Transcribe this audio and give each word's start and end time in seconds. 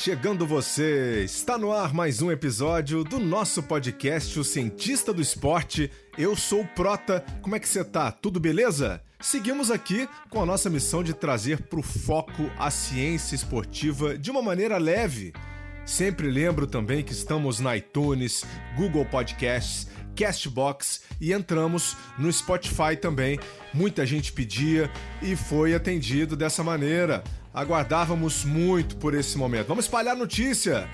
Chegando 0.00 0.46
você! 0.46 1.24
Está 1.24 1.58
no 1.58 1.72
ar 1.72 1.92
mais 1.92 2.22
um 2.22 2.30
episódio 2.30 3.02
do 3.02 3.18
nosso 3.18 3.64
podcast 3.64 4.38
O 4.38 4.44
Cientista 4.44 5.12
do 5.12 5.20
Esporte. 5.20 5.90
Eu 6.16 6.36
sou 6.36 6.60
o 6.60 6.68
Prota. 6.68 7.24
Como 7.42 7.56
é 7.56 7.58
que 7.58 7.68
você 7.68 7.84
tá? 7.84 8.12
Tudo 8.12 8.38
beleza? 8.38 9.02
Seguimos 9.20 9.72
aqui 9.72 10.08
com 10.30 10.40
a 10.40 10.46
nossa 10.46 10.70
missão 10.70 11.02
de 11.02 11.12
trazer 11.12 11.62
para 11.62 11.80
o 11.80 11.82
foco 11.82 12.48
a 12.56 12.70
ciência 12.70 13.34
esportiva 13.34 14.16
de 14.16 14.30
uma 14.30 14.40
maneira 14.40 14.78
leve. 14.78 15.32
Sempre 15.84 16.30
lembro 16.30 16.68
também 16.68 17.02
que 17.02 17.12
estamos 17.12 17.58
na 17.58 17.76
iTunes, 17.76 18.44
Google 18.76 19.04
Podcasts, 19.04 19.88
Castbox 20.14 21.02
e 21.20 21.32
entramos 21.32 21.96
no 22.16 22.32
Spotify 22.32 22.96
também. 23.00 23.40
Muita 23.74 24.06
gente 24.06 24.32
pedia 24.32 24.88
e 25.20 25.34
foi 25.34 25.74
atendido 25.74 26.36
dessa 26.36 26.62
maneira. 26.62 27.24
Aguardávamos 27.58 28.44
muito 28.44 28.96
por 28.98 29.14
esse 29.14 29.36
momento. 29.36 29.66
Vamos 29.66 29.86
espalhar 29.86 30.14
notícia. 30.14 30.88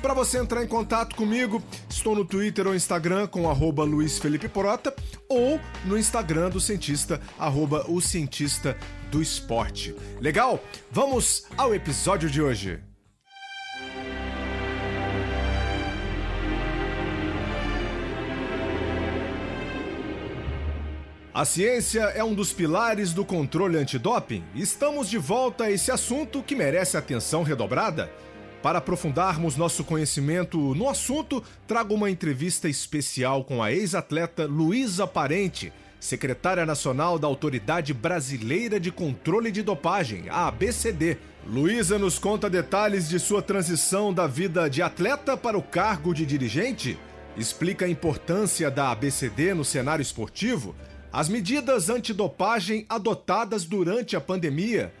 Para 0.00 0.14
você 0.14 0.38
entrar 0.38 0.64
em 0.64 0.66
contato 0.66 1.14
comigo, 1.14 1.62
estou 1.90 2.14
no 2.14 2.24
Twitter 2.24 2.66
ou 2.66 2.74
Instagram 2.74 3.26
com 3.26 3.50
arroba 3.50 3.84
Luiz 3.84 4.18
Felipe 4.18 4.48
Porota 4.48 4.94
ou 5.28 5.60
no 5.84 5.98
Instagram 5.98 6.48
do 6.48 6.62
cientista, 6.62 7.20
arroba 7.38 7.84
o 7.90 8.00
cientista 8.00 8.74
do 9.10 9.20
esporte. 9.20 9.94
Legal? 10.18 10.58
Vamos 10.90 11.44
ao 11.58 11.74
episódio 11.74 12.30
de 12.30 12.40
hoje. 12.40 12.87
A 21.38 21.44
ciência 21.44 22.00
é 22.16 22.24
um 22.24 22.34
dos 22.34 22.52
pilares 22.52 23.12
do 23.12 23.24
controle 23.24 23.78
antidoping. 23.78 24.42
Estamos 24.56 25.08
de 25.08 25.18
volta 25.18 25.62
a 25.62 25.70
esse 25.70 25.88
assunto 25.88 26.42
que 26.42 26.56
merece 26.56 26.96
atenção 26.96 27.44
redobrada. 27.44 28.10
Para 28.60 28.78
aprofundarmos 28.78 29.56
nosso 29.56 29.84
conhecimento 29.84 30.74
no 30.74 30.88
assunto, 30.88 31.40
trago 31.64 31.94
uma 31.94 32.10
entrevista 32.10 32.68
especial 32.68 33.44
com 33.44 33.62
a 33.62 33.70
ex-atleta 33.70 34.46
Luísa 34.46 35.06
Parente, 35.06 35.72
secretária 36.00 36.66
nacional 36.66 37.20
da 37.20 37.28
Autoridade 37.28 37.94
Brasileira 37.94 38.80
de 38.80 38.90
Controle 38.90 39.52
de 39.52 39.62
Dopagem, 39.62 40.24
a 40.28 40.48
ABCD. 40.48 41.18
Luísa 41.46 42.00
nos 42.00 42.18
conta 42.18 42.50
detalhes 42.50 43.08
de 43.08 43.20
sua 43.20 43.40
transição 43.40 44.12
da 44.12 44.26
vida 44.26 44.68
de 44.68 44.82
atleta 44.82 45.36
para 45.36 45.56
o 45.56 45.62
cargo 45.62 46.12
de 46.12 46.26
dirigente, 46.26 46.98
explica 47.36 47.84
a 47.84 47.88
importância 47.88 48.68
da 48.72 48.90
ABCD 48.90 49.54
no 49.54 49.64
cenário 49.64 50.02
esportivo 50.02 50.74
as 51.12 51.28
medidas 51.28 51.88
antidopagem 51.88 52.84
adotadas 52.88 53.64
durante 53.64 54.14
a 54.14 54.20
pandemia. 54.20 54.92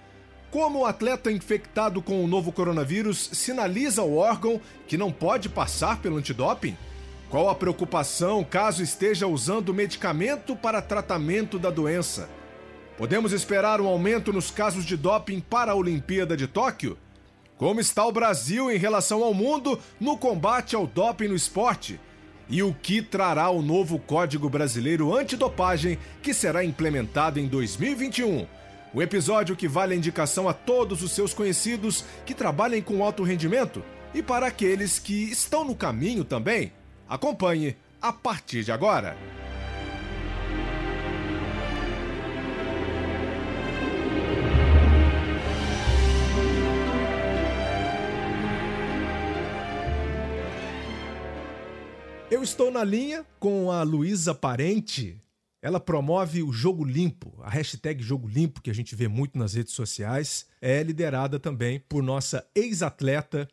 Como 0.50 0.80
o 0.80 0.86
atleta 0.86 1.30
infectado 1.30 2.00
com 2.00 2.24
o 2.24 2.26
novo 2.26 2.50
coronavírus 2.50 3.28
sinaliza 3.32 4.00
ao 4.00 4.14
órgão 4.14 4.58
que 4.86 4.96
não 4.96 5.12
pode 5.12 5.48
passar 5.50 6.00
pelo 6.00 6.16
antidoping? 6.16 6.76
Qual 7.28 7.50
a 7.50 7.54
preocupação 7.54 8.42
caso 8.42 8.82
esteja 8.82 9.26
usando 9.26 9.74
medicamento 9.74 10.56
para 10.56 10.80
tratamento 10.80 11.58
da 11.58 11.68
doença? 11.68 12.30
Podemos 12.96 13.32
esperar 13.32 13.78
um 13.80 13.86
aumento 13.86 14.32
nos 14.32 14.50
casos 14.50 14.86
de 14.86 14.96
doping 14.96 15.40
para 15.40 15.72
a 15.72 15.74
Olimpíada 15.74 16.34
de 16.34 16.46
Tóquio? 16.46 16.96
Como 17.58 17.80
está 17.80 18.06
o 18.06 18.12
Brasil 18.12 18.70
em 18.70 18.78
relação 18.78 19.22
ao 19.22 19.34
mundo 19.34 19.78
no 20.00 20.16
combate 20.16 20.74
ao 20.74 20.86
doping 20.86 21.28
no 21.28 21.34
esporte? 21.34 22.00
E 22.48 22.62
o 22.62 22.74
que 22.74 23.02
trará 23.02 23.50
o 23.50 23.62
novo 23.62 23.98
Código 23.98 24.48
Brasileiro 24.48 25.14
Antidopagem 25.14 25.98
que 26.22 26.32
será 26.32 26.64
implementado 26.64 27.38
em 27.38 27.46
2021. 27.46 28.46
O 28.94 29.02
episódio 29.02 29.54
que 29.54 29.68
vale 29.68 29.94
a 29.94 29.96
indicação 29.96 30.48
a 30.48 30.54
todos 30.54 31.02
os 31.02 31.12
seus 31.12 31.34
conhecidos 31.34 32.04
que 32.24 32.34
trabalhem 32.34 32.80
com 32.80 33.04
alto 33.04 33.22
rendimento 33.22 33.82
e 34.14 34.22
para 34.22 34.46
aqueles 34.46 34.98
que 34.98 35.30
estão 35.30 35.64
no 35.64 35.74
caminho 35.74 36.24
também. 36.24 36.72
Acompanhe 37.08 37.76
a 38.00 38.12
partir 38.12 38.64
de 38.64 38.72
agora. 38.72 39.16
Eu 52.30 52.42
estou 52.42 52.70
na 52.70 52.84
linha 52.84 53.24
com 53.40 53.70
a 53.70 53.82
Luísa 53.82 54.34
Parente. 54.34 55.18
Ela 55.62 55.80
promove 55.80 56.42
o 56.42 56.52
Jogo 56.52 56.84
Limpo, 56.84 57.34
a 57.42 57.48
hashtag 57.48 58.02
Jogo 58.02 58.28
Limpo, 58.28 58.60
que 58.60 58.68
a 58.68 58.74
gente 58.74 58.94
vê 58.94 59.08
muito 59.08 59.38
nas 59.38 59.54
redes 59.54 59.72
sociais. 59.72 60.44
É 60.60 60.82
liderada 60.82 61.40
também 61.40 61.80
por 61.88 62.02
nossa 62.02 62.46
ex-atleta, 62.54 63.48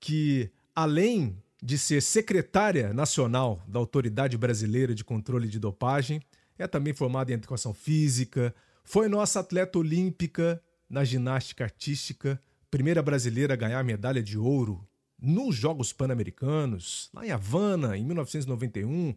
que 0.00 0.50
além 0.74 1.40
de 1.62 1.78
ser 1.78 2.02
secretária 2.02 2.92
nacional 2.92 3.62
da 3.68 3.78
Autoridade 3.78 4.36
Brasileira 4.36 4.92
de 4.92 5.04
Controle 5.04 5.46
de 5.46 5.60
Dopagem, 5.60 6.20
é 6.58 6.66
também 6.66 6.92
formada 6.92 7.30
em 7.30 7.34
Educação 7.34 7.72
Física, 7.72 8.52
foi 8.82 9.08
nossa 9.08 9.38
atleta 9.38 9.78
olímpica 9.78 10.60
na 10.90 11.04
ginástica 11.04 11.62
artística, 11.62 12.42
primeira 12.72 13.00
brasileira 13.02 13.54
a 13.54 13.56
ganhar 13.56 13.84
medalha 13.84 14.22
de 14.22 14.36
ouro 14.36 14.84
nos 15.20 15.54
Jogos 15.54 15.92
Pan-Americanos, 15.92 17.10
lá 17.12 17.26
em 17.26 17.30
Havana, 17.30 17.96
em 17.96 18.04
1991, 18.04 19.14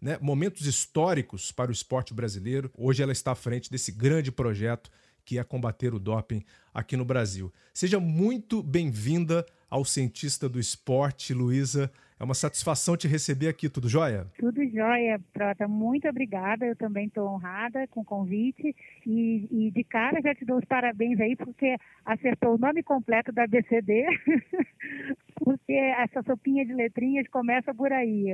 né, 0.00 0.18
momentos 0.20 0.66
históricos 0.66 1.52
para 1.52 1.70
o 1.70 1.72
esporte 1.72 2.12
brasileiro. 2.12 2.70
Hoje 2.76 3.02
ela 3.02 3.12
está 3.12 3.32
à 3.32 3.36
frente 3.36 3.70
desse 3.70 3.92
grande 3.92 4.32
projeto 4.32 4.90
que 5.24 5.38
é 5.38 5.44
combater 5.44 5.94
o 5.94 6.00
doping 6.00 6.44
aqui 6.74 6.96
no 6.96 7.04
Brasil. 7.04 7.52
Seja 7.72 8.00
muito 8.00 8.62
bem-vinda 8.62 9.46
ao 9.70 9.84
cientista 9.84 10.48
do 10.48 10.58
esporte, 10.58 11.32
Luísa. 11.32 11.90
É 12.22 12.24
uma 12.24 12.34
satisfação 12.34 12.96
te 12.96 13.08
receber 13.08 13.48
aqui, 13.48 13.68
tudo 13.68 13.88
jóia? 13.88 14.28
Tudo 14.38 14.64
jóia, 14.68 15.20
Prota. 15.32 15.66
Muito 15.66 16.08
obrigada. 16.08 16.64
Eu 16.64 16.76
também 16.76 17.08
estou 17.08 17.26
honrada 17.26 17.84
com 17.88 18.02
o 18.02 18.04
convite. 18.04 18.76
E, 19.04 19.48
e, 19.50 19.72
de 19.72 19.82
cara 19.82 20.20
já 20.22 20.32
te 20.32 20.44
dou 20.44 20.58
os 20.58 20.64
parabéns 20.64 21.18
aí, 21.18 21.34
porque 21.34 21.74
acertou 22.04 22.54
o 22.54 22.58
nome 22.58 22.80
completo 22.84 23.32
da 23.32 23.44
BCD. 23.44 24.06
porque 25.34 25.72
essa 25.72 26.22
sopinha 26.22 26.64
de 26.64 26.72
letrinhas 26.72 27.26
começa 27.26 27.74
por 27.74 27.92
aí. 27.92 28.26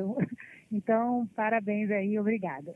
Então, 0.70 1.26
parabéns 1.34 1.91
aí, 1.91 2.19
obrigada. 2.19 2.75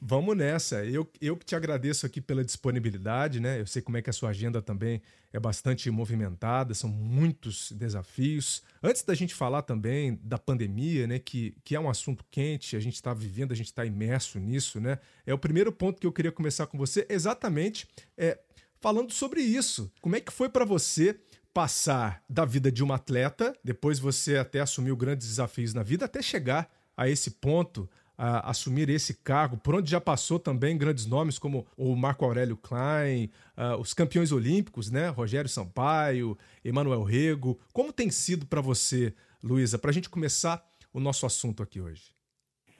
Vamos 0.00 0.36
nessa. 0.36 0.84
Eu, 0.84 1.04
eu 1.20 1.36
que 1.36 1.44
te 1.44 1.56
agradeço 1.56 2.06
aqui 2.06 2.20
pela 2.20 2.44
disponibilidade, 2.44 3.40
né? 3.40 3.60
Eu 3.60 3.66
sei 3.66 3.82
como 3.82 3.96
é 3.96 4.02
que 4.02 4.10
a 4.10 4.12
sua 4.12 4.30
agenda 4.30 4.62
também 4.62 5.02
é 5.34 5.40
bastante 5.40 5.90
movimentada, 5.90 6.74
são 6.74 6.88
muitos 6.88 7.72
desafios. 7.72 8.62
Antes 8.80 9.02
da 9.02 9.16
gente 9.16 9.34
falar 9.34 9.62
também 9.62 10.16
da 10.22 10.38
pandemia, 10.38 11.08
né, 11.08 11.18
que, 11.18 11.56
que 11.64 11.74
é 11.74 11.80
um 11.80 11.90
assunto 11.90 12.24
quente, 12.30 12.76
a 12.76 12.80
gente 12.80 12.94
está 12.94 13.12
vivendo, 13.12 13.50
a 13.50 13.56
gente 13.56 13.66
está 13.66 13.84
imerso 13.84 14.38
nisso, 14.38 14.80
né? 14.80 15.00
É 15.26 15.34
o 15.34 15.38
primeiro 15.38 15.72
ponto 15.72 16.00
que 16.00 16.06
eu 16.06 16.12
queria 16.12 16.30
começar 16.30 16.68
com 16.68 16.78
você, 16.78 17.04
exatamente 17.10 17.88
é, 18.16 18.38
falando 18.80 19.12
sobre 19.12 19.40
isso. 19.40 19.92
Como 20.00 20.14
é 20.14 20.20
que 20.20 20.32
foi 20.32 20.48
para 20.48 20.64
você 20.64 21.18
passar 21.52 22.22
da 22.30 22.44
vida 22.44 22.70
de 22.70 22.84
uma 22.84 22.94
atleta, 22.94 23.52
depois 23.64 23.98
você 23.98 24.36
até 24.36 24.60
assumiu 24.60 24.96
grandes 24.96 25.26
desafios 25.26 25.74
na 25.74 25.82
vida, 25.82 26.04
até 26.04 26.22
chegar 26.22 26.70
a 26.96 27.08
esse 27.08 27.32
ponto, 27.32 27.90
a 28.16 28.50
assumir 28.50 28.88
esse 28.88 29.14
cargo, 29.14 29.56
por 29.56 29.74
onde 29.74 29.90
já 29.90 30.00
passou 30.00 30.38
também 30.38 30.78
grandes 30.78 31.06
nomes 31.06 31.38
como 31.38 31.66
o 31.76 31.94
Marco 31.96 32.24
Aurélio 32.24 32.56
Klein, 32.56 33.30
uh, 33.56 33.80
os 33.80 33.92
campeões 33.92 34.30
olímpicos, 34.30 34.90
né? 34.90 35.08
Rogério 35.08 35.48
Sampaio, 35.50 36.38
Emanuel 36.64 37.02
Rego. 37.02 37.58
Como 37.72 37.92
tem 37.92 38.10
sido 38.10 38.46
para 38.46 38.60
você, 38.60 39.12
Luísa, 39.42 39.78
para 39.78 39.90
a 39.90 39.94
gente 39.94 40.08
começar 40.08 40.64
o 40.92 41.00
nosso 41.00 41.26
assunto 41.26 41.62
aqui 41.62 41.80
hoje? 41.80 42.13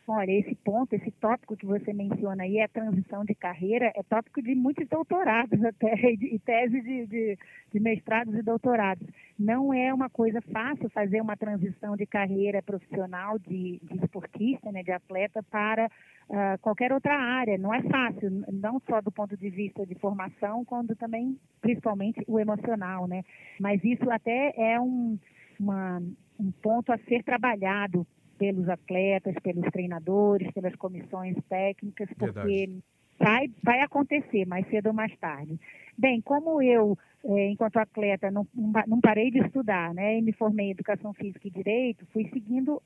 Olha, 0.06 0.30
esse 0.32 0.54
ponto, 0.56 0.92
esse 0.92 1.10
tópico 1.12 1.56
que 1.56 1.64
você 1.64 1.90
menciona 1.94 2.42
aí, 2.42 2.60
a 2.60 2.68
transição 2.68 3.24
de 3.24 3.34
carreira, 3.34 3.90
é 3.96 4.02
tópico 4.02 4.42
de 4.42 4.54
muitos 4.54 4.86
doutorados 4.86 5.58
até, 5.64 5.94
e 6.12 6.38
tese 6.40 6.78
de, 6.82 7.06
de, 7.06 7.38
de, 7.72 7.80
mestrados 7.80 8.34
e 8.34 8.42
doutorados. 8.42 9.06
Não 9.38 9.72
é 9.72 9.94
uma 9.94 10.10
coisa 10.10 10.42
fácil 10.52 10.90
fazer 10.90 11.22
uma 11.22 11.38
transição 11.38 11.96
de 11.96 12.04
carreira 12.04 12.62
profissional 12.62 13.38
de, 13.38 13.80
de 13.82 14.04
esportista, 14.04 14.70
né, 14.70 14.82
de 14.82 14.92
atleta, 14.92 15.42
para 15.42 15.86
uh, 15.86 16.58
qualquer 16.60 16.92
outra 16.92 17.16
área. 17.16 17.56
Não 17.56 17.72
é 17.72 17.82
fácil, 17.84 18.44
não 18.52 18.78
só 18.80 19.00
do 19.00 19.10
ponto 19.10 19.34
de 19.38 19.48
vista 19.48 19.86
de 19.86 19.94
formação, 19.94 20.66
quanto 20.66 20.94
também, 20.96 21.38
principalmente, 21.62 22.22
o 22.26 22.38
emocional, 22.38 23.06
né? 23.06 23.22
Mas 23.58 23.82
isso 23.82 24.10
até 24.10 24.52
é 24.54 24.78
um, 24.78 25.18
uma, 25.58 26.02
um 26.38 26.52
ponto 26.60 26.92
a 26.92 26.98
ser 26.98 27.22
trabalhado 27.22 28.06
pelos 28.38 28.68
atletas, 28.68 29.34
pelos 29.42 29.64
treinadores, 29.70 30.50
pelas 30.52 30.74
comissões 30.76 31.36
técnicas, 31.48 32.08
porque 32.18 32.78
vai, 33.18 33.50
vai 33.62 33.80
acontecer 33.80 34.46
mais 34.46 34.66
cedo 34.68 34.88
ou 34.88 34.92
mais 34.92 35.16
tarde. 35.18 35.58
Bem, 35.96 36.20
como 36.20 36.60
eu, 36.60 36.98
é, 37.24 37.48
enquanto 37.48 37.76
atleta, 37.78 38.30
não, 38.30 38.46
não 38.86 39.00
parei 39.00 39.30
de 39.30 39.38
estudar, 39.38 39.94
né, 39.94 40.18
e 40.18 40.22
me 40.22 40.32
formei 40.32 40.66
em 40.66 40.70
Educação 40.72 41.12
Física 41.14 41.46
e 41.46 41.50
Direito, 41.50 42.06
fui 42.12 42.28
seguindo 42.32 42.82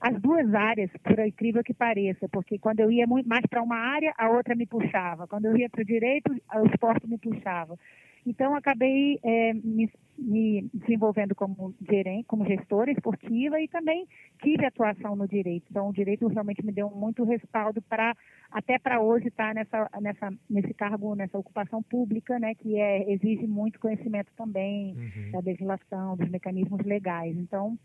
as 0.00 0.20
duas 0.20 0.52
áreas, 0.54 0.90
por 1.02 1.18
incrível 1.18 1.64
que 1.64 1.72
pareça, 1.72 2.28
porque 2.28 2.58
quando 2.58 2.80
eu 2.80 2.90
ia 2.90 3.06
muito 3.06 3.28
mais 3.28 3.44
para 3.46 3.62
uma 3.62 3.76
área, 3.76 4.12
a 4.18 4.28
outra 4.28 4.54
me 4.54 4.66
puxava. 4.66 5.26
Quando 5.26 5.46
eu 5.46 5.56
ia 5.56 5.70
para 5.70 5.80
o 5.80 5.84
direito, 5.84 6.30
o 6.30 6.66
esporte 6.66 7.06
me 7.06 7.16
puxava. 7.16 7.78
Então, 8.26 8.54
acabei 8.54 9.18
é, 9.22 9.52
me, 9.52 9.90
me, 10.18 10.70
desenvolvendo 10.72 11.34
como 11.34 11.74
gerente, 11.90 12.26
como 12.26 12.46
gestora 12.46 12.90
esportiva 12.90 13.60
e 13.60 13.68
também 13.68 14.06
tive 14.42 14.64
atuação 14.64 15.14
no 15.14 15.28
direito. 15.28 15.66
Então, 15.70 15.88
o 15.88 15.92
direito 15.92 16.26
realmente 16.28 16.64
me 16.64 16.72
deu 16.72 16.90
muito 16.90 17.22
respaldo 17.24 17.82
para 17.82 18.16
até 18.50 18.78
para 18.78 19.00
hoje 19.00 19.28
estar 19.28 19.48
tá 19.48 19.54
nessa, 19.54 19.90
nessa, 20.00 20.32
nesse 20.48 20.72
cargo, 20.74 21.14
nessa 21.14 21.36
ocupação 21.36 21.82
pública, 21.82 22.38
né, 22.38 22.54
que 22.54 22.80
é, 22.80 23.12
exige 23.12 23.46
muito 23.46 23.80
conhecimento 23.80 24.30
também 24.36 24.94
uhum. 24.94 25.30
da 25.32 25.40
legislação, 25.40 26.16
dos 26.16 26.30
mecanismos 26.30 26.80
legais. 26.84 27.36
Então, 27.36 27.76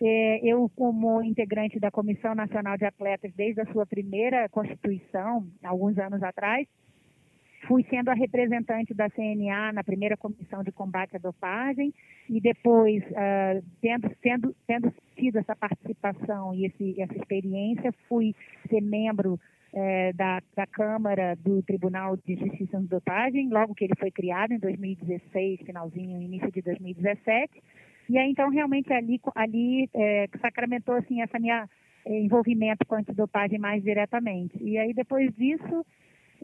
é, 0.00 0.40
eu, 0.42 0.70
como 0.74 1.22
integrante 1.22 1.78
da 1.78 1.90
Comissão 1.90 2.34
Nacional 2.34 2.76
de 2.76 2.84
Atletas 2.84 3.32
desde 3.34 3.60
a 3.60 3.72
sua 3.72 3.86
primeira 3.86 4.48
constituição, 4.48 5.46
alguns 5.62 5.96
anos 5.98 6.22
atrás, 6.22 6.66
Fui 7.66 7.84
sendo 7.88 8.08
a 8.08 8.14
representante 8.14 8.92
da 8.92 9.08
CNA 9.08 9.72
na 9.72 9.84
primeira 9.84 10.16
comissão 10.16 10.62
de 10.62 10.72
combate 10.72 11.16
à 11.16 11.18
dopagem 11.18 11.94
e 12.28 12.40
depois, 12.40 13.02
uh, 13.04 13.64
tendo, 13.80 14.10
tendo, 14.20 14.56
tendo 14.66 14.92
tido 15.16 15.38
essa 15.38 15.54
participação 15.54 16.54
e 16.54 16.66
esse, 16.66 17.00
essa 17.00 17.16
experiência, 17.16 17.92
fui 18.08 18.34
ser 18.68 18.80
membro 18.80 19.38
eh, 19.74 20.12
da, 20.12 20.42
da 20.54 20.66
Câmara 20.66 21.34
do 21.36 21.62
Tribunal 21.62 22.14
de 22.14 22.36
Justiça 22.36 22.78
de 22.78 23.48
logo 23.48 23.74
que 23.74 23.84
ele 23.84 23.94
foi 23.98 24.10
criado, 24.10 24.52
em 24.52 24.58
2016, 24.58 25.60
finalzinho, 25.64 26.20
início 26.20 26.52
de 26.52 26.60
2017. 26.60 27.62
E 28.10 28.18
aí, 28.18 28.30
então, 28.30 28.50
realmente, 28.50 28.92
ali, 28.92 29.18
ali 29.34 29.88
eh, 29.94 30.28
sacramentou, 30.42 30.94
assim, 30.96 31.22
essa 31.22 31.38
minha 31.38 31.66
eh, 32.04 32.20
envolvimento 32.20 32.84
com 32.84 32.96
a 32.96 32.98
antidopagem 32.98 33.58
mais 33.58 33.82
diretamente. 33.82 34.62
E 34.62 34.76
aí, 34.76 34.92
depois 34.92 35.34
disso, 35.36 35.86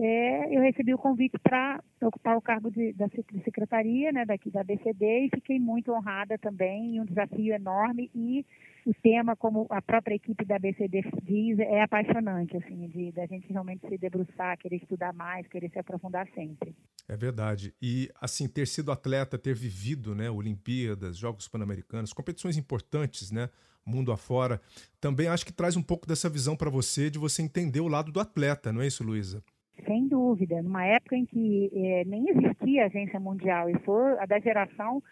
é, 0.01 0.57
eu 0.57 0.63
recebi 0.63 0.95
o 0.95 0.99
convite 0.99 1.37
para 1.43 1.83
ocupar 2.03 2.37
o 2.37 2.41
cargo 2.41 2.71
de, 2.71 2.93
da 2.93 3.07
de 3.07 3.43
secretaria 3.43 4.13
né, 4.13 4.25
daqui 4.25 4.49
da 4.49 4.63
BCD 4.63 5.27
e 5.27 5.31
fiquei 5.35 5.59
muito 5.59 5.93
honrada 5.93 6.39
também, 6.39 7.01
um 7.01 7.05
desafio 7.05 7.53
enorme 7.53 8.09
e 8.15 8.47
o 8.87 8.95
tema, 9.03 9.35
como 9.35 9.67
a 9.69 9.83
própria 9.83 10.15
equipe 10.15 10.45
da 10.45 10.59
BCD 10.59 11.03
diz, 11.23 11.59
é 11.59 11.83
apaixonante, 11.83 12.57
assim, 12.57 12.89
de 12.89 13.13
da 13.13 13.27
gente 13.27 13.53
realmente 13.53 13.87
se 13.87 13.99
debruçar, 13.99 14.57
querer 14.57 14.77
estudar 14.77 15.13
mais, 15.13 15.47
querer 15.49 15.69
se 15.69 15.79
aprofundar 15.79 16.27
sempre. 16.33 16.75
É 17.09 17.17
verdade. 17.17 17.75
E, 17.83 18.09
assim, 18.21 18.49
ter 18.49 18.67
sido 18.67 18.93
atleta, 18.93 19.37
ter 19.37 19.55
vivido, 19.55 20.15
né, 20.15 20.31
Olimpíadas, 20.31 21.19
Jogos 21.19 21.49
Pan-Americanos, 21.49 22.13
competições 22.13 22.57
importantes, 22.57 23.31
né, 23.31 23.51
mundo 23.85 24.13
afora, 24.13 24.61
também 25.01 25.27
acho 25.27 25.45
que 25.45 25.53
traz 25.53 25.77
um 25.77 25.83
pouco 25.83 26.07
dessa 26.07 26.31
visão 26.31 26.57
para 26.57 26.71
você, 26.71 27.11
de 27.11 27.19
você 27.19 27.43
entender 27.43 27.81
o 27.81 27.89
lado 27.89 28.13
do 28.13 28.21
atleta, 28.21 28.73
não 28.73 28.81
é 28.81 28.87
isso, 28.87 29.03
Luísa? 29.03 29.43
Sem 29.87 30.09
dúvida, 30.09 30.63
numa 30.63 30.85
época 30.85 31.17
em 31.17 31.25
que 31.25 31.71
é, 31.75 32.05
nem 32.05 32.29
existia 32.29 32.87
agência 32.87 33.19
mundial, 33.19 33.71
e 33.71 33.79
foi 33.81 34.19
a 34.19 34.27
da 34.27 34.39
geração 34.39 35.03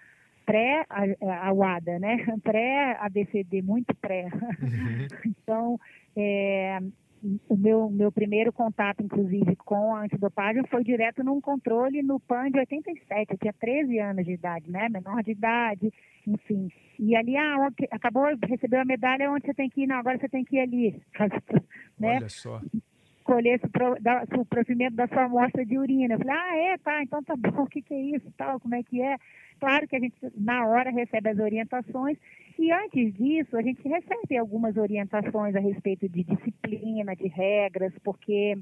pré 0.47 0.87
a 0.89 1.53
UADA, 1.53 1.99
né? 1.99 2.17
Pré-ABCD, 2.43 3.63
muito 3.63 3.95
pré. 3.97 4.29
Uhum. 4.63 5.07
então, 5.27 5.81
é, 6.17 6.79
o 7.49 7.57
meu, 7.57 7.91
meu 7.91 8.13
primeiro 8.13 8.53
contato, 8.53 9.03
inclusive, 9.03 9.57
com 9.57 9.95
a 9.95 10.05
antidopagem 10.05 10.63
foi 10.71 10.85
direto 10.85 11.25
num 11.25 11.41
controle 11.41 12.03
no 12.03 12.21
PAN 12.21 12.51
de 12.51 12.59
87. 12.61 13.33
Eu 13.33 13.39
tinha 13.39 13.53
13 13.53 13.99
anos 13.99 14.25
de 14.25 14.33
idade, 14.33 14.71
né? 14.71 14.89
Menor 14.89 15.23
de 15.23 15.33
idade, 15.33 15.93
enfim. 16.27 16.71
E 16.99 17.17
ali, 17.17 17.37
ah, 17.37 17.69
acabou, 17.91 18.25
recebeu 18.49 18.81
a 18.81 18.85
medalha, 18.85 19.31
onde 19.31 19.47
você 19.47 19.55
tem 19.55 19.69
que 19.69 19.83
ir? 19.83 19.87
Não, 19.87 19.97
agora 19.97 20.19
você 20.19 20.29
tem 20.29 20.45
que 20.45 20.57
ir 20.57 20.61
ali. 20.61 21.03
né? 21.99 22.17
Olha 22.17 22.29
só 22.29 22.61
colher 23.27 23.61
o 24.39 24.45
provimento 24.45 24.95
da 24.95 25.09
sua 25.09 25.25
amostra 25.25 25.67
de 25.67 25.77
urina. 25.77 26.15
Eu 26.15 26.19
falei, 26.19 26.35
ah, 26.35 26.57
é, 26.57 26.79
tá, 26.79 27.03
então 27.03 27.23
tá 27.23 27.35
bom, 27.37 27.63
o 27.65 27.67
que, 27.67 27.83
que 27.83 27.93
é 27.93 28.01
isso, 28.01 28.33
tal, 28.37 28.61
como 28.61 28.75
é 28.75 28.83
que 28.83 29.03
é? 29.03 29.17
Claro 29.59 29.89
que 29.89 29.97
a 29.97 30.01
gente, 30.01 30.17
na 30.37 30.67
hora, 30.67 30.91
recebe 30.91 31.31
as 31.31 31.39
orientações 31.39 32.17
e 32.59 32.73
antes 32.73 33.13
disso, 33.15 33.57
a 33.57 33.63
gente 33.63 33.87
recebe 33.87 34.39
algumas 34.39 34.77
orientações 34.77 35.55
a 35.55 35.61
respeito 35.61 36.09
de 36.09 36.23
disciplina, 36.25 37.15
de 37.15 37.29
regras, 37.29 37.93
porque 38.03 38.57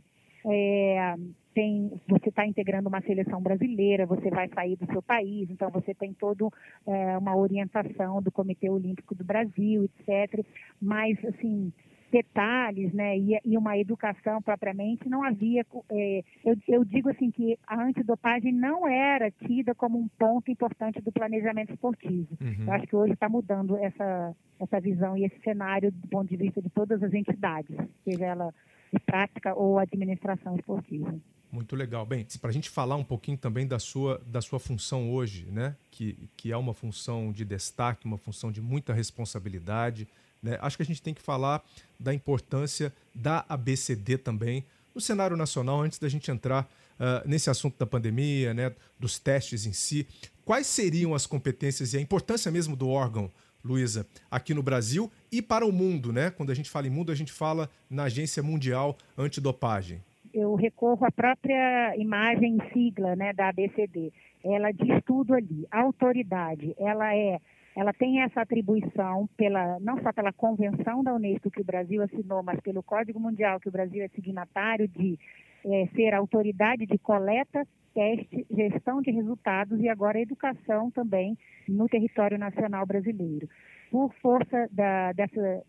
é, 0.47 1.15
tem, 1.55 1.93
você 2.09 2.29
está 2.29 2.45
integrando 2.47 2.89
uma 2.89 3.01
seleção 3.03 3.41
brasileira, 3.41 4.07
você 4.07 4.31
vai 4.31 4.49
sair 4.49 4.77
do 4.77 4.87
seu 4.87 5.01
país, 5.01 5.49
então 5.49 5.71
você 5.71 5.95
tem 5.95 6.13
toda 6.13 6.49
é, 6.87 7.19
uma 7.19 7.37
orientação 7.37 8.21
do 8.21 8.33
Comitê 8.33 8.69
Olímpico 8.69 9.15
do 9.15 9.25
Brasil, 9.25 9.85
etc. 9.85 10.45
Mas, 10.81 11.23
assim, 11.25 11.73
detalhes, 12.15 12.93
né, 12.93 13.19
e, 13.19 13.41
e, 13.45 13.59
uma 13.59 13.77
educação 13.77 14.41
propriamente, 14.41 15.09
não 15.09 15.25
havia. 15.25 15.67
É, 15.91 16.23
eu, 16.45 16.57
eu, 16.69 16.85
digo 16.85 17.11
assim 17.11 17.29
que 17.29 17.59
a 17.67 17.83
antidopagem 17.83 18.53
não 18.53 18.87
era 18.87 19.33
tida 19.33 19.75
como 19.75 19.99
um 19.99 20.07
ponto 20.17 20.49
importante 20.49 21.01
do 21.01 21.11
planejamento 21.11 21.73
esportivo. 21.73 22.29
Uhum. 22.41 22.67
Eu 22.67 22.73
acho 22.73 22.87
que 22.87 22.95
hoje 22.95 23.15
está 23.15 23.29
mudando 23.29 23.77
essa, 23.79 24.33
essa 24.61 24.81
visão 24.81 25.17
e 25.17 25.25
esse 25.25 25.41
cenário 25.41 25.91
do 25.91 26.07
ponto 26.07 26.29
de 26.29 26.37
vista 26.37 26.63
de 26.63 26.71
todas 26.71 27.03
as 27.03 27.13
entidades, 27.13 27.77
seja 28.05 28.27
ela 28.27 28.55
de 28.93 29.01
prática 29.01 29.53
ou 29.55 29.81
administração 29.81 30.55
esportiva. 30.55 31.13
Muito 31.51 31.75
legal. 31.75 32.07
Bem, 32.07 32.27
para 32.41 32.51
a 32.51 32.53
gente 32.53 32.71
falar 32.71 32.95
um 32.95 33.05
pouquinho 33.05 33.39
também 33.39 33.67
da 33.67 33.81
sua, 33.81 34.21
da 34.27 34.41
sua 34.41 34.61
função 34.61 35.13
hoje, 35.13 35.47
né? 35.51 35.75
Que, 35.91 36.29
que 36.37 36.53
é 36.53 36.57
uma 36.57 36.75
função 36.75 37.33
de 37.33 37.45
destaque, 37.45 38.07
uma 38.07 38.19
função 38.19 38.53
de 38.53 38.61
muita 38.61 38.93
responsabilidade. 38.93 40.07
Né? 40.45 40.59
Acho 40.61 40.77
que 40.77 40.83
a 40.83 40.87
gente 40.87 41.01
tem 41.01 41.15
que 41.15 41.23
falar 41.23 41.65
da 41.99 42.13
importância 42.13 42.93
da 43.15 43.45
ABCD 43.49 44.19
também 44.19 44.65
no 44.95 45.01
cenário 45.01 45.37
nacional, 45.37 45.81
antes 45.81 45.99
da 45.99 46.09
gente 46.09 46.31
entrar 46.31 46.69
uh, 47.01 47.27
nesse 47.27 47.51
assunto 47.51 47.77
da 47.79 47.87
pandemia, 47.87 48.55
né, 48.55 48.73
dos 49.01 49.19
testes 49.19 49.67
em 49.67 49.73
si. 49.73 50.07
Quais 50.45 50.67
seriam 50.67 51.15
as 51.15 51.27
competências 51.27 51.95
e 51.95 51.97
a 51.97 52.01
importância 52.01 52.53
mesmo 52.53 52.77
do 52.77 52.89
órgão, 52.89 53.31
Luísa, 53.65 54.07
aqui 54.31 54.53
no 54.53 54.63
Brasil 54.63 55.11
e 55.33 55.41
para 55.41 55.67
o 55.67 55.73
mundo? 55.73 56.13
Né? 56.13 56.31
Quando 56.31 56.53
a 56.53 56.55
gente 56.55 56.71
fala 56.71 56.87
em 56.87 56.91
mundo, 56.91 57.11
a 57.11 57.15
gente 57.15 57.33
fala 57.33 57.69
na 57.89 58.05
Agência 58.05 58.43
Mundial 58.43 58.97
Antidopagem. 59.17 60.03
Eu 60.33 60.55
recorro 60.55 61.07
à 61.07 61.11
própria 61.11 61.97
imagem 61.97 62.59
sigla 62.73 63.17
né, 63.17 63.33
da 63.33 63.49
ABCD. 63.49 64.13
Ela 64.45 64.73
diz 64.73 65.03
tudo 65.07 65.33
ali. 65.33 65.67
A 65.71 65.81
autoridade, 65.81 66.75
ela 66.79 67.15
é 67.15 67.41
ela 67.77 67.93
tem 67.93 68.23
essa 68.23 68.41
atribuição 68.41 69.29
pela 69.37 69.79
não 69.81 70.01
só 70.03 70.13
pela 70.13 70.33
convenção 70.33 71.03
da 71.03 71.15
Unesco 71.15 71.51
que 71.51 71.61
o 71.61 71.65
Brasil 71.65 72.03
assinou, 72.03 72.43
mas 72.43 72.61
pelo 72.61 72.83
Código 72.83 73.19
Mundial 73.19 73.59
que 73.59 73.69
o 73.69 73.73
Brasil 73.73 74.03
é 74.05 74.09
signatário 74.09 74.87
de 74.87 75.19
é, 75.65 75.87
ser 75.95 76.15
autoridade 76.15 76.87
de 76.87 76.99
coleta, 76.99 77.67
teste, 77.93 78.47
gestão 78.51 79.01
de 79.01 79.11
resultados 79.11 79.81
e 79.81 79.89
agora 79.89 80.21
educação 80.21 80.91
também 80.91 81.37
no 81.69 81.89
território 81.89 82.39
nacional 82.39 82.87
brasileiro. 82.87 83.49
Por 83.91 84.13
força 84.21 84.69
da, 84.71 85.13
dessa 85.13 85.65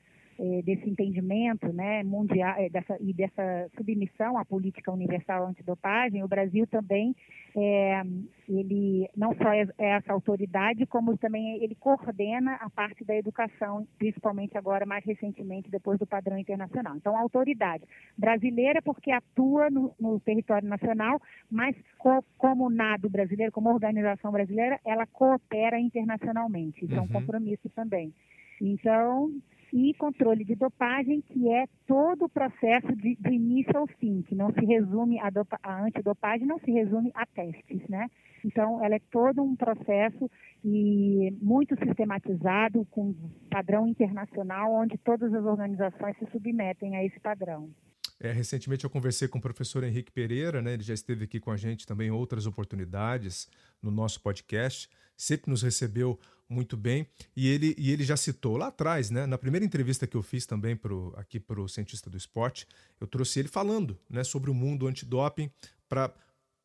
desse 0.63 0.89
entendimento 0.89 1.71
né, 1.71 2.03
mundial 2.03 2.55
é, 2.57 2.69
dessa, 2.69 2.97
e 2.99 3.13
dessa 3.13 3.69
submissão 3.77 4.37
à 4.37 4.43
política 4.43 4.91
universal 4.91 5.47
antidopagem, 5.47 6.23
o 6.23 6.27
Brasil 6.27 6.67
também 6.67 7.15
é, 7.55 8.03
ele 8.49 9.09
não 9.15 9.33
só 9.35 9.53
é, 9.53 9.65
é, 9.77 9.91
essa 9.91 10.11
autoridade, 10.11 10.85
como 10.85 11.17
também 11.17 11.63
ele 11.63 11.73
coordena 11.75 12.55
a 12.55 12.69
parte 12.69 13.05
da 13.05 13.15
educação, 13.15 13.87
principalmente 13.97 14.57
agora, 14.57 14.85
mais 14.85 15.05
recentemente, 15.05 15.71
depois 15.71 15.97
do 15.97 16.05
padrão 16.05 16.37
internacional. 16.37 16.97
Então, 16.97 17.15
a 17.15 17.21
autoridade 17.21 17.85
brasileira, 18.17 18.81
porque 18.81 19.11
atua 19.11 19.69
no, 19.69 19.93
no 19.97 20.19
território 20.19 20.67
nacional, 20.67 21.21
mas 21.49 21.75
co, 21.97 22.23
como 22.37 22.69
NADO 22.69 23.09
brasileiro, 23.09 23.53
como 23.53 23.69
organização 23.69 24.31
brasileira, 24.31 24.79
ela 24.85 25.05
coopera 25.05 25.79
internacionalmente. 25.79 26.83
Isso 26.83 26.93
uhum. 26.93 26.99
é 26.99 27.01
um 27.01 27.05
uhum. 27.05 27.11
compromisso 27.13 27.69
também. 27.69 28.13
Então, 28.61 29.31
e 29.75 29.93
controle 29.95 30.45
de 30.45 30.55
dopagem, 30.55 31.21
que 31.21 31.49
é 31.49 31.65
todo 31.85 32.23
o 32.23 32.29
processo 32.29 32.95
de, 32.95 33.17
início 33.29 33.77
ao 33.77 33.85
fim, 33.85 34.21
que 34.21 34.33
não 34.33 34.49
se 34.53 34.65
resume 34.65 35.19
a, 35.19 35.29
dopa, 35.29 35.59
a 35.61 35.83
antidopagem, 35.83 36.47
não 36.47 36.57
se 36.59 36.71
resume 36.71 37.11
a 37.13 37.25
testes, 37.25 37.85
né? 37.89 38.07
Então, 38.45 38.81
ela 38.81 38.95
é 38.95 39.01
todo 39.11 39.43
um 39.43 39.53
processo 39.53 40.31
e 40.63 41.29
muito 41.41 41.75
sistematizado, 41.77 42.87
com 42.89 43.13
padrão 43.51 43.85
internacional, 43.85 44.73
onde 44.73 44.97
todas 44.99 45.33
as 45.33 45.43
organizações 45.43 46.15
se 46.19 46.31
submetem 46.31 46.95
a 46.95 47.03
esse 47.03 47.19
padrão. 47.19 47.69
É, 48.17 48.31
recentemente 48.31 48.85
eu 48.85 48.89
conversei 48.89 49.27
com 49.27 49.39
o 49.39 49.41
professor 49.41 49.83
Henrique 49.83 50.09
Pereira, 50.09 50.61
né? 50.61 50.73
ele 50.73 50.83
já 50.83 50.93
esteve 50.93 51.25
aqui 51.25 51.37
com 51.37 51.51
a 51.51 51.57
gente 51.57 51.85
também 51.85 52.07
em 52.07 52.11
outras 52.11 52.47
oportunidades 52.47 53.49
no 53.81 53.91
nosso 53.91 54.21
podcast, 54.21 54.89
sempre 55.17 55.51
nos 55.51 55.63
recebeu 55.63 56.17
muito 56.49 56.77
bem. 56.77 57.07
E 57.35 57.47
ele, 57.47 57.75
e 57.77 57.91
ele 57.91 58.03
já 58.03 58.17
citou 58.17 58.57
lá 58.57 58.67
atrás, 58.67 59.09
né, 59.09 59.25
na 59.25 59.37
primeira 59.37 59.65
entrevista 59.65 60.07
que 60.07 60.15
eu 60.15 60.23
fiz 60.23 60.45
também 60.45 60.75
pro, 60.75 61.13
aqui 61.17 61.39
para 61.39 61.59
o 61.59 61.67
Cientista 61.67 62.09
do 62.09 62.17
Esporte, 62.17 62.67
eu 62.99 63.07
trouxe 63.07 63.39
ele 63.39 63.47
falando 63.47 63.97
né, 64.09 64.23
sobre 64.23 64.49
o 64.49 64.53
mundo 64.53 64.87
antidoping 64.87 65.49
para 65.87 66.07
uh, 66.07 66.11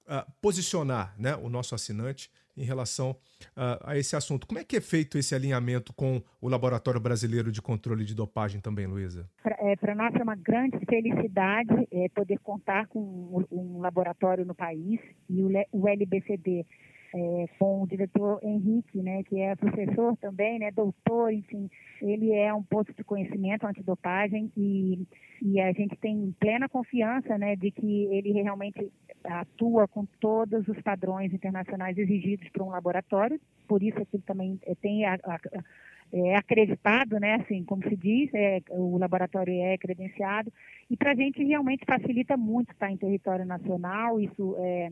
ah, 0.06 0.26
posicionar 0.40 1.14
né, 1.18 1.36
o 1.36 1.48
nosso 1.48 1.74
assinante 1.74 2.30
em 2.56 2.64
relação 2.64 3.12
uh, 3.56 3.80
a 3.84 3.96
esse 3.96 4.14
assunto. 4.14 4.46
Como 4.46 4.58
é 4.58 4.64
que 4.64 4.76
é 4.76 4.80
feito 4.80 5.16
esse 5.16 5.34
alinhamento 5.34 5.92
com 5.92 6.22
o 6.40 6.48
Laboratório 6.48 7.00
Brasileiro 7.00 7.50
de 7.50 7.62
Controle 7.62 8.04
de 8.04 8.14
Dopagem 8.14 8.60
também, 8.60 8.86
Luísa? 8.86 9.28
Para 9.42 9.56
é, 9.60 9.94
nós 9.94 10.14
é 10.14 10.22
uma 10.22 10.36
grande 10.36 10.78
felicidade 10.86 11.88
é, 11.90 12.08
poder 12.10 12.38
contar 12.40 12.86
com 12.88 13.00
um, 13.00 13.44
um 13.50 13.80
laboratório 13.80 14.44
no 14.44 14.54
país 14.54 15.00
e 15.28 15.42
o, 15.42 15.50
o 15.72 15.88
LBCD 15.88 16.66
é, 17.14 17.46
com 17.58 17.82
o 17.82 17.86
diretor 17.86 18.38
Henrique, 18.42 19.02
né, 19.02 19.22
que 19.24 19.40
é 19.40 19.56
professor 19.56 20.16
também, 20.18 20.58
né, 20.58 20.70
doutor, 20.70 21.32
enfim, 21.32 21.68
ele 22.00 22.32
é 22.32 22.52
um 22.54 22.62
posto 22.62 22.94
de 22.94 23.04
conhecimento 23.04 23.66
antidopagem 23.66 24.50
e, 24.56 25.06
e 25.42 25.60
a 25.60 25.72
gente 25.72 25.96
tem 25.96 26.34
plena 26.38 26.68
confiança, 26.68 27.36
né, 27.36 27.56
de 27.56 27.70
que 27.70 28.04
ele 28.06 28.32
realmente 28.32 28.92
atua 29.24 29.86
com 29.88 30.06
todos 30.20 30.66
os 30.68 30.80
padrões 30.82 31.32
internacionais 31.32 31.98
exigidos 31.98 32.48
por 32.50 32.62
um 32.62 32.70
laboratório, 32.70 33.40
por 33.66 33.82
isso 33.82 33.98
é 33.98 34.04
que 34.04 34.16
ele 34.16 34.24
também 34.24 34.58
é, 34.64 34.74
tem 34.74 35.04
a, 35.04 35.14
a, 35.24 35.38
é 36.12 36.36
acreditado, 36.36 37.20
né, 37.20 37.34
assim, 37.36 37.62
como 37.64 37.82
se 37.88 37.96
diz, 37.96 38.30
é, 38.34 38.60
o 38.70 38.98
laboratório 38.98 39.54
é 39.62 39.78
credenciado, 39.78 40.52
e 40.90 40.96
para 40.96 41.12
a 41.12 41.14
gente 41.14 41.42
realmente 41.44 41.84
facilita 41.84 42.36
muito 42.36 42.72
estar 42.72 42.90
em 42.90 42.96
território 42.96 43.44
nacional, 43.44 44.20
isso 44.20 44.56
é, 44.58 44.90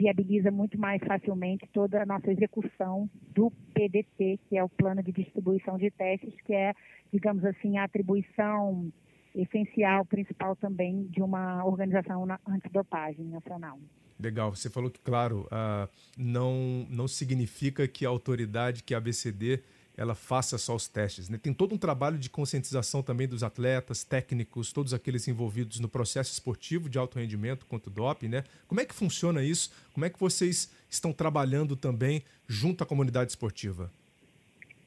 viabiliza 0.00 0.50
muito 0.50 0.78
mais 0.78 1.02
facilmente 1.02 1.68
toda 1.74 2.02
a 2.02 2.06
nossa 2.06 2.32
execução 2.32 3.08
do 3.34 3.50
PDT, 3.74 4.40
que 4.48 4.56
é 4.56 4.64
o 4.64 4.68
Plano 4.68 5.02
de 5.02 5.12
Distribuição 5.12 5.76
de 5.76 5.90
Testes, 5.90 6.34
que 6.46 6.54
é, 6.54 6.72
digamos 7.12 7.44
assim, 7.44 7.76
a 7.76 7.84
atribuição 7.84 8.90
essencial, 9.34 10.06
principal 10.06 10.56
também 10.56 11.06
de 11.08 11.22
uma 11.22 11.64
organização 11.66 12.26
antidopagem 12.48 13.26
nacional. 13.26 13.78
Legal, 14.18 14.54
você 14.54 14.70
falou 14.70 14.90
que, 14.90 15.00
claro, 15.00 15.46
uh, 15.46 15.88
não, 16.16 16.86
não 16.88 17.06
significa 17.06 17.86
que 17.86 18.06
a 18.06 18.08
autoridade, 18.08 18.82
que 18.82 18.94
a 18.94 18.98
ABCD, 18.98 19.62
ela 20.00 20.14
faça 20.14 20.56
só 20.56 20.74
os 20.74 20.88
testes. 20.88 21.28
Né? 21.28 21.36
Tem 21.36 21.52
todo 21.52 21.74
um 21.74 21.78
trabalho 21.78 22.16
de 22.16 22.30
conscientização 22.30 23.02
também 23.02 23.28
dos 23.28 23.42
atletas, 23.42 24.02
técnicos, 24.02 24.72
todos 24.72 24.94
aqueles 24.94 25.28
envolvidos 25.28 25.78
no 25.78 25.90
processo 25.90 26.32
esportivo 26.32 26.88
de 26.88 26.96
alto 26.96 27.18
rendimento 27.18 27.66
quanto 27.66 27.90
doping. 27.90 28.28
Né? 28.28 28.42
Como 28.66 28.80
é 28.80 28.86
que 28.86 28.94
funciona 28.94 29.44
isso? 29.44 29.70
Como 29.92 30.06
é 30.06 30.08
que 30.08 30.18
vocês 30.18 30.74
estão 30.88 31.12
trabalhando 31.12 31.76
também 31.76 32.24
junto 32.48 32.82
à 32.82 32.86
comunidade 32.86 33.32
esportiva? 33.32 33.90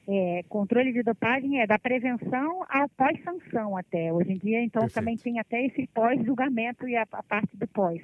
É, 0.07 0.43
controle 0.49 0.91
de 0.91 1.03
dopagem 1.03 1.61
é 1.61 1.67
da 1.67 1.77
prevenção 1.77 2.65
ao 2.67 2.89
pós-sanção 2.89 3.77
até. 3.77 4.11
Hoje 4.11 4.31
em 4.31 4.37
dia, 4.39 4.63
então, 4.63 4.81
Perfeito. 4.81 4.95
também 4.95 5.15
tem 5.15 5.39
até 5.39 5.63
esse 5.63 5.85
pós-julgamento 5.93 6.87
e 6.87 6.95
a, 6.95 7.03
a, 7.03 7.21
parte 7.21 7.55
do 7.55 7.67
pós. 7.67 8.01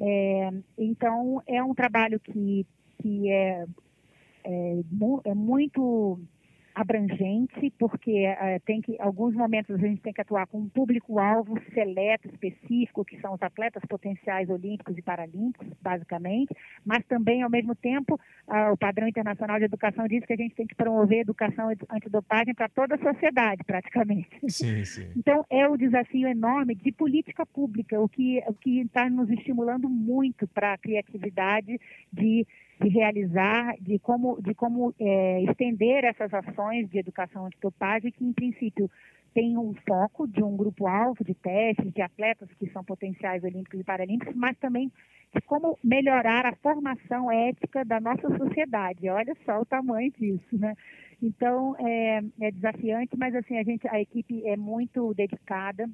É, 0.00 0.50
então, 0.78 1.42
é 1.44 1.60
um 1.60 1.74
trabalho 1.74 2.20
que, 2.20 2.64
que 3.00 3.28
é, 3.28 3.66
é, 4.44 4.80
é 5.24 5.34
muito 5.34 6.20
abrangente, 6.74 7.72
porque 7.78 8.26
uh, 8.28 8.60
tem 8.64 8.80
que, 8.80 8.96
alguns 9.00 9.34
momentos 9.34 9.74
a 9.74 9.78
gente 9.78 10.00
tem 10.00 10.12
que 10.12 10.20
atuar 10.20 10.46
com 10.46 10.58
um 10.58 10.68
público-alvo 10.68 11.58
seleto, 11.74 12.28
específico, 12.28 13.04
que 13.04 13.20
são 13.20 13.34
os 13.34 13.42
atletas 13.42 13.82
potenciais 13.88 14.48
olímpicos 14.48 14.96
e 14.96 15.02
paralímpicos, 15.02 15.68
basicamente, 15.80 16.54
mas 16.84 17.04
também, 17.06 17.42
ao 17.42 17.50
mesmo 17.50 17.74
tempo, 17.74 18.14
uh, 18.48 18.72
o 18.72 18.76
padrão 18.76 19.06
internacional 19.06 19.58
de 19.58 19.64
educação 19.64 20.06
diz 20.06 20.24
que 20.24 20.32
a 20.32 20.36
gente 20.36 20.54
tem 20.54 20.66
que 20.66 20.74
promover 20.74 21.20
educação 21.20 21.68
antidopagem 21.90 22.54
para 22.54 22.68
toda 22.68 22.94
a 22.94 22.98
sociedade, 22.98 23.62
praticamente. 23.64 24.28
Sim, 24.48 24.84
sim. 24.84 25.10
Então, 25.16 25.44
é 25.50 25.68
o 25.68 25.74
um 25.74 25.76
desafio 25.76 26.28
enorme 26.28 26.74
de 26.74 26.92
política 26.92 27.44
pública, 27.44 28.00
o 28.00 28.08
que 28.08 28.42
o 28.46 28.54
que 28.54 28.80
está 28.80 29.08
nos 29.08 29.30
estimulando 29.30 29.88
muito 29.88 30.46
para 30.48 30.74
a 30.74 30.78
criatividade 30.78 31.80
de 32.12 32.46
de 32.80 32.88
realizar, 32.88 33.74
de 33.80 33.98
como, 33.98 34.40
de 34.40 34.54
como 34.54 34.94
é, 34.98 35.42
estender 35.44 36.04
essas 36.04 36.32
ações 36.32 36.88
de 36.90 36.98
educação 36.98 37.46
antidopagem, 37.46 38.10
que 38.10 38.24
em 38.24 38.32
princípio 38.32 38.90
tem 39.34 39.56
um 39.56 39.74
foco 39.86 40.26
de 40.26 40.42
um 40.42 40.56
grupo-alvo 40.56 41.24
de 41.24 41.34
testes, 41.34 41.92
de 41.92 42.02
atletas 42.02 42.48
que 42.58 42.70
são 42.70 42.84
potenciais 42.84 43.42
olímpicos 43.42 43.80
e 43.80 43.84
paralímpicos, 43.84 44.34
mas 44.34 44.56
também 44.58 44.90
de 45.34 45.40
como 45.42 45.78
melhorar 45.82 46.44
a 46.44 46.54
formação 46.56 47.32
ética 47.32 47.84
da 47.84 47.98
nossa 47.98 48.28
sociedade. 48.36 49.08
Olha 49.08 49.34
só 49.46 49.60
o 49.60 49.64
tamanho 49.64 50.12
disso, 50.12 50.58
né? 50.58 50.74
Então, 51.22 51.74
é, 51.78 52.20
é 52.40 52.50
desafiante, 52.50 53.16
mas 53.16 53.34
assim, 53.34 53.56
a, 53.56 53.62
gente, 53.62 53.88
a 53.88 54.00
equipe 54.00 54.46
é 54.46 54.56
muito 54.56 55.14
dedicada, 55.14 55.88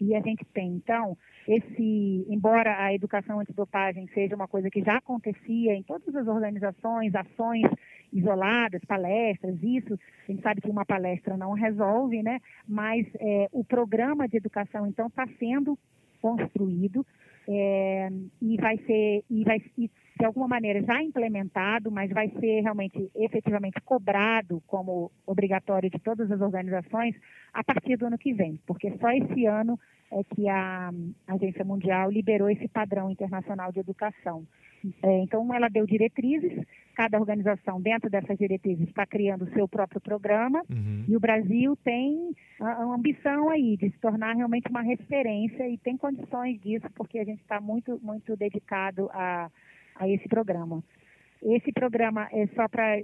e 0.00 0.14
a 0.14 0.20
gente 0.20 0.44
tem, 0.52 0.74
então, 0.74 1.16
esse, 1.46 2.26
embora 2.28 2.84
a 2.84 2.94
educação 2.94 3.40
antidopagem 3.40 4.08
seja 4.14 4.36
uma 4.36 4.46
coisa 4.46 4.70
que 4.70 4.82
já 4.82 4.98
acontecia 4.98 5.74
em 5.74 5.82
todas 5.82 6.14
as 6.14 6.26
organizações, 6.26 7.14
ações 7.14 7.66
isoladas, 8.12 8.84
palestras, 8.86 9.56
isso, 9.62 9.98
a 10.28 10.32
gente 10.32 10.42
sabe 10.42 10.60
que 10.60 10.70
uma 10.70 10.84
palestra 10.84 11.36
não 11.36 11.52
resolve, 11.52 12.22
né? 12.22 12.38
Mas 12.66 13.06
é, 13.18 13.48
o 13.52 13.64
programa 13.64 14.28
de 14.28 14.36
educação, 14.36 14.86
então, 14.86 15.08
está 15.08 15.26
sendo 15.38 15.78
construído 16.20 17.04
é, 17.48 18.10
e 18.42 18.56
vai 18.58 18.76
ser, 18.78 19.24
e 19.30 19.42
vai, 19.42 19.58
de 19.58 20.24
alguma 20.24 20.46
maneira 20.46 20.82
já 20.82 21.02
implementado, 21.02 21.90
mas 21.90 22.10
vai 22.10 22.28
ser 22.28 22.60
realmente 22.60 23.10
efetivamente 23.16 23.80
cobrado 23.80 24.62
como 24.66 25.10
obrigatório 25.26 25.88
de 25.88 25.98
todas 25.98 26.30
as 26.30 26.40
organizações 26.42 27.14
a 27.54 27.64
partir 27.64 27.96
do 27.96 28.06
ano 28.06 28.18
que 28.18 28.34
vem, 28.34 28.60
porque 28.66 28.92
só 28.98 29.10
esse 29.12 29.46
ano 29.46 29.80
é 30.12 30.22
que 30.24 30.48
a 30.48 30.90
Agência 31.26 31.64
Mundial 31.64 32.10
liberou 32.10 32.50
esse 32.50 32.68
padrão 32.68 33.10
internacional 33.10 33.72
de 33.72 33.80
educação. 33.80 34.44
É, 35.02 35.22
então, 35.22 35.52
ela 35.54 35.68
deu 35.68 35.86
diretrizes, 35.86 36.64
cada 36.94 37.18
organização, 37.18 37.80
dentro 37.80 38.10
dessas 38.10 38.36
diretrizes, 38.36 38.88
está 38.88 39.06
criando 39.06 39.44
o 39.44 39.52
seu 39.52 39.68
próprio 39.68 40.00
programa, 40.00 40.62
uhum. 40.70 41.04
e 41.08 41.16
o 41.16 41.20
Brasil 41.20 41.76
tem 41.84 42.34
a, 42.60 42.68
a, 42.68 42.82
ambição 42.82 43.50
aí 43.50 43.76
de 43.76 43.90
se 43.90 43.98
tornar 43.98 44.34
realmente 44.34 44.68
uma 44.68 44.82
referência 44.82 45.68
e 45.68 45.78
tem 45.78 45.96
condições 45.96 46.60
disso, 46.60 46.86
porque 46.94 47.18
a 47.18 47.24
gente 47.24 47.40
está 47.40 47.60
muito, 47.60 48.00
muito 48.02 48.36
dedicado 48.36 49.08
a, 49.12 49.50
a 49.96 50.08
esse 50.08 50.28
programa. 50.28 50.82
Esse 51.42 51.72
programa 51.72 52.28
é 52.32 52.46
só 52.48 52.66
para 52.68 52.98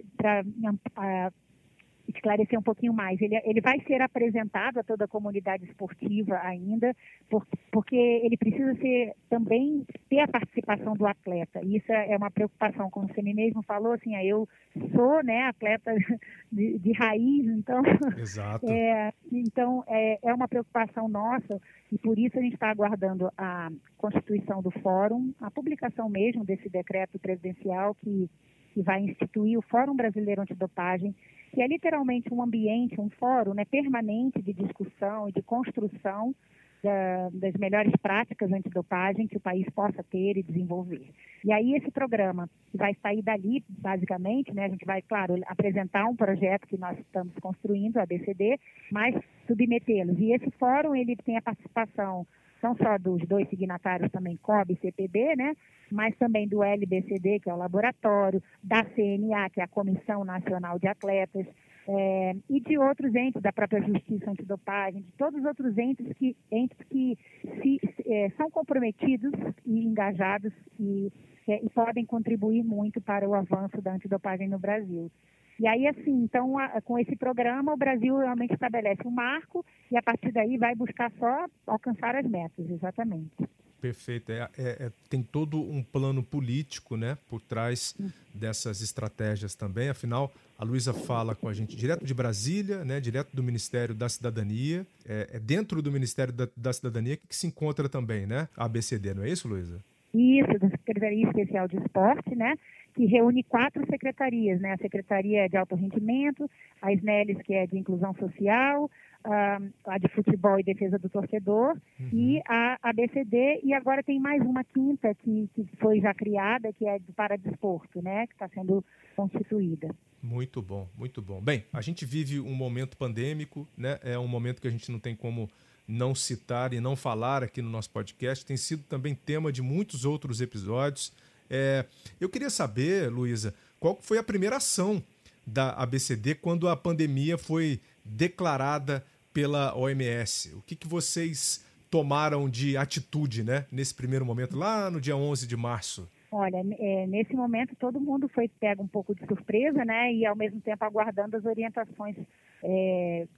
esclarecer 2.09 2.59
um 2.59 2.63
pouquinho 2.63 2.93
mais. 2.93 3.21
Ele, 3.21 3.41
ele 3.45 3.61
vai 3.61 3.81
ser 3.81 4.01
apresentado 4.03 4.79
a 4.79 4.83
toda 4.83 5.05
a 5.05 5.09
comunidade 5.09 5.65
esportiva 5.65 6.39
ainda, 6.43 6.95
por, 7.29 7.47
porque 7.71 7.97
ele 7.97 8.37
precisa 8.37 8.75
ser 8.77 9.15
também 9.29 9.87
ter 10.09 10.21
a 10.21 10.29
participação 10.29 10.95
do 10.95 11.07
atleta. 11.07 11.61
Isso 11.65 11.91
é, 11.93 12.13
é 12.13 12.17
uma 12.17 12.31
preocupação, 12.31 12.91
como 12.91 13.09
você 13.09 13.23
mesmo 13.23 13.63
falou, 13.63 13.93
assim, 13.93 14.15
ah, 14.15 14.25
eu 14.25 14.49
sou 14.95 15.23
né, 15.23 15.43
atleta 15.43 15.95
de, 16.53 16.79
de 16.79 16.93
raiz, 16.93 17.47
então, 17.47 17.83
Exato. 18.19 18.67
É, 18.69 19.13
então 19.33 19.85
é, 19.87 20.19
é 20.23 20.35
uma 20.35 20.49
preocupação 20.49 21.09
nossa 21.09 21.61
e 21.91 21.99
por 21.99 22.19
isso 22.19 22.39
a 22.39 22.43
gente 22.43 22.55
está 22.55 22.71
aguardando 22.71 23.31
a 23.37 23.71
constituição 23.97 24.61
do 24.61 24.71
fórum, 24.71 25.33
a 25.41 25.51
publicação 25.51 26.09
mesmo 26.09 26.45
desse 26.45 26.69
decreto 26.69 27.19
presidencial 27.19 27.95
que 27.95 28.29
que 28.75 28.83
vai 28.83 29.01
instituir 29.01 29.57
o 29.57 29.63
Fórum 29.63 29.95
Brasileiro 29.95 30.43
Antidopagem, 30.43 31.15
que 31.55 31.63
é 31.63 31.67
literalmente 31.69 32.35
um 32.35 32.43
ambiente, 32.43 33.01
um 33.01 33.09
fórum 33.09 33.55
né, 33.55 33.65
permanente 33.65 34.43
de 34.43 34.53
discussão 34.53 35.29
e 35.29 35.33
de 35.33 35.41
construção 35.41 36.35
da, 36.83 37.31
das 37.33 37.55
melhores 37.55 37.93
práticas 38.03 38.53
antidopagem 38.53 39.29
que 39.29 39.37
o 39.37 39.41
país 39.41 39.65
possa 39.71 40.03
ter 40.03 40.37
e 40.37 40.43
desenvolver. 40.43 41.09
E 41.45 41.53
aí 41.53 41.75
esse 41.77 41.91
programa 41.93 42.51
vai 42.75 42.95
sair 43.01 43.23
dali, 43.23 43.65
basicamente, 43.69 44.53
né, 44.53 44.65
a 44.65 44.69
gente 44.69 44.85
vai, 44.85 45.01
claro, 45.01 45.41
apresentar 45.47 46.05
um 46.07 46.17
projeto 46.17 46.67
que 46.67 46.77
nós 46.77 46.99
estamos 46.99 47.33
construindo, 47.41 47.99
a 47.99 48.03
ABCD, 48.03 48.59
mas 48.91 49.15
submetê-los. 49.47 50.19
E 50.19 50.33
esse 50.33 50.51
fórum 50.59 50.95
ele 50.95 51.15
tem 51.17 51.37
a 51.37 51.43
participação 51.43 52.27
não 52.65 52.75
só 52.77 52.97
dos 52.97 53.21
dois 53.29 53.47
signatários 53.51 54.11
também, 54.11 54.39
COB 54.39 54.73
e 54.73 54.77
CPB, 54.79 55.37
né, 55.37 55.55
mas 55.93 56.17
também 56.17 56.49
do 56.49 56.65
LBCD, 56.65 57.41
que 57.41 57.51
é 57.51 57.55
o 57.55 57.59
laboratório, 57.59 58.43
da 58.63 58.83
CNA, 58.83 59.51
que 59.51 59.61
é 59.61 59.65
a 59.65 59.69
Comissão 59.69 60.25
Nacional 60.25 60.79
de 60.79 60.89
Atletas, 60.89 61.47
é, 61.87 62.35
e 62.49 62.61
de 62.61 62.79
outros 62.79 63.15
entes, 63.15 63.43
da 63.43 63.53
própria 63.53 63.83
Justiça 63.83 64.31
Antidopagem, 64.31 65.03
de 65.03 65.13
todos 65.19 65.39
os 65.39 65.47
outros 65.47 65.77
entes 65.77 66.11
que, 66.17 66.35
entes 66.51 66.79
que 66.89 67.19
se, 67.43 67.79
é, 68.07 68.31
são 68.39 68.51
comprometidos 68.51 69.33
e 69.67 69.85
engajados 69.85 70.53
e, 70.81 71.13
é, 71.47 71.63
e 71.63 71.69
podem 71.69 72.07
contribuir 72.07 72.63
muito 72.63 73.03
para 73.03 73.29
o 73.29 73.35
avanço 73.35 73.83
da 73.83 73.93
antidopagem 73.93 74.49
no 74.49 74.59
Brasil. 74.59 75.11
E 75.59 75.67
aí, 75.67 75.87
assim, 75.87 76.25
então, 76.25 76.59
a, 76.59 76.81
com 76.81 76.99
esse 76.99 77.17
programa, 77.17 77.73
o 77.73 77.77
Brasil 77.77 78.17
realmente 78.19 78.55
estabelece 78.55 79.07
um 79.07 79.11
marco 79.11 79.65
e 79.91 79.97
a 79.97 80.03
partir 80.03 80.33
daí 80.33 80.57
vai 80.57 80.75
buscar 80.75 81.13
só 81.19 81.47
alcançar 81.67 82.17
as 82.17 82.27
metas, 82.27 82.69
exatamente. 82.69 83.49
Perfeito. 83.85 84.33
É, 84.33 84.49
é, 84.57 84.69
é, 84.87 84.93
tem 85.11 85.23
todo 85.23 85.61
um 85.61 85.83
plano 85.83 86.23
político 86.23 86.97
né, 86.97 87.19
por 87.29 87.43
trás 87.43 87.95
dessas 88.33 88.81
estratégias 88.81 89.55
também. 89.55 89.91
Afinal, 89.91 90.33
a 90.59 90.65
Luísa 90.65 90.95
fala 90.95 91.35
com 91.35 91.49
a 91.49 91.53
gente 91.53 91.77
direto 91.77 92.03
de 92.03 92.15
Brasília, 92.15 92.83
né, 92.83 92.99
direto 92.99 93.37
do 93.37 93.43
Ministério 93.43 93.95
da 93.95 94.09
Cidadania. 94.09 94.87
É, 95.05 95.29
é 95.35 95.39
dentro 95.39 95.83
do 95.83 95.93
Ministério 95.93 96.33
da, 96.33 96.49
da 96.57 96.73
Cidadania 96.73 97.19
que, 97.19 97.29
que, 97.29 97.37
se 97.37 97.47
encontra 97.47 97.87
também 97.87 98.27
né, 98.27 98.49
a 98.57 98.65
ABCD, 98.65 99.13
não 99.13 99.23
é 99.23 99.29
isso, 99.29 99.47
Luísa? 99.47 99.79
Isso, 100.15 100.59
da 100.59 100.71
Secretaria 100.71 101.27
Especial 101.27 101.67
de 101.67 101.77
Esporte, 101.77 102.37
né? 102.37 102.55
Que 102.95 103.05
reúne 103.07 103.43
quatro 103.43 103.85
secretarias, 103.91 104.61
né? 104.61 104.73
A 104.73 104.79
Secretaria 104.79 105.49
de 105.49 105.57
Alto 105.57 105.75
Rendimento, 105.75 106.49
a 106.81 106.93
SNELES, 106.93 107.43
que 107.43 107.53
é 107.53 107.67
de 107.67 107.77
Inclusão 107.77 108.15
Social, 108.15 108.89
a 109.25 109.99
de 109.99 110.07
Futebol 110.09 110.61
e 110.61 110.63
Defesa 110.63 110.99
do 110.99 111.09
Torcedor, 111.09 111.77
uhum. 111.99 112.09
e 112.13 112.43
a 112.47 112.79
ABCD, 112.83 113.61
e 113.65 113.73
agora 113.73 114.03
tem 114.03 114.21
mais 114.21 114.41
uma 114.43 114.63
quinta 114.63 115.15
que, 115.15 115.49
que 115.55 115.67
foi 115.79 116.01
já 116.01 116.13
criada, 116.15 116.73
que 116.73 116.87
é 116.87 116.99
para 117.17 117.37
desporto, 117.37 118.01
né? 118.01 118.27
Que 118.29 118.35
está 118.35 118.49
sendo 118.49 118.85
constituída. 119.17 119.95
Muito 120.23 120.63
bom, 120.63 120.89
muito 120.97 121.21
bom. 121.21 121.41
Bem, 121.41 121.65
a 121.73 121.81
gente 121.81 122.07
vive 122.07 122.39
um 122.39 122.55
momento 122.55 122.97
pandêmico, 122.97 123.67
né? 123.77 123.99
É 124.03 124.19
um 124.19 124.29
momento 124.29 124.61
que 124.61 124.69
a 124.69 124.71
gente 124.71 124.91
não 124.93 125.01
tem 125.01 125.17
como 125.17 125.51
não 125.87 126.15
citar 126.15 126.73
e 126.73 126.81
não 126.81 126.97
falar 126.97 127.43
aqui 127.43 127.61
no 127.61 127.71
nosso 127.71 127.91
podcast. 127.91 128.45
Tem 128.45 128.57
sido 128.57 128.83
também 128.85 129.15
tema 129.15 129.53
de 129.53 129.63
muitos 129.63 130.05
outros 130.05 130.41
episódios. 130.41 131.13
É, 131.49 131.85
eu 132.21 132.29
queria 132.29 132.51
saber, 132.51 133.11
Luísa, 133.11 133.55
qual 133.79 133.99
foi 134.01 134.19
a 134.19 134.23
primeira 134.23 134.57
ação 134.57 135.03
da 135.47 135.71
ABCD 135.73 136.35
quando 136.35 136.69
a 136.69 136.77
pandemia 136.77 137.37
foi 137.37 137.81
declarada 138.05 139.05
pela 139.33 139.77
OMS? 139.77 140.55
O 140.55 140.63
que, 140.63 140.75
que 140.75 140.89
vocês 140.89 141.65
tomaram 141.91 142.49
de 142.49 142.77
atitude 142.77 143.45
né, 143.45 143.67
nesse 143.71 143.95
primeiro 143.95 144.25
momento, 144.25 144.57
lá 144.57 144.91
no 144.91 145.01
dia 145.01 145.17
11 145.17 145.47
de 145.47 145.57
março? 145.57 146.09
Olha, 146.33 146.57
é, 146.81 147.07
nesse 147.07 147.33
momento 147.33 147.77
todo 147.77 148.01
mundo 148.01 148.29
foi 148.29 148.49
pego 148.49 148.83
um 148.83 148.89
pouco 148.89 149.15
de 149.15 149.25
surpresa, 149.25 149.85
né? 149.85 150.13
E 150.13 150.27
ao 150.27 150.35
mesmo 150.35 150.61
tempo 150.61 150.85
aguardando 150.85 151.37
as 151.37 151.45
orientações 151.45 152.17
é, 152.61 153.29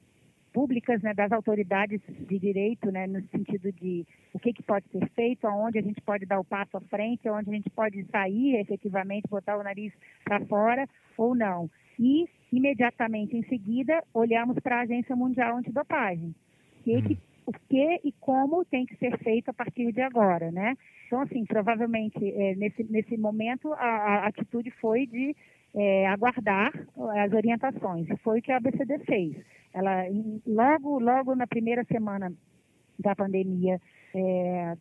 públicas 0.56 1.02
né, 1.02 1.12
das 1.12 1.30
autoridades 1.32 2.00
de 2.08 2.38
direito, 2.38 2.90
né, 2.90 3.06
no 3.06 3.20
sentido 3.28 3.70
de 3.72 4.06
o 4.32 4.38
que, 4.38 4.54
que 4.54 4.62
pode 4.62 4.88
ser 4.88 5.06
feito, 5.10 5.46
aonde 5.46 5.78
a 5.78 5.82
gente 5.82 6.00
pode 6.00 6.24
dar 6.24 6.40
o 6.40 6.44
passo 6.44 6.78
à 6.78 6.80
frente, 6.80 7.28
aonde 7.28 7.50
a 7.50 7.52
gente 7.52 7.68
pode 7.68 8.02
sair 8.04 8.56
efetivamente, 8.56 9.28
botar 9.28 9.58
o 9.58 9.62
nariz 9.62 9.92
para 10.24 10.40
fora 10.46 10.88
ou 11.18 11.34
não. 11.34 11.68
E, 11.98 12.26
imediatamente 12.50 13.36
em 13.36 13.42
seguida, 13.42 14.02
olhamos 14.14 14.58
para 14.60 14.78
a 14.78 14.80
Agência 14.80 15.14
Mundial 15.14 15.58
Antidopagem. 15.58 16.34
Que, 16.82 17.02
que, 17.02 17.18
o 17.44 17.52
que 17.52 18.00
e 18.02 18.12
como 18.18 18.64
tem 18.64 18.86
que 18.86 18.96
ser 18.96 19.18
feito 19.18 19.50
a 19.50 19.52
partir 19.52 19.92
de 19.92 20.00
agora, 20.00 20.50
né? 20.50 20.74
Então, 21.06 21.20
assim, 21.20 21.44
provavelmente, 21.44 22.18
é, 22.32 22.54
nesse, 22.54 22.82
nesse 22.84 23.18
momento, 23.18 23.74
a, 23.74 24.24
a 24.24 24.26
atitude 24.28 24.70
foi 24.70 25.06
de 25.06 25.36
é, 25.76 26.06
aguardar 26.06 26.72
as 27.22 27.32
orientações. 27.32 28.08
E 28.08 28.16
foi 28.18 28.38
o 28.38 28.42
que 28.42 28.50
a 28.50 28.56
ABCD 28.56 28.98
fez. 29.00 29.36
Ela, 29.74 30.04
logo, 30.46 30.98
logo 30.98 31.34
na 31.34 31.46
primeira 31.46 31.84
semana 31.84 32.32
da 32.98 33.14
pandemia, 33.14 33.78
é, 34.14 34.74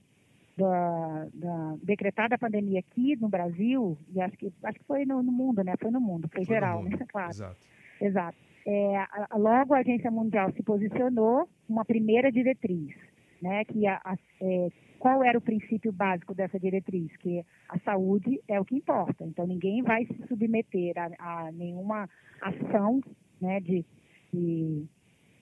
da, 0.58 1.28
da, 1.34 1.76
decretada 1.84 2.36
a 2.36 2.40
pandemia 2.40 2.80
aqui 2.80 3.18
no 3.18 3.28
Brasil, 3.28 3.98
e 4.14 4.22
acho 4.22 4.38
que, 4.38 4.54
acho 4.64 4.80
que 4.80 4.86
foi 4.86 5.06
no, 5.06 5.22
no 5.22 5.32
mundo, 5.34 5.62
né? 5.64 5.74
Foi 5.82 5.92
no 5.92 6.00
mundo, 6.00 6.30
foi, 6.30 6.46
foi 6.46 6.56
geral, 6.56 6.82
mundo. 6.82 6.98
né? 6.98 7.06
Claro. 7.12 7.32
Exato. 7.32 7.58
Exato. 8.00 8.38
É, 8.66 8.98
a, 8.98 9.38
logo 9.38 9.74
a 9.74 9.80
Agência 9.80 10.10
Mundial 10.10 10.52
se 10.54 10.64
posicionou 10.64 11.48
uma 11.68 11.84
primeira 11.84 12.32
diretriz, 12.32 12.96
né? 13.42 13.66
Que 13.66 13.86
a, 13.86 14.00
a 14.04 14.16
é, 14.42 14.70
qual 15.06 15.24
era 15.24 15.38
o 15.38 15.42
princípio 15.42 15.92
básico 15.92 16.34
dessa 16.34 16.60
diretriz? 16.60 17.16
Que 17.18 17.46
a 17.70 17.78
saúde 17.82 18.42
é 18.48 18.60
o 18.60 18.66
que 18.66 18.76
importa. 18.76 19.24
Então 19.24 19.46
ninguém 19.46 19.84
vai 19.84 20.04
se 20.04 20.28
submeter 20.28 20.96
a, 20.98 21.44
a 21.46 21.52
nenhuma 21.52 22.10
ação, 22.42 23.00
né? 23.40 23.60
De 23.60 23.86
de 24.34 24.88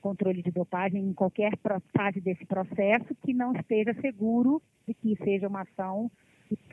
controle 0.02 0.44
de 0.44 0.52
dopagem 0.52 1.02
em 1.02 1.14
qualquer 1.14 1.54
fase 1.96 2.20
desse 2.20 2.46
processo 2.46 3.16
que 3.26 3.34
não 3.34 3.54
esteja 3.54 3.94
seguro 4.02 4.62
de 4.86 4.94
que 4.94 5.16
seja 5.24 5.48
uma 5.48 5.62
ação 5.62 6.12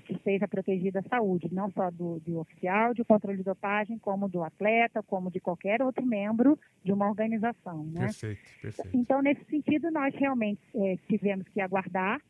que 0.05 0.19
seja 0.25 0.49
protegida 0.49 0.99
a 0.99 1.09
saúde, 1.09 1.49
não 1.53 1.71
só 1.71 1.91
do, 1.93 2.19
do 2.21 2.41
oficial 2.41 2.93
de 2.93 3.05
controle 3.05 3.39
de 3.39 3.45
dopagem, 3.45 3.99
como 3.99 4.29
do 4.29 4.43
atleta, 4.43 5.01
como 5.03 5.31
de 5.31 5.39
qualquer 5.41 5.81
outro 5.81 6.05
membro 6.05 6.59
de 6.85 6.93
uma 6.93 7.09
organização. 7.09 7.85
Né? 7.85 8.07
Perfeito, 8.07 8.41
perfeito. 8.61 8.91
Então, 8.93 9.23
nesse 9.23 9.45
sentido, 9.45 9.91
nós 9.91 10.13
realmente 10.17 10.61
é, 10.75 10.99
tivemos 11.09 11.47
que 11.49 11.61
aguardar 11.61 12.21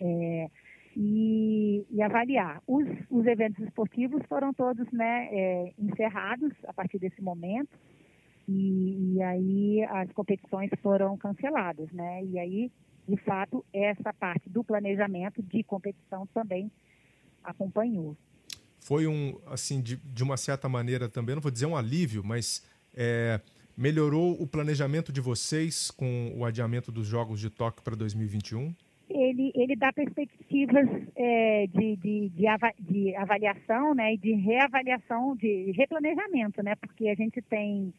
é, 0.00 0.50
e, 0.96 1.86
e, 1.90 2.02
avaliar. 2.02 2.62
Os, 2.66 2.86
os, 3.10 3.26
eventos 3.26 3.64
esportivos 3.64 4.20
foram 4.28 4.52
todos 4.52 4.90
né, 4.92 5.28
é, 5.30 5.72
encerrados 5.78 6.52
a 6.66 6.72
partir 6.72 6.98
desse 6.98 7.22
momento. 7.22 7.78
E, 8.48 9.14
e, 9.14 9.22
aí 9.22 9.84
as 9.84 10.10
competições 10.12 10.70
foram 10.82 11.16
canceladas, 11.16 11.90
né? 11.92 12.24
E 12.24 12.38
aí, 12.38 12.72
de 13.06 13.16
fato, 13.18 13.64
essa 13.72 14.12
parte 14.12 14.48
do 14.48 14.64
planejamento 14.64 15.42
de 15.42 15.62
competição 15.62 16.26
também 16.28 16.70
acompanhou. 17.44 18.16
Foi 18.80 19.06
um, 19.06 19.38
assim, 19.46 19.82
de, 19.82 19.96
de 19.96 20.22
uma 20.22 20.36
certa 20.36 20.68
maneira 20.68 21.08
também, 21.08 21.34
não 21.34 21.42
vou 21.42 21.50
dizer 21.50 21.66
um 21.66 21.76
alívio, 21.76 22.24
mas 22.24 22.64
é, 22.94 23.40
melhorou 23.76 24.40
o 24.40 24.46
planejamento 24.46 25.12
de 25.12 25.20
vocês 25.20 25.90
com 25.90 26.32
o 26.36 26.44
adiamento 26.44 26.90
dos 26.90 27.06
Jogos 27.06 27.38
de 27.38 27.50
Tóquio 27.50 27.82
para 27.82 27.94
2021? 27.94 28.74
Ele, 29.08 29.50
ele 29.54 29.74
dá 29.74 29.92
perspectivas 29.92 30.86
é, 31.16 31.66
de, 31.66 31.96
de, 31.96 32.28
de, 32.28 32.46
de 32.80 33.16
avaliação 33.16 33.94
né, 33.94 34.14
e 34.14 34.18
de 34.18 34.32
reavaliação, 34.32 35.34
de 35.34 35.72
replanejamento, 35.72 36.62
né? 36.62 36.74
Porque 36.74 37.08
a 37.08 37.14
gente 37.14 37.40
tem 37.42 37.92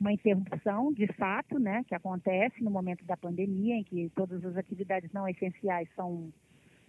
uma 0.00 0.12
interrupção 0.12 0.92
de 0.92 1.06
fato, 1.14 1.58
né, 1.58 1.84
que 1.86 1.94
acontece 1.94 2.62
no 2.62 2.70
momento 2.70 3.04
da 3.04 3.16
pandemia, 3.16 3.76
em 3.76 3.82
que 3.82 4.10
todas 4.14 4.44
as 4.44 4.56
atividades 4.56 5.10
não 5.12 5.28
essenciais 5.28 5.88
são 5.94 6.32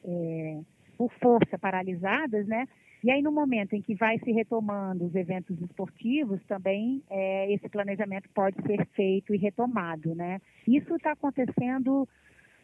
é, 0.03 0.59
por 0.97 1.11
força 1.13 1.57
paralisadas, 1.57 2.47
né? 2.47 2.67
E 3.03 3.11
aí 3.11 3.21
no 3.21 3.31
momento 3.31 3.73
em 3.73 3.81
que 3.81 3.93
vai 3.93 4.17
se 4.19 4.31
retomando 4.31 5.05
os 5.05 5.15
eventos 5.15 5.59
esportivos, 5.61 6.43
também 6.45 7.03
é, 7.09 7.53
esse 7.53 7.69
planejamento 7.69 8.27
pode 8.33 8.59
ser 8.63 8.85
feito 8.87 9.33
e 9.33 9.37
retomado, 9.37 10.15
né? 10.15 10.41
Isso 10.67 10.95
está 10.95 11.11
acontecendo 11.11 12.07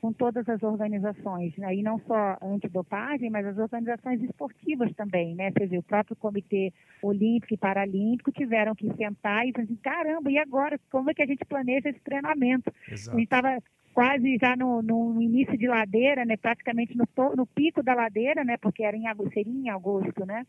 com 0.04 0.12
todas 0.12 0.50
as 0.50 0.62
organizações, 0.62 1.56
né? 1.56 1.74
e 1.74 1.82
não 1.82 1.98
só 2.00 2.38
antidopagem, 2.42 3.30
mas 3.30 3.46
as 3.46 3.58
organizações 3.58 4.22
esportivas 4.22 4.94
também, 4.98 5.34
né? 5.34 5.50
Você 5.52 5.66
viu, 5.66 5.80
o 5.80 5.84
próprio 5.84 6.14
Comitê 6.18 6.74
Olímpico 7.02 7.54
e 7.54 7.58
Paralímpico 7.58 8.30
tiveram 8.30 8.76
que 8.76 8.94
sentar 8.98 9.48
e 9.48 9.54
falar 9.54 9.64
assim, 9.64 9.78
caramba, 9.78 10.30
e 10.30 10.38
agora? 10.38 10.78
Como 10.92 11.10
é 11.10 11.14
que 11.14 11.24
a 11.24 11.26
gente 11.26 11.46
planeja 11.46 11.88
esse 11.88 12.02
treinamento? 12.02 12.70
Exato. 12.92 13.16
A 13.16 13.20
gente 13.22 13.32
estava 13.32 13.64
quase 13.94 14.38
já 14.42 14.58
no, 14.58 14.82
no, 14.82 15.22
início 15.22 15.58
de 15.58 15.68
ladeira, 15.70 16.26
né? 16.26 16.36
Praticamente 16.36 16.98
no, 16.98 17.08
no 17.38 17.46
pico 17.46 17.82
da 17.82 17.94
ladeira, 17.94 18.44
né? 18.44 18.58
Porque 18.58 18.84
era 18.84 18.98
em, 18.98 19.06
seria 19.34 19.54
em 19.54 19.70
agosto, 19.70 20.26
né? 20.26 20.46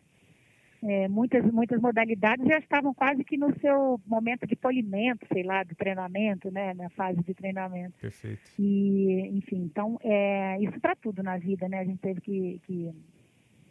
É, 0.87 1.09
muitas, 1.09 1.42
muitas 1.51 1.81
modalidades 1.81 2.47
já 2.47 2.59
estavam 2.59 2.92
quase 2.92 3.25
que 3.25 3.38
no 3.38 3.59
seu 3.59 3.99
momento 4.07 4.47
de 4.47 4.55
polimento, 4.55 5.27
sei 5.33 5.42
lá, 5.42 5.62
de 5.64 5.75
treinamento, 5.75 6.51
né, 6.51 6.75
na 6.75 6.90
fase 6.90 7.23
de 7.23 7.33
treinamento. 7.33 7.94
Perfeito. 7.99 8.42
E, 8.59 9.31
enfim, 9.33 9.62
então, 9.62 9.99
é, 10.03 10.59
isso 10.61 10.79
para 10.81 10.94
tudo 10.94 11.23
na 11.23 11.38
vida, 11.38 11.66
né, 11.68 11.81
a 11.81 11.85
gente 11.85 12.01
teve 12.01 12.20
que, 12.20 12.61
que 12.66 12.94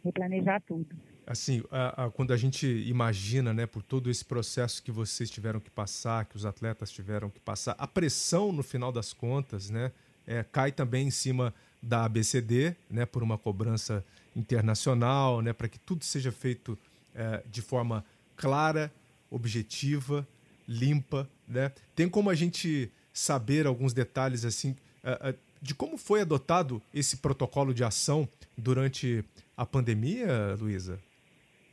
replanejar 0.04 0.60
tudo. 0.66 0.88
Assim, 1.24 1.62
a, 1.70 2.04
a, 2.04 2.10
quando 2.10 2.32
a 2.32 2.36
gente 2.36 2.66
imagina, 2.66 3.54
né, 3.54 3.64
por 3.64 3.82
todo 3.82 4.10
esse 4.10 4.24
processo 4.24 4.82
que 4.82 4.90
vocês 4.90 5.30
tiveram 5.30 5.60
que 5.60 5.70
passar, 5.70 6.24
que 6.24 6.34
os 6.34 6.44
atletas 6.44 6.90
tiveram 6.90 7.30
que 7.30 7.40
passar, 7.40 7.76
a 7.78 7.86
pressão, 7.86 8.52
no 8.52 8.62
final 8.64 8.90
das 8.90 9.12
contas, 9.12 9.70
né, 9.70 9.92
é, 10.26 10.42
cai 10.42 10.72
também 10.72 11.06
em 11.06 11.10
cima 11.12 11.54
da 11.80 12.04
ABCD, 12.04 12.74
né, 12.90 13.06
por 13.06 13.22
uma 13.22 13.38
cobrança 13.38 14.04
internacional, 14.34 15.40
né, 15.40 15.52
para 15.52 15.68
que 15.68 15.78
tudo 15.78 16.04
seja 16.04 16.32
feito 16.32 16.76
é, 17.14 17.42
de 17.46 17.62
forma 17.62 18.04
clara, 18.36 18.92
objetiva, 19.30 20.26
limpa, 20.66 21.28
né? 21.46 21.72
Tem 21.94 22.08
como 22.08 22.30
a 22.30 22.34
gente 22.34 22.90
saber 23.12 23.66
alguns 23.66 23.92
detalhes 23.92 24.44
assim 24.44 24.74
é, 25.02 25.30
é, 25.30 25.34
de 25.60 25.74
como 25.74 25.96
foi 25.96 26.20
adotado 26.20 26.82
esse 26.92 27.18
protocolo 27.18 27.72
de 27.72 27.84
ação 27.84 28.28
durante 28.56 29.24
a 29.56 29.64
pandemia, 29.64 30.54
Luísa? 30.58 30.98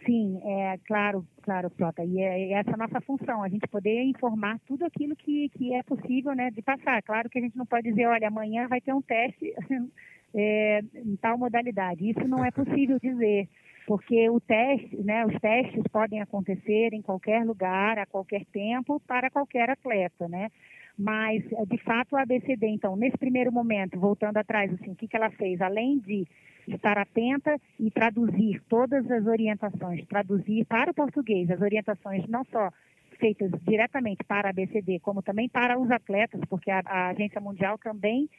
Sim, 0.06 0.40
é 0.44 0.80
claro, 0.88 1.26
claro, 1.44 1.70
Prota. 1.70 2.04
E 2.04 2.20
é 2.20 2.54
essa 2.54 2.74
a 2.74 2.78
nossa 2.78 3.00
função, 3.02 3.44
a 3.44 3.50
gente 3.50 3.68
poder 3.68 4.02
informar 4.04 4.60
tudo 4.66 4.86
aquilo 4.86 5.16
que, 5.16 5.50
que 5.50 5.74
é 5.74 5.84
possível 5.84 6.34
né, 6.34 6.50
de 6.52 6.62
passar. 6.62 7.02
Claro 7.04 7.30
que 7.30 7.38
a 7.38 7.42
gente 7.42 7.58
não 7.58 7.66
pode 7.66 7.90
dizer, 7.90 8.08
olha, 8.08 8.28
amanhã 8.28 8.68
vai 8.68 8.82
ter 8.82 8.94
um 8.94 9.02
teste 9.02 9.54
é, 10.34 10.82
em 10.96 11.16
tal 11.16 11.38
modalidade. 11.38 12.10
Isso 12.10 12.28
não 12.28 12.44
é 12.44 12.52
possível 12.52 12.98
dizer 13.00 13.48
porque 13.88 14.30
o 14.30 14.40
teste, 14.40 14.96
né, 15.04 15.26
os 15.26 15.38
testes 15.40 15.84
podem 15.92 16.22
acontecer 16.22 16.94
em 16.94 17.02
qualquer 17.02 17.44
lugar, 17.44 17.98
a 17.98 18.06
qualquer 18.06 18.46
tempo, 18.46 19.02
para 19.08 19.30
qualquer 19.30 19.70
atleta, 19.70 20.28
né? 20.28 20.50
Mas, 20.98 21.44
de 21.68 21.78
fato, 21.80 22.16
a 22.16 22.22
ABCD, 22.22 22.68
então, 22.68 22.96
nesse 22.96 23.18
primeiro 23.18 23.52
momento, 23.52 24.00
voltando 24.00 24.38
atrás, 24.38 24.72
assim, 24.74 24.92
o 24.92 24.96
que, 24.96 25.08
que 25.08 25.16
ela 25.16 25.32
fez? 25.32 25.60
Além 25.62 25.98
de 26.00 26.28
estar 26.68 26.98
atenta 26.98 27.60
e 27.80 27.90
traduzir 27.90 28.62
todas 28.70 29.10
as 29.10 29.26
orientações, 29.26 30.06
traduzir 30.06 30.64
para 30.66 30.92
o 30.92 30.94
português 30.94 31.50
as 31.50 31.60
orientações 31.60 32.28
não 32.28 32.44
só 32.46 32.72
feitas 33.20 33.52
diretamente 33.68 34.24
para 34.24 34.50
a 34.50 34.52
ABCD, 34.52 35.00
como 35.00 35.22
também 35.22 35.50
para 35.50 35.80
os 35.80 35.90
atletas, 35.90 36.42
porque 36.50 36.70
a, 36.70 36.82
a 36.86 37.10
Agência 37.10 37.42
Mundial 37.42 37.78
também 37.78 38.30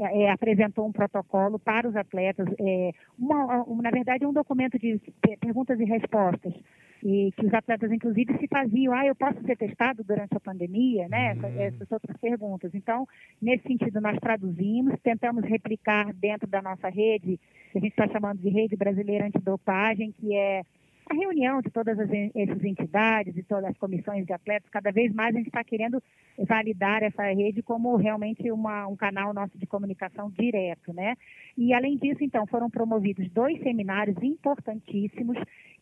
é, 0.00 0.22
é, 0.22 0.30
apresentou 0.30 0.86
um 0.86 0.92
protocolo 0.92 1.58
para 1.58 1.86
os 1.86 1.94
atletas, 1.94 2.48
é, 2.58 2.90
uma, 3.18 3.62
uma, 3.64 3.82
na 3.82 3.90
verdade, 3.90 4.24
um 4.24 4.32
documento 4.32 4.78
de 4.78 4.98
perguntas 5.38 5.78
e 5.78 5.84
respostas, 5.84 6.54
e 7.02 7.30
que 7.36 7.44
os 7.44 7.52
atletas, 7.52 7.92
inclusive, 7.92 8.38
se 8.38 8.48
faziam, 8.48 8.94
ah, 8.94 9.04
eu 9.04 9.14
posso 9.14 9.38
ser 9.44 9.56
testado 9.56 10.02
durante 10.02 10.34
a 10.34 10.40
pandemia, 10.40 11.06
né? 11.08 11.32
Essas, 11.32 11.54
uhum. 11.54 11.60
essas 11.60 11.92
outras 11.92 12.16
perguntas. 12.16 12.74
Então, 12.74 13.06
nesse 13.42 13.64
sentido, 13.64 14.00
nós 14.00 14.18
traduzimos, 14.18 14.98
tentamos 15.02 15.44
replicar 15.44 16.12
dentro 16.14 16.48
da 16.48 16.62
nossa 16.62 16.88
rede, 16.88 17.38
que 17.70 17.78
a 17.78 17.80
gente 17.80 17.90
está 17.92 18.08
chamando 18.08 18.38
de 18.38 18.48
Rede 18.48 18.76
Brasileira 18.76 19.26
Antidopagem, 19.26 20.12
que 20.18 20.34
é 20.34 20.62
a 21.10 21.14
reunião 21.14 21.60
de 21.60 21.70
todas 21.70 21.98
as, 21.98 22.08
essas 22.08 22.64
entidades 22.64 23.36
e 23.36 23.42
todas 23.42 23.64
as 23.64 23.76
comissões 23.76 24.24
de 24.24 24.32
atletas, 24.32 24.70
cada 24.70 24.92
vez 24.92 25.12
mais 25.12 25.34
a 25.34 25.38
gente 25.38 25.48
está 25.48 25.64
querendo 25.64 26.00
validar 26.38 27.02
essa 27.02 27.24
rede 27.24 27.62
como 27.62 27.96
realmente 27.96 28.50
uma, 28.52 28.86
um 28.86 28.96
canal 28.96 29.34
nosso 29.34 29.58
de 29.58 29.66
comunicação 29.66 30.30
direto, 30.30 30.92
né? 30.92 31.16
E 31.58 31.74
além 31.74 31.96
disso, 31.96 32.22
então, 32.22 32.46
foram 32.46 32.70
promovidos 32.70 33.28
dois 33.30 33.60
seminários 33.60 34.16
importantíssimos 34.22 35.36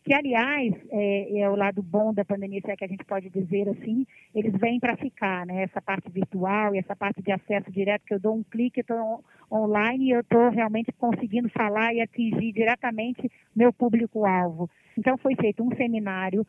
que, 0.09 0.13
aliás, 0.15 0.73
é, 0.89 1.39
é, 1.41 1.49
o 1.51 1.55
lado 1.55 1.83
bom 1.83 2.11
da 2.11 2.25
pandemia, 2.25 2.59
se 2.65 2.71
é 2.71 2.75
que 2.75 2.83
a 2.83 2.87
gente 2.87 3.05
pode 3.05 3.29
dizer 3.29 3.69
assim, 3.69 4.07
eles 4.33 4.51
vêm 4.59 4.79
para 4.79 4.97
ficar, 4.97 5.45
né? 5.45 5.61
Essa 5.61 5.79
parte 5.79 6.09
virtual 6.09 6.73
e 6.73 6.79
essa 6.79 6.95
parte 6.95 7.21
de 7.21 7.31
acesso 7.31 7.71
direto, 7.71 8.05
que 8.07 8.15
eu 8.15 8.19
dou 8.19 8.35
um 8.35 8.41
clique, 8.41 8.79
estou 8.79 9.23
online 9.51 10.05
e 10.05 10.09
eu 10.09 10.21
estou 10.21 10.49
realmente 10.49 10.91
conseguindo 10.93 11.47
falar 11.49 11.93
e 11.93 12.01
atingir 12.01 12.51
diretamente 12.51 13.31
meu 13.55 13.71
público-alvo. 13.71 14.67
Então, 14.97 15.15
foi 15.19 15.35
feito 15.35 15.61
um 15.61 15.75
seminário 15.75 16.43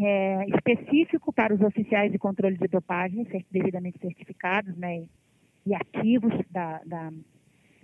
é, 0.00 0.46
específico 0.50 1.32
para 1.32 1.52
os 1.52 1.62
oficiais 1.62 2.12
de 2.12 2.18
controle 2.18 2.56
de 2.56 2.68
dopagem, 2.68 3.26
devidamente 3.50 3.98
certificados 3.98 4.76
né, 4.76 5.02
e 5.66 5.74
ativos 5.74 6.32
da, 6.48 6.80
da 6.86 7.10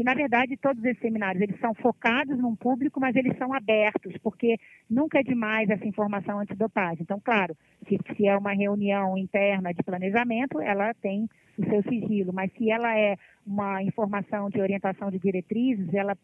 e, 0.01 0.03
na 0.03 0.15
verdade, 0.15 0.57
todos 0.57 0.83
esses 0.83 1.03
seminários, 1.03 1.43
eles 1.43 1.61
são 1.61 1.75
focados 1.75 2.39
num 2.39 2.57
público, 2.57 2.99
mas 2.99 3.15
eles 3.15 3.37
são 3.37 3.53
abertos, 3.53 4.17
porque 4.23 4.57
nunca 4.89 5.21
é 5.21 5.23
demais 5.23 5.69
essa 5.69 5.87
informação 5.87 6.39
antidopagem. 6.39 7.03
Então, 7.03 7.21
claro, 7.21 7.55
se, 7.87 7.99
se 8.17 8.27
é 8.27 8.35
uma 8.35 8.55
reunião 8.55 9.19
interna 9.19 9.75
de 9.75 9.83
planejamento, 9.83 10.59
ela 10.59 10.95
tem 10.95 11.29
o 11.59 11.67
seu 11.67 11.83
sigilo, 11.83 12.33
mas 12.33 12.51
se 12.55 12.71
ela 12.71 12.99
é 12.99 13.15
uma 13.47 13.83
informação 13.83 14.49
de 14.49 14.59
orientação 14.63 15.11
de 15.11 15.19
diretrizes, 15.19 15.93
ela 15.93 16.17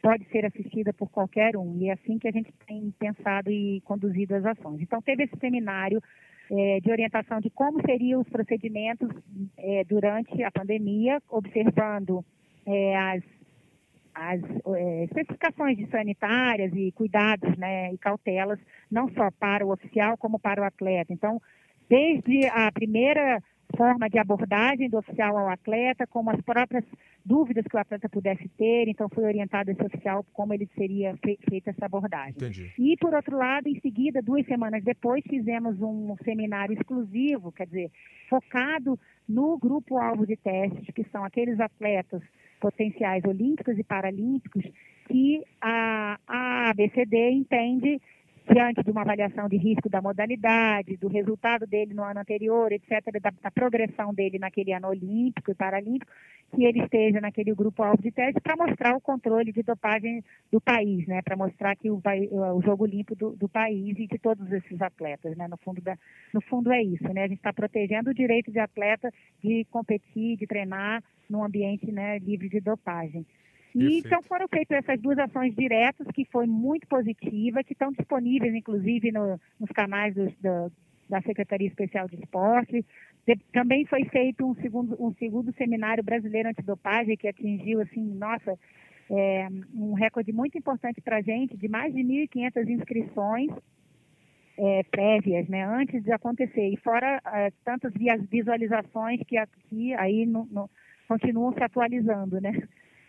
pode 0.00 0.24
ser 0.30 0.46
assistida 0.46 0.94
por 0.94 1.10
qualquer 1.10 1.54
um. 1.54 1.76
E 1.76 1.90
é 1.90 1.92
assim 1.92 2.18
que 2.18 2.28
a 2.28 2.32
gente 2.32 2.50
tem 2.66 2.90
pensado 2.98 3.50
e 3.50 3.82
conduzido 3.82 4.36
as 4.36 4.46
ações. 4.46 4.80
Então, 4.80 5.02
teve 5.02 5.24
esse 5.24 5.36
seminário 5.38 6.02
é, 6.50 6.80
de 6.80 6.90
orientação 6.90 7.40
de 7.40 7.50
como 7.50 7.78
seriam 7.82 8.22
os 8.22 8.28
procedimentos 8.30 9.10
é, 9.58 9.84
durante 9.84 10.42
a 10.42 10.50
pandemia, 10.50 11.20
observando 11.28 12.24
é, 12.68 12.96
as, 12.96 13.22
as 14.14 14.40
é, 14.76 15.04
especificações 15.04 15.78
de 15.78 15.86
sanitárias 15.88 16.72
e 16.74 16.92
cuidados 16.92 17.56
né, 17.56 17.92
e 17.92 17.98
cautelas, 17.98 18.58
não 18.90 19.10
só 19.14 19.30
para 19.30 19.64
o 19.64 19.72
oficial, 19.72 20.18
como 20.18 20.38
para 20.38 20.60
o 20.60 20.64
atleta. 20.64 21.12
Então, 21.12 21.40
desde 21.88 22.46
a 22.48 22.70
primeira 22.70 23.42
forma 23.76 24.08
de 24.08 24.18
abordagem 24.18 24.88
do 24.88 24.98
oficial 24.98 25.36
ao 25.36 25.48
atleta, 25.48 26.06
como 26.06 26.30
as 26.30 26.40
próprias 26.40 26.84
dúvidas 27.24 27.64
que 27.68 27.76
o 27.76 27.78
atleta 27.78 28.08
pudesse 28.08 28.48
ter, 28.56 28.88
então 28.88 29.08
foi 29.08 29.24
orientado 29.24 29.70
esse 29.70 29.82
oficial 29.82 30.24
como 30.32 30.54
ele 30.54 30.68
seria 30.74 31.14
fe 31.18 31.38
feita 31.48 31.70
essa 31.70 31.86
abordagem. 31.86 32.32
Entendi. 32.36 32.72
E 32.78 32.96
por 32.96 33.14
outro 33.14 33.36
lado, 33.36 33.68
em 33.68 33.78
seguida, 33.80 34.22
duas 34.22 34.46
semanas 34.46 34.82
depois, 34.82 35.22
fizemos 35.28 35.80
um 35.82 36.16
seminário 36.24 36.74
exclusivo, 36.74 37.52
quer 37.52 37.66
dizer, 37.66 37.90
focado 38.28 38.98
no 39.28 39.58
grupo 39.58 39.98
alvo 39.98 40.26
de 40.26 40.36
testes, 40.36 40.94
que 40.94 41.04
são 41.10 41.22
aqueles 41.22 41.60
atletas 41.60 42.22
potenciais 42.60 43.24
olímpicos 43.24 43.78
e 43.78 43.84
paralímpicos 43.84 44.64
que 45.08 45.42
a, 45.60 46.18
ABCD 46.70 47.30
entende 47.30 48.00
diante 48.52 48.82
de 48.82 48.90
uma 48.90 49.02
avaliação 49.02 49.48
de 49.48 49.56
risco 49.56 49.88
da 49.88 50.00
modalidade, 50.00 50.96
do 50.96 51.08
resultado 51.08 51.66
dele 51.66 51.94
no 51.94 52.02
ano 52.02 52.20
anterior, 52.20 52.72
etc., 52.72 53.20
da, 53.20 53.30
da, 53.42 53.50
progressão 53.50 54.14
dele 54.14 54.38
naquele 54.38 54.72
ano 54.72 54.88
olímpico 54.88 55.50
e 55.50 55.54
paralímpico, 55.54 56.10
que 56.54 56.64
ele 56.64 56.82
esteja 56.82 57.20
naquele 57.20 57.54
grupo 57.54 57.82
alvo 57.82 58.02
de 58.02 58.10
teste 58.10 58.40
para 58.40 58.56
mostrar 58.56 58.96
o 58.96 59.00
controle 59.00 59.52
de 59.52 59.62
dopagem 59.62 60.24
do 60.50 60.60
país, 60.60 61.06
né? 61.06 61.20
Para 61.22 61.36
mostrar 61.36 61.76
que 61.76 61.90
o, 61.90 62.00
o 62.56 62.62
jogo 62.62 62.86
limpo 62.86 63.14
do, 63.14 63.36
do, 63.36 63.48
país 63.48 63.98
e 63.98 64.06
de 64.06 64.18
todos 64.18 64.50
esses 64.50 64.80
atletas, 64.80 65.36
né? 65.36 65.46
No 65.46 65.58
fundo, 65.58 65.80
da, 65.82 65.96
no 66.32 66.40
fundo 66.40 66.72
é 66.72 66.82
isso, 66.82 67.12
né? 67.12 67.24
A 67.24 67.28
gente 67.28 67.38
está 67.38 67.52
protegendo 67.52 68.10
o 68.10 68.14
direito 68.14 68.50
de 68.50 68.58
atleta 68.58 69.12
de 69.42 69.66
competir, 69.70 70.36
de 70.38 70.46
treinar 70.46 71.02
num 71.28 71.44
ambiente 71.44 71.92
né, 71.92 72.18
livre 72.18 72.48
de 72.48 72.60
dopagem. 72.60 73.26
E 73.74 73.98
então 73.98 74.22
foram 74.22 74.48
feitas 74.48 74.78
essas 74.78 75.00
duas 75.00 75.18
ações 75.18 75.54
diretas, 75.54 76.06
que 76.14 76.24
foi 76.26 76.46
muito 76.46 76.86
positiva, 76.86 77.62
que 77.62 77.72
estão 77.72 77.92
disponíveis, 77.92 78.54
inclusive, 78.54 79.12
no, 79.12 79.38
nos 79.60 79.70
canais 79.70 80.14
dos, 80.14 80.32
do, 80.36 80.72
da 81.08 81.20
Secretaria 81.22 81.68
Especial 81.68 82.08
de 82.08 82.16
Esporte. 82.16 82.84
Também 83.52 83.84
foi 83.86 84.04
feito 84.06 84.46
um 84.46 84.54
segundo, 84.54 84.96
um 84.98 85.12
segundo 85.14 85.52
seminário 85.52 86.02
brasileiro 86.02 86.48
antidopagem, 86.48 87.16
que 87.16 87.28
atingiu, 87.28 87.80
assim, 87.82 88.02
nossa, 88.14 88.58
é, 89.10 89.48
um 89.74 89.92
recorde 89.92 90.32
muito 90.32 90.56
importante 90.56 91.00
para 91.00 91.18
a 91.18 91.22
gente, 91.22 91.56
de 91.56 91.68
mais 91.68 91.94
de 91.94 92.00
1.500 92.00 92.68
inscrições 92.68 93.50
é, 94.58 94.82
prévias, 94.90 95.46
né, 95.48 95.64
antes 95.64 96.02
de 96.02 96.12
acontecer. 96.12 96.68
E 96.68 96.76
fora 96.78 97.20
é, 97.26 97.52
tantas 97.64 97.92
visualizações 98.30 99.20
que 99.26 99.36
aqui 99.36 99.94
aí 99.94 100.26
no, 100.26 100.46
no, 100.50 100.70
continuam 101.06 101.52
se 101.52 101.62
atualizando, 101.62 102.40
né? 102.40 102.52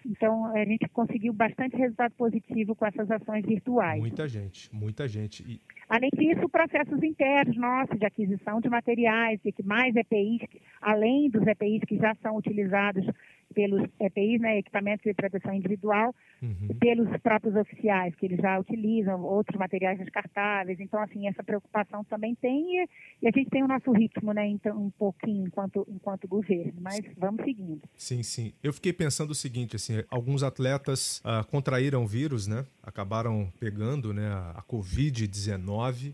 Então, 0.09 0.45
a 0.47 0.65
gente 0.65 0.87
conseguiu 0.89 1.31
bastante 1.31 1.77
resultado 1.77 2.11
positivo 2.15 2.75
com 2.75 2.83
essas 2.83 3.09
ações 3.11 3.45
virtuais. 3.45 3.99
Muita 3.99 4.27
gente, 4.27 4.73
muita 4.73 5.07
gente. 5.07 5.43
E... 5.43 5.61
Além 5.87 6.09
disso, 6.17 6.49
processos 6.49 7.03
internos 7.03 7.55
nossos 7.55 7.99
de 7.99 8.05
aquisição 8.05 8.59
de 8.59 8.69
materiais, 8.69 9.39
e 9.45 9.51
que 9.51 9.61
mais 9.61 9.95
EPIs, 9.95 10.41
além 10.81 11.29
dos 11.29 11.45
EPIs 11.45 11.83
que 11.87 11.97
já 11.97 12.15
são 12.23 12.37
utilizados 12.37 13.05
pelos 13.53 13.87
EPIs, 13.99 14.39
né, 14.39 14.59
equipamentos 14.59 15.03
de 15.03 15.13
proteção 15.13 15.53
individual, 15.53 16.13
uhum. 16.41 16.67
pelos 16.79 17.09
próprios 17.21 17.55
oficiais, 17.55 18.15
que 18.15 18.25
eles 18.25 18.39
já 18.39 18.59
utilizam 18.59 19.23
outros 19.23 19.57
materiais 19.57 19.97
descartáveis. 19.97 20.79
Então, 20.79 21.01
assim, 21.01 21.27
essa 21.27 21.43
preocupação 21.43 22.03
também 22.03 22.35
tem 22.35 22.83
e, 22.83 22.89
e 23.21 23.27
a 23.27 23.31
gente 23.31 23.49
tem 23.49 23.63
o 23.63 23.67
nosso 23.67 23.91
ritmo, 23.91 24.33
né, 24.33 24.47
então, 24.47 24.77
um 24.77 24.89
pouquinho 24.91 25.47
enquanto, 25.47 25.85
enquanto 25.89 26.27
governo, 26.27 26.79
mas 26.81 27.01
vamos 27.17 27.43
seguindo. 27.43 27.81
Sim, 27.95 28.23
sim. 28.23 28.53
Eu 28.63 28.73
fiquei 28.73 28.93
pensando 28.93 29.31
o 29.31 29.35
seguinte, 29.35 29.75
assim, 29.75 30.03
alguns 30.09 30.43
atletas 30.43 31.19
uh, 31.19 31.45
contraíram 31.47 32.05
vírus, 32.05 32.47
né, 32.47 32.65
acabaram 32.83 33.51
pegando, 33.59 34.13
né, 34.13 34.27
a 34.55 34.63
Covid-19, 34.67 36.13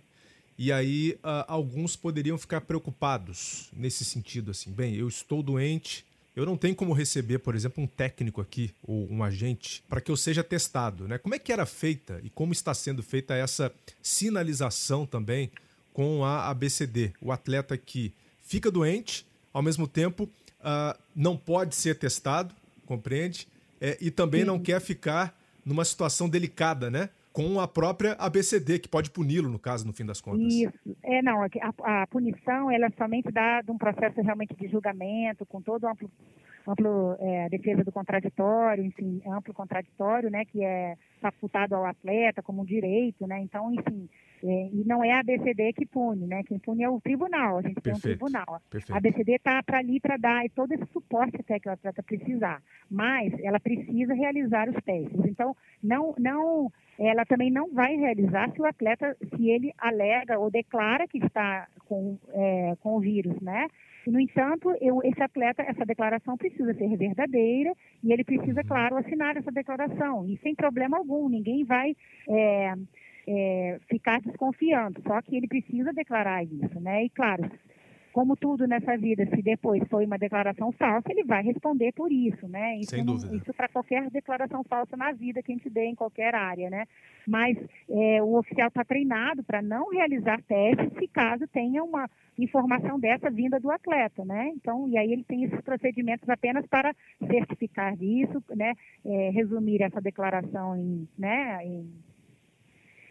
e 0.58 0.72
aí 0.72 1.18
uh, 1.18 1.44
alguns 1.48 1.96
poderiam 1.96 2.38
ficar 2.38 2.62
preocupados 2.62 3.70
nesse 3.76 4.06
sentido, 4.06 4.52
assim, 4.52 4.72
bem, 4.72 4.96
eu 4.96 5.08
estou 5.08 5.44
doente, 5.44 6.06
eu 6.36 6.46
não 6.46 6.58
tenho 6.58 6.76
como 6.76 6.92
receber, 6.94 7.40
por 7.40 7.56
exemplo, 7.56 7.82
um 7.82 7.88
técnico 7.88 8.42
aqui 8.42 8.74
ou 8.84 9.10
um 9.10 9.24
agente 9.24 9.84
para 9.88 10.02
que 10.02 10.12
eu 10.12 10.18
seja 10.18 10.44
testado, 10.44 11.08
né? 11.08 11.18
Como 11.18 11.34
é 11.34 11.40
que 11.40 11.52
era 11.52 11.66
feita 11.66 12.20
e 12.24 12.30
como 12.30 12.52
está 12.52 12.74
sendo 12.74 13.02
feita 13.02 13.34
essa 13.34 13.72
sinalização 14.02 15.06
também 15.06 15.50
com 15.94 16.26
a 16.26 16.50
ABCD? 16.50 17.14
O 17.22 17.32
atleta 17.32 17.78
que 17.78 18.14
fica 18.44 18.70
doente, 18.70 19.26
ao 19.54 19.62
mesmo 19.62 19.88
tempo 19.88 20.24
uh, 20.60 21.00
não 21.16 21.38
pode 21.38 21.74
ser 21.76 21.96
testado, 21.96 22.54
compreende? 22.86 23.48
É, 23.80 23.98
e 24.02 24.12
também 24.12 24.42
Sim. 24.42 24.48
não 24.48 24.60
quer 24.60 24.82
ficar 24.82 25.40
numa 25.64 25.86
situação 25.86 26.28
delicada, 26.28 26.92
né? 26.92 27.10
Com 27.36 27.60
a 27.60 27.68
própria 27.68 28.14
ABCD, 28.14 28.80
que 28.80 28.88
pode 28.88 29.12
puni-lo, 29.12 29.50
no 29.50 29.60
caso, 29.60 29.86
no 29.86 29.92
fim 29.92 30.06
das 30.06 30.22
contas. 30.22 30.54
Isso. 30.54 30.96
É, 31.04 31.22
não, 31.22 31.44
a, 31.44 32.04
a 32.04 32.08
punição, 32.08 32.72
ela 32.72 32.86
é 32.86 32.90
somente 32.92 33.30
dá 33.30 33.62
de 33.62 33.70
um 33.70 33.78
processo 33.78 34.22
realmente 34.22 34.56
de 34.56 34.70
julgamento, 34.70 35.46
com 35.46 35.62
todo 35.62 35.84
o 35.84 35.90
amplo, 35.90 36.10
amplo 36.66 37.18
é, 37.20 37.50
defesa 37.50 37.84
do 37.84 37.92
contraditório, 37.92 38.86
enfim, 38.86 39.22
amplo 39.28 39.54
contraditório, 39.54 40.30
né, 40.30 40.46
que 40.46 40.64
é 40.64 40.96
facultado 41.20 41.76
ao 41.76 41.86
atleta 41.86 42.42
como 42.42 42.62
um 42.62 42.66
direito, 42.66 43.28
né, 43.28 43.42
então, 43.42 43.70
enfim, 43.74 44.08
é, 44.48 44.70
e 44.72 44.84
não 44.86 45.04
é 45.04 45.12
a 45.12 45.20
ABCD 45.20 45.74
que 45.74 45.86
pune, 45.86 46.28
né? 46.28 46.44
Quem 46.44 46.60
pune 46.60 46.84
é 46.84 46.90
o 46.90 47.02
tribunal. 47.02 47.58
A 47.58 47.62
gente 47.62 47.82
Perfeito. 47.82 48.02
tem 48.02 48.14
um 48.14 48.18
tribunal. 48.18 48.62
Perfeito. 48.70 48.94
A 48.94 48.98
ABCD 48.98 49.36
está 49.36 49.64
para 49.64 49.80
ali 49.80 50.00
para 50.00 50.18
dar 50.18 50.44
todo 50.54 50.72
esse 50.72 50.86
suporte 50.94 51.38
até 51.40 51.60
que 51.60 51.68
o 51.68 51.72
atleta 51.72 52.04
precisar. 52.04 52.62
Mas 52.90 53.34
ela 53.44 53.60
precisa 53.60 54.14
realizar 54.14 54.70
os 54.70 54.76
testes. 54.84 55.26
Então, 55.26 55.56
não, 55.82 56.14
não, 56.20 56.72
ela 57.00 57.26
também 57.26 57.50
não 57.50 57.74
vai 57.74 57.96
realizar 57.96 58.52
se 58.52 58.62
o 58.62 58.66
atleta, 58.66 59.18
se 59.36 59.50
ele 59.50 59.74
alega 59.78 60.38
ou 60.38 60.52
declara 60.52 61.08
que 61.08 61.18
está 61.18 61.68
com, 61.88 62.18
é, 62.34 62.76
com 62.82 62.98
o 62.98 63.00
vírus, 63.00 63.40
né? 63.42 63.68
No 64.06 64.20
entanto, 64.20 64.72
eu, 64.80 65.02
esse 65.04 65.22
atleta, 65.22 65.64
essa 65.64 65.84
declaração 65.84 66.38
precisa 66.38 66.74
ser 66.76 66.96
verdadeira 66.96 67.74
e 68.04 68.14
ele 68.14 68.24
precisa, 68.24 68.62
uhum. 68.62 68.68
claro, 68.68 68.98
assinar 68.98 69.36
essa 69.36 69.52
declaração. 69.52 70.28
E 70.28 70.38
sem 70.44 70.54
problema 70.54 70.98
algum, 70.98 71.28
ninguém 71.28 71.64
vai 71.64 71.96
é, 72.30 72.76
é, 73.28 73.80
ficar 73.90 74.22
desconfiando, 74.22 75.02
só 75.06 75.22
que 75.22 75.36
ele 75.36 75.48
precisa 75.48 75.92
declarar 75.94 76.44
isso, 76.44 76.80
né? 76.80 77.06
E 77.06 77.10
claro, 77.10 77.50
como 78.16 78.38
tudo 78.38 78.66
nessa 78.66 78.96
vida, 78.96 79.26
se 79.26 79.42
depois 79.42 79.84
foi 79.90 80.06
uma 80.06 80.18
declaração 80.18 80.72
falsa, 80.72 81.12
ele 81.12 81.26
vai 81.26 81.44
responder 81.44 81.92
por 81.92 82.10
isso, 82.10 82.48
né? 82.48 82.78
Isso, 82.78 82.92
Sem 82.92 83.04
dúvida. 83.04 83.36
Isso 83.36 83.54
para 83.54 83.68
qualquer 83.68 84.10
declaração 84.10 84.64
falsa 84.64 84.96
na 84.96 85.12
vida 85.12 85.44
que 85.44 85.52
a 85.52 85.56
gente 85.56 85.70
dê 85.70 85.88
em 85.88 85.96
qualquer 85.96 86.34
área, 86.34 86.70
né? 86.70 86.86
Mas 87.28 87.58
é, 87.90 88.24
o 88.24 88.38
oficial 88.38 88.70
está 88.70 88.86
treinado 88.86 89.44
para 89.44 89.62
não 89.62 89.90
realizar 89.90 90.42
testes 90.44 90.98
se 90.98 91.10
caso 91.10 91.46
tenha 91.50 91.84
uma 91.84 92.10
informação 92.40 92.98
dessa 92.98 93.30
vinda 93.30 93.60
do 93.60 93.70
atleta, 93.70 94.24
né? 94.24 94.50
Então, 94.56 94.88
e 94.88 94.98
aí 94.98 95.12
ele 95.12 95.26
tem 95.26 95.44
esses 95.44 95.60
procedimentos 95.60 96.30
apenas 96.30 96.66
para 96.68 96.96
certificar 97.28 97.98
disso, 97.98 98.42
né? 98.56 98.76
É, 99.04 99.30
resumir 99.32 99.82
essa 99.82 100.00
declaração 100.00 100.74
em, 100.78 101.06
né? 101.18 101.66
Em, 101.66 101.92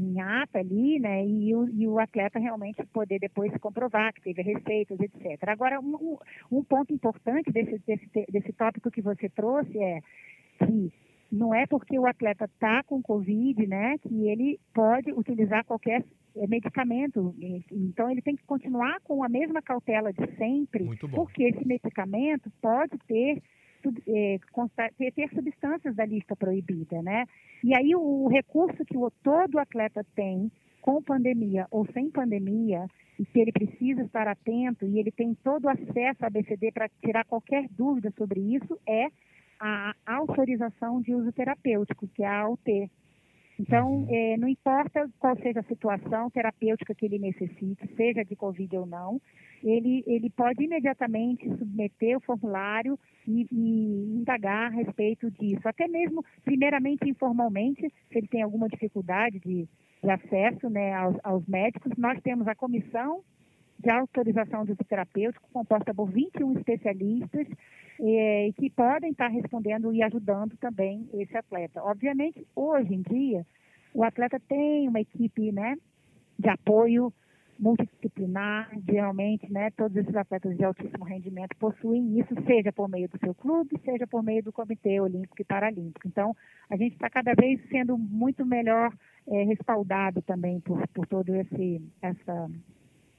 em 0.04 0.20
ata 0.20 0.58
ali, 0.58 0.98
né, 0.98 1.24
e 1.26 1.54
o, 1.54 1.68
e 1.68 1.86
o 1.88 1.98
atleta 1.98 2.38
realmente 2.38 2.84
poder 2.92 3.18
depois 3.18 3.52
comprovar 3.58 4.12
que 4.12 4.22
teve 4.22 4.42
receitas, 4.42 4.98
etc. 5.00 5.48
Agora, 5.48 5.80
um, 5.80 6.18
um 6.50 6.62
ponto 6.62 6.92
importante 6.92 7.50
desse, 7.50 7.78
desse, 7.86 8.08
desse 8.30 8.52
tópico 8.52 8.90
que 8.90 9.02
você 9.02 9.28
trouxe 9.28 9.78
é 9.78 10.00
que 10.58 10.92
não 11.32 11.54
é 11.54 11.66
porque 11.66 11.98
o 11.98 12.06
atleta 12.06 12.44
está 12.44 12.82
com 12.84 13.02
Covid, 13.02 13.66
né, 13.66 13.96
que 13.98 14.28
ele 14.28 14.60
pode 14.72 15.12
utilizar 15.12 15.64
qualquer 15.64 16.04
eh, 16.36 16.46
medicamento. 16.46 17.34
Então, 17.70 18.10
ele 18.10 18.22
tem 18.22 18.36
que 18.36 18.44
continuar 18.44 19.00
com 19.00 19.24
a 19.24 19.28
mesma 19.28 19.60
cautela 19.60 20.12
de 20.12 20.26
sempre, 20.36 20.84
porque 21.10 21.44
esse 21.44 21.66
medicamento 21.66 22.50
pode 22.60 22.96
ter 23.06 23.42
é, 24.09 24.38
ter 25.11 25.29
substâncias 25.35 25.94
da 25.94 26.05
lista 26.05 26.37
proibida, 26.37 27.03
né? 27.03 27.27
E 27.62 27.75
aí 27.75 27.94
o 27.94 28.29
recurso 28.29 28.85
que 28.85 28.97
o, 28.97 29.11
todo 29.23 29.59
atleta 29.59 30.05
tem 30.14 30.51
com 30.81 31.03
pandemia 31.03 31.66
ou 31.70 31.87
sem 31.92 32.11
pandemia, 32.11 32.87
e 33.18 33.25
que 33.25 33.40
ele 33.40 33.53
precisa 33.53 34.03
estar 34.03 34.27
atento 34.27 34.87
e 34.87 34.99
ele 34.99 35.11
tem 35.11 35.35
todo 35.42 35.64
o 35.64 35.68
acesso 35.68 36.25
à 36.25 36.31
BCD 36.31 36.73
para 36.73 36.88
tirar 37.01 37.25
qualquer 37.25 37.68
dúvida 37.70 38.12
sobre 38.16 38.40
isso, 38.40 38.79
é 38.87 39.09
a 39.61 39.94
autorização 40.05 41.01
de 41.01 41.14
uso 41.14 41.33
terapêutico, 41.33 42.09
que 42.09 42.23
é 42.23 42.27
a 42.27 42.40
AUT. 42.40 42.90
Então, 43.58 44.06
é, 44.08 44.36
não 44.36 44.48
importa 44.48 45.08
qual 45.18 45.36
seja 45.36 45.60
a 45.60 45.64
situação 45.64 46.28
terapêutica 46.30 46.94
que 46.94 47.06
ele 47.06 47.18
necessite, 47.18 47.88
seja 47.96 48.24
de 48.24 48.34
Covid 48.34 48.76
ou 48.76 48.86
não, 48.86 49.20
ele, 49.62 50.02
ele 50.06 50.28
pode 50.30 50.62
imediatamente 50.62 51.48
submeter 51.56 52.16
o 52.16 52.20
formulário 52.20 52.98
e, 53.26 53.46
e, 53.50 54.18
indagar 54.18 54.66
a 54.66 54.74
respeito 54.74 55.30
disso. 55.30 55.66
Até 55.66 55.88
mesmo, 55.88 56.24
primeiramente, 56.44 57.08
informalmente, 57.08 57.88
se 58.10 58.18
ele 58.18 58.28
tem 58.28 58.42
alguma 58.42 58.68
dificuldade 58.68 59.38
de, 59.38 59.66
de 60.02 60.10
acesso 60.10 60.68
né, 60.68 60.92
aos, 60.92 61.16
aos, 61.22 61.46
médicos, 61.46 61.92
nós 61.96 62.20
temos 62.22 62.46
a 62.46 62.54
comissão 62.54 63.22
de 63.85 63.90
autorização 63.90 64.64
do 64.64 64.75
terapêutico, 64.77 65.47
composta 65.53 65.92
por 65.92 66.11
21 66.11 66.57
especialistas, 66.57 67.47
eh, 68.01 68.51
que 68.57 68.70
podem 68.70 69.11
estar 69.11 69.29
respondendo 69.29 69.92
e 69.92 70.03
ajudando 70.03 70.57
também 70.57 71.07
esse 71.12 71.37
atleta. 71.37 71.83
Obviamente, 71.83 72.47
hoje 72.57 72.94
em 72.94 73.03
dia, 73.03 73.47
o 73.92 74.03
atleta 74.03 74.40
tem 74.49 74.88
uma 74.88 75.01
equipe 75.01 75.53
né, 75.53 75.77
de 76.38 76.49
apoio 76.49 77.12
multidisciplinar, 77.59 78.68
geralmente, 78.88 79.53
né, 79.53 79.70
todos 79.77 79.97
esses 79.97 80.16
atletas 80.16 80.57
de 80.57 80.64
altíssimo 80.64 81.05
rendimento 81.05 81.55
possuem 81.57 82.18
isso, 82.18 82.35
seja 82.47 82.73
por 82.73 82.88
meio 82.88 83.09
do 83.09 83.18
seu 83.18 83.33
clube, 83.35 83.79
seja 83.85 84.07
por 84.07 84.25
meio 84.25 84.42
do 84.42 84.53
Comitê 84.53 84.99
Olímpico 84.99 85.40
e 85.40 85.44
Paralímpico. 85.44 86.09
Então, 86.09 86.35
a 86.68 86.77
gente 86.77 86.94
está 86.94 87.09
cada 87.09 87.33
vez 87.35 87.61
sendo 87.68 87.97
muito 87.97 88.44
melhor 88.44 88.92
é, 89.29 89.44
respaldado 89.44 90.20
também 90.23 90.59
por, 90.61 90.87
por 90.88 91.07
todo 91.07 91.33
esse 91.37 91.81
essa 92.03 92.51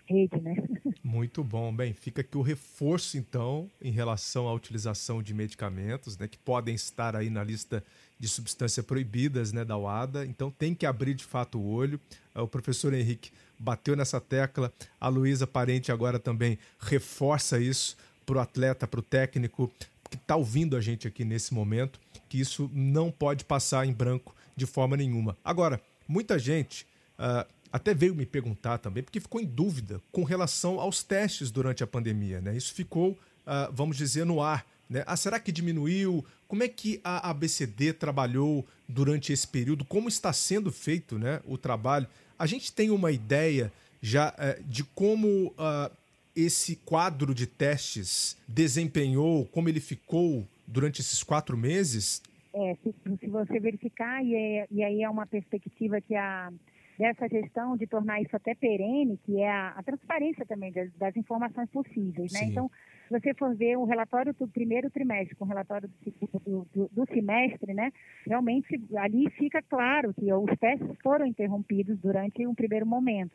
rede, 0.08 0.40
né? 0.40 0.56
Muito 1.04 1.44
bom. 1.44 1.76
Bem, 1.76 1.94
fica 1.94 2.22
aqui 2.22 2.38
o 2.38 2.42
reforço, 2.42 3.18
então, 3.18 3.70
em 3.82 3.92
relação 3.92 4.48
à 4.48 4.54
utilização 4.54 5.22
de 5.22 5.34
medicamentos, 5.34 6.18
né, 6.18 6.28
que 6.28 6.38
podem 6.38 6.76
estar 6.76 7.16
aí 7.16 7.30
na 7.30 7.44
lista 7.44 7.84
de 8.20 8.28
substâncias 8.28 8.86
proibidas, 8.86 9.52
né, 9.52 9.66
da 9.66 9.78
UADA. 9.78 10.26
Então, 10.26 10.50
tem 10.50 10.74
que 10.74 10.86
abrir 10.86 11.14
de 11.14 11.24
fato 11.24 11.60
o 11.60 11.68
olho. 11.68 12.00
Ah, 12.34 12.44
o 12.44 12.48
professor 12.48 12.94
Henrique 12.94 13.32
bateu 13.60 13.96
nessa 13.96 14.22
tecla. 14.22 14.72
A 15.00 15.08
Luísa 15.08 15.46
Parente 15.46 15.92
agora 15.92 16.20
também 16.20 16.58
reforça 16.80 17.60
isso 17.60 17.98
para 18.26 18.38
o 18.38 18.40
atleta, 18.40 18.88
para 18.88 19.00
o 19.00 19.04
técnico 19.04 19.72
que 20.10 20.18
está 20.18 20.36
ouvindo 20.36 20.76
a 20.76 20.82
gente 20.82 21.08
aqui 21.08 21.26
nesse 21.26 21.54
momento, 21.54 22.00
que 22.30 22.40
isso 22.40 22.70
não 22.74 23.12
pode 23.12 23.44
passar 23.44 23.86
em 23.86 23.94
branco 23.94 24.36
de 24.56 24.66
forma 24.66 24.96
nenhuma. 24.96 25.38
Agora, 25.44 25.82
muita 26.08 26.40
gente 26.40 26.86
uh, 27.20 27.46
até 27.76 27.94
veio 27.94 28.16
me 28.16 28.26
perguntar 28.26 28.78
também, 28.78 29.04
porque 29.04 29.20
ficou 29.20 29.42
em 29.42 29.46
dúvida 29.46 30.02
com 30.10 30.24
relação 30.24 30.80
aos 30.80 31.04
testes 31.04 31.52
durante 31.52 31.84
a 31.84 31.88
pandemia. 31.88 32.40
Né? 32.40 32.56
Isso 32.56 32.74
ficou, 32.74 33.10
uh, 33.12 33.70
vamos 33.70 33.98
dizer, 33.98 34.26
no 34.26 34.42
ar. 34.42 34.66
Né? 34.90 35.04
Ah, 35.06 35.18
será 35.18 35.42
que 35.42 35.52
diminuiu? 35.52 36.24
Como 36.48 36.64
é 36.64 36.70
que 36.70 37.02
a 37.04 37.30
ABCD 37.30 37.92
trabalhou 37.92 38.66
durante 38.88 39.34
esse 39.34 39.46
período? 39.46 39.84
Como 39.84 40.08
está 40.08 40.32
sendo 40.32 40.72
feito 40.72 41.20
né, 41.20 41.42
o 41.46 41.58
trabalho? 41.58 42.08
A 42.40 42.46
gente 42.46 42.72
tem 42.72 42.90
uma 42.92 43.12
ideia 43.12 43.70
já 44.02 44.30
uh, 44.30 44.64
de 44.64 44.86
como 44.86 45.48
uh, 45.48 45.92
esse 46.34 46.78
quadro 46.78 47.36
de 47.36 47.46
testes 47.46 48.38
desempenhou, 48.48 49.48
como 49.48 49.68
ele 49.68 49.82
ficou 49.82 50.48
durante 50.66 51.02
esses 51.02 51.22
quatro 51.24 51.58
meses? 51.58 52.22
É, 52.54 52.78
se, 52.82 52.96
se 53.20 53.28
você 53.28 53.60
verificar, 53.60 54.24
e, 54.24 54.34
é, 54.34 54.68
e 54.72 54.82
aí 54.82 55.04
é 55.04 55.10
uma 55.10 55.26
perspectiva 55.26 56.00
que 56.00 56.16
a 56.16 56.54
dessa 56.98 57.28
gestão 57.28 57.76
de 57.76 57.86
tornar 57.88 58.22
isso 58.22 58.36
até 58.36 58.56
perene, 58.56 59.20
que 59.26 59.42
é 59.42 59.50
a, 59.50 59.70
a 59.70 59.84
transparência 59.84 60.46
também 60.46 60.72
das, 60.72 60.92
das, 60.94 61.16
informações 61.16 61.70
possíveis. 61.70 62.32
Né? 62.32 62.46
Então, 62.46 62.72
se 63.08 63.20
você 63.20 63.34
for 63.34 63.56
ver 63.56 63.78
o 63.78 63.86
relatório 63.86 64.34
do 64.34 64.48
primeiro 64.48 64.90
trimestre 64.90 65.36
com 65.36 65.46
o 65.46 65.48
relatório 65.48 65.90
do, 65.90 66.40
do, 66.40 66.68
do, 66.74 66.90
do, 66.92 67.06
semestre, 67.14 67.74
né, 67.74 67.92
realmente 68.26 68.82
ali 68.98 69.30
fica 69.32 69.62
claro 69.62 70.14
que 70.14 70.32
os 70.32 70.58
testes 70.58 70.98
foram 71.04 71.26
interrompidos 71.26 72.00
durante 72.00 72.48
um 72.48 72.56
primeiro 72.56 72.86
momento, 72.86 73.32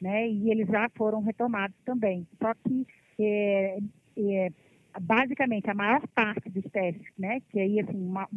né, 0.00 0.28
e 0.28 0.50
eles 0.50 0.66
já 0.68 0.88
foram 0.96 1.22
retomados 1.22 1.76
também. 1.84 2.26
Só 2.38 2.52
que, 2.54 2.86
é, 3.18 3.78
é, 4.18 4.52
basicamente, 5.00 5.70
a 5.70 5.74
maior 5.74 6.06
parte 6.08 6.50
dos 6.50 6.64
testes, 6.70 7.12
né, 7.16 7.40
que 7.48 7.60
aí, 7.60 7.80
assim, 7.80 7.96
uma, 7.96 8.28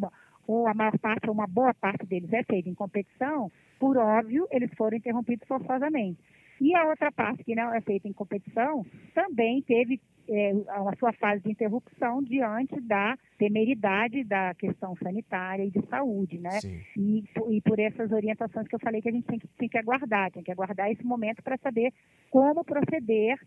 ou 0.48 0.68
a 0.68 0.74
maior 0.74 0.98
parte 1.00 1.28
ou 1.28 1.34
uma 1.34 1.48
boa 1.48 1.74
parte 1.74 2.06
deles 2.06 2.32
é 2.32 2.44
feita 2.44 2.70
em 2.70 2.74
competição, 2.74 3.52
por 3.80 3.98
óbvio, 3.98 4.48
eles 4.52 4.72
foram 4.76 4.98
interrompidos 4.98 5.48
forçosamente. 5.48 6.20
E 6.60 6.76
a 6.76 6.88
outra 6.88 7.12
parte 7.12 7.44
que 7.44 7.56
não 7.56 7.74
é 7.74 7.82
feita 7.82 8.08
em 8.08 8.14
competição 8.14 8.86
também 9.14 9.62
teve 9.62 10.02
é, 10.30 10.52
a 10.70 10.96
sua 10.98 11.14
fase 11.14 11.42
de 11.44 11.52
interrupção 11.52 12.22
diante 12.22 12.80
da 12.82 13.18
temeridade 13.38 14.24
da 14.24 14.54
questão 14.56 14.96
sanitária 14.98 15.64
e 15.64 15.72
de 15.72 15.86
saúde, 15.88 16.40
né? 16.40 16.60
E, 16.98 17.24
e, 17.50 17.62
por 17.62 17.80
essas 17.80 18.12
orientações 18.12 18.68
que 18.68 18.76
eu 18.76 18.80
falei 18.80 19.02
que 19.02 19.10
a 19.10 19.12
gente 19.12 19.28
tem 19.28 19.40
que, 19.40 19.48
tem 19.58 19.70
que 19.70 19.78
aguardar, 19.78 20.32
tem 20.32 20.44
que 20.44 20.52
aguardar 20.52 20.92
esse 20.92 21.04
momento 21.06 21.42
para 21.44 21.58
saber 21.58 21.94
como 22.30 22.64
proceder 22.66 23.40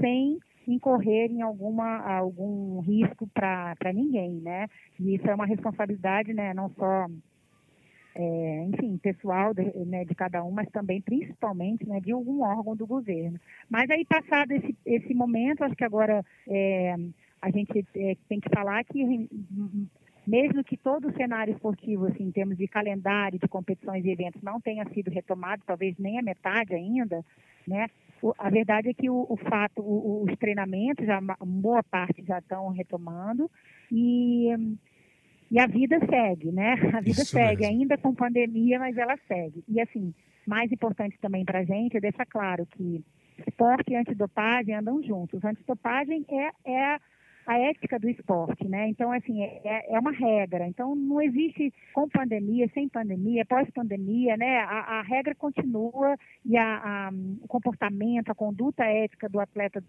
sem 0.00 0.38
incorrer 0.66 1.30
em 1.30 1.42
alguma, 1.42 1.98
algum 1.98 2.80
risco 2.80 3.28
para 3.32 3.92
ninguém, 3.92 4.40
né? 4.40 4.66
E 4.98 5.14
isso 5.14 5.28
é 5.28 5.34
uma 5.34 5.46
responsabilidade, 5.46 6.32
né, 6.32 6.54
não 6.54 6.70
só, 6.70 7.06
é, 8.14 8.66
enfim, 8.68 8.96
pessoal 8.98 9.52
de, 9.52 9.64
né, 9.84 10.04
de 10.04 10.14
cada 10.14 10.44
um, 10.44 10.50
mas 10.50 10.68
também, 10.70 11.00
principalmente, 11.00 11.86
né, 11.86 12.00
de 12.00 12.12
algum 12.12 12.42
órgão 12.42 12.76
do 12.76 12.86
governo. 12.86 13.40
Mas 13.68 13.90
aí, 13.90 14.04
passado 14.04 14.52
esse, 14.52 14.76
esse 14.86 15.14
momento, 15.14 15.64
acho 15.64 15.74
que 15.74 15.84
agora 15.84 16.24
é, 16.48 16.94
a 17.42 17.50
gente 17.50 17.84
é, 17.96 18.16
tem 18.28 18.40
que 18.40 18.48
falar 18.48 18.84
que 18.84 19.28
mesmo 20.26 20.64
que 20.64 20.76
todo 20.76 21.08
o 21.08 21.12
cenário 21.14 21.52
esportivo, 21.52 22.06
assim, 22.06 22.24
em 22.24 22.32
termos 22.32 22.56
de 22.56 22.66
calendário, 22.66 23.38
de 23.38 23.48
competições 23.48 24.04
e 24.04 24.10
eventos, 24.10 24.40
não 24.42 24.60
tenha 24.60 24.84
sido 24.90 25.10
retomado, 25.10 25.62
talvez 25.66 25.94
nem 25.98 26.18
a 26.18 26.22
metade 26.22 26.74
ainda, 26.74 27.22
né? 27.66 27.88
a 28.38 28.48
verdade 28.48 28.88
é 28.88 28.94
que 28.94 29.10
o, 29.10 29.26
o 29.28 29.36
fato, 29.36 29.82
o, 29.82 30.24
os 30.24 30.38
treinamentos, 30.38 31.04
já, 31.04 31.20
boa 31.40 31.82
parte 31.82 32.24
já 32.26 32.38
estão 32.38 32.68
retomando 32.68 33.50
e, 33.92 34.48
e 35.50 35.58
a 35.58 35.66
vida 35.66 35.98
segue, 36.08 36.50
né? 36.50 36.72
A 36.92 37.00
vida 37.00 37.22
Isso 37.22 37.26
segue, 37.26 37.62
mesmo. 37.62 37.80
ainda 37.80 37.98
com 37.98 38.14
pandemia, 38.14 38.78
mas 38.78 38.96
ela 38.96 39.16
segue. 39.28 39.62
E 39.68 39.80
assim, 39.80 40.14
mais 40.46 40.70
importante 40.72 41.18
também 41.20 41.44
para 41.44 41.60
a 41.60 41.64
gente 41.64 41.96
é 41.96 42.00
deixar 42.00 42.26
claro 42.26 42.66
que 42.66 43.04
esporte 43.46 43.92
e 43.92 43.96
antidopagem 43.96 44.74
andam 44.74 45.02
juntos. 45.02 45.44
Antidopagem 45.44 46.24
é, 46.28 46.70
é 46.70 47.00
a 47.46 47.58
ética 47.58 47.98
do 47.98 48.08
esporte, 48.08 48.66
né? 48.66 48.88
Então, 48.88 49.12
assim, 49.12 49.42
é, 49.42 49.60
é, 49.64 49.94
é 49.94 49.98
uma 49.98 50.12
regra. 50.12 50.66
Então, 50.66 50.94
não 50.94 51.20
existe 51.20 51.72
com 51.92 52.08
pandemia, 52.08 52.68
sem 52.72 52.88
pandemia, 52.88 53.44
pós-pandemia, 53.44 54.36
né? 54.36 54.58
A, 54.58 55.00
a, 55.00 55.02
regra 55.02 55.34
continua 55.34 56.16
e 56.44 56.56
a, 56.56 56.76
a, 56.76 57.10
o 57.42 57.48
comportamento, 57.48 58.30
a 58.30 58.34
conduta 58.34 58.84
ética 58.84 59.28
do 59.28 59.40
atleta 59.40 59.82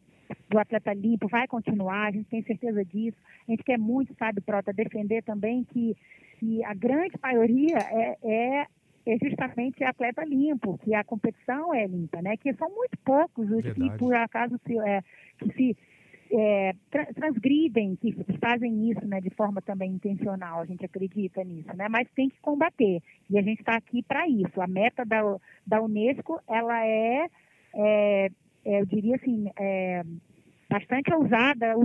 do 0.49 0.57
atleta 0.57 0.91
limpo 0.91 1.27
vai 1.27 1.47
continuar, 1.47 2.07
a 2.07 2.11
gente 2.11 2.27
tem 2.29 2.41
certeza 2.43 2.83
disso. 2.83 3.17
A 3.47 3.51
gente 3.51 3.63
quer 3.63 3.77
muito, 3.77 4.13
sabe, 4.15 4.41
Prota, 4.41 4.73
defender 4.73 5.23
também 5.23 5.63
que, 5.63 5.95
que 6.39 6.63
a 6.63 6.73
grande 6.73 7.15
maioria 7.21 7.77
é, 7.77 8.17
é 8.23 8.67
é 9.07 9.17
justamente 9.21 9.83
atleta 9.83 10.25
limpo, 10.25 10.79
que 10.79 10.93
a 10.95 11.03
competição 11.03 11.73
é 11.73 11.85
limpa, 11.85 12.21
né? 12.21 12.35
Que 12.37 12.53
são 12.55 12.67
muito 12.69 12.97
poucos 13.05 13.45
os 13.51 13.63
Verdade. 13.63 13.91
que 13.91 13.97
por 13.99 14.15
acaso 14.15 14.59
se, 14.65 14.79
é, 14.79 15.03
que 15.37 15.53
se 15.53 15.77
é, 16.31 16.73
tra 16.89 17.05
transgridem, 17.13 17.95
que 17.95 18.15
fazem 18.39 18.91
isso 18.91 19.05
né, 19.05 19.21
de 19.21 19.29
forma 19.31 19.61
também 19.61 19.91
intencional, 19.91 20.61
a 20.61 20.65
gente 20.65 20.85
acredita 20.85 21.43
nisso, 21.43 21.69
né? 21.75 21.87
mas 21.89 22.09
tem 22.15 22.29
que 22.29 22.39
combater. 22.41 23.01
E 23.29 23.37
a 23.37 23.41
gente 23.41 23.59
está 23.59 23.75
aqui 23.75 24.03
para 24.03 24.27
isso. 24.27 24.61
A 24.61 24.67
meta 24.67 25.05
da, 25.05 25.21
da 25.65 25.81
Unesco, 25.81 26.39
ela 26.47 26.85
é, 26.85 27.27
é, 27.75 28.29
é 28.65 28.81
eu 28.81 28.85
diria 28.85 29.15
assim, 29.15 29.49
é, 29.57 30.03
bastante 30.69 31.13
ousada, 31.13 31.75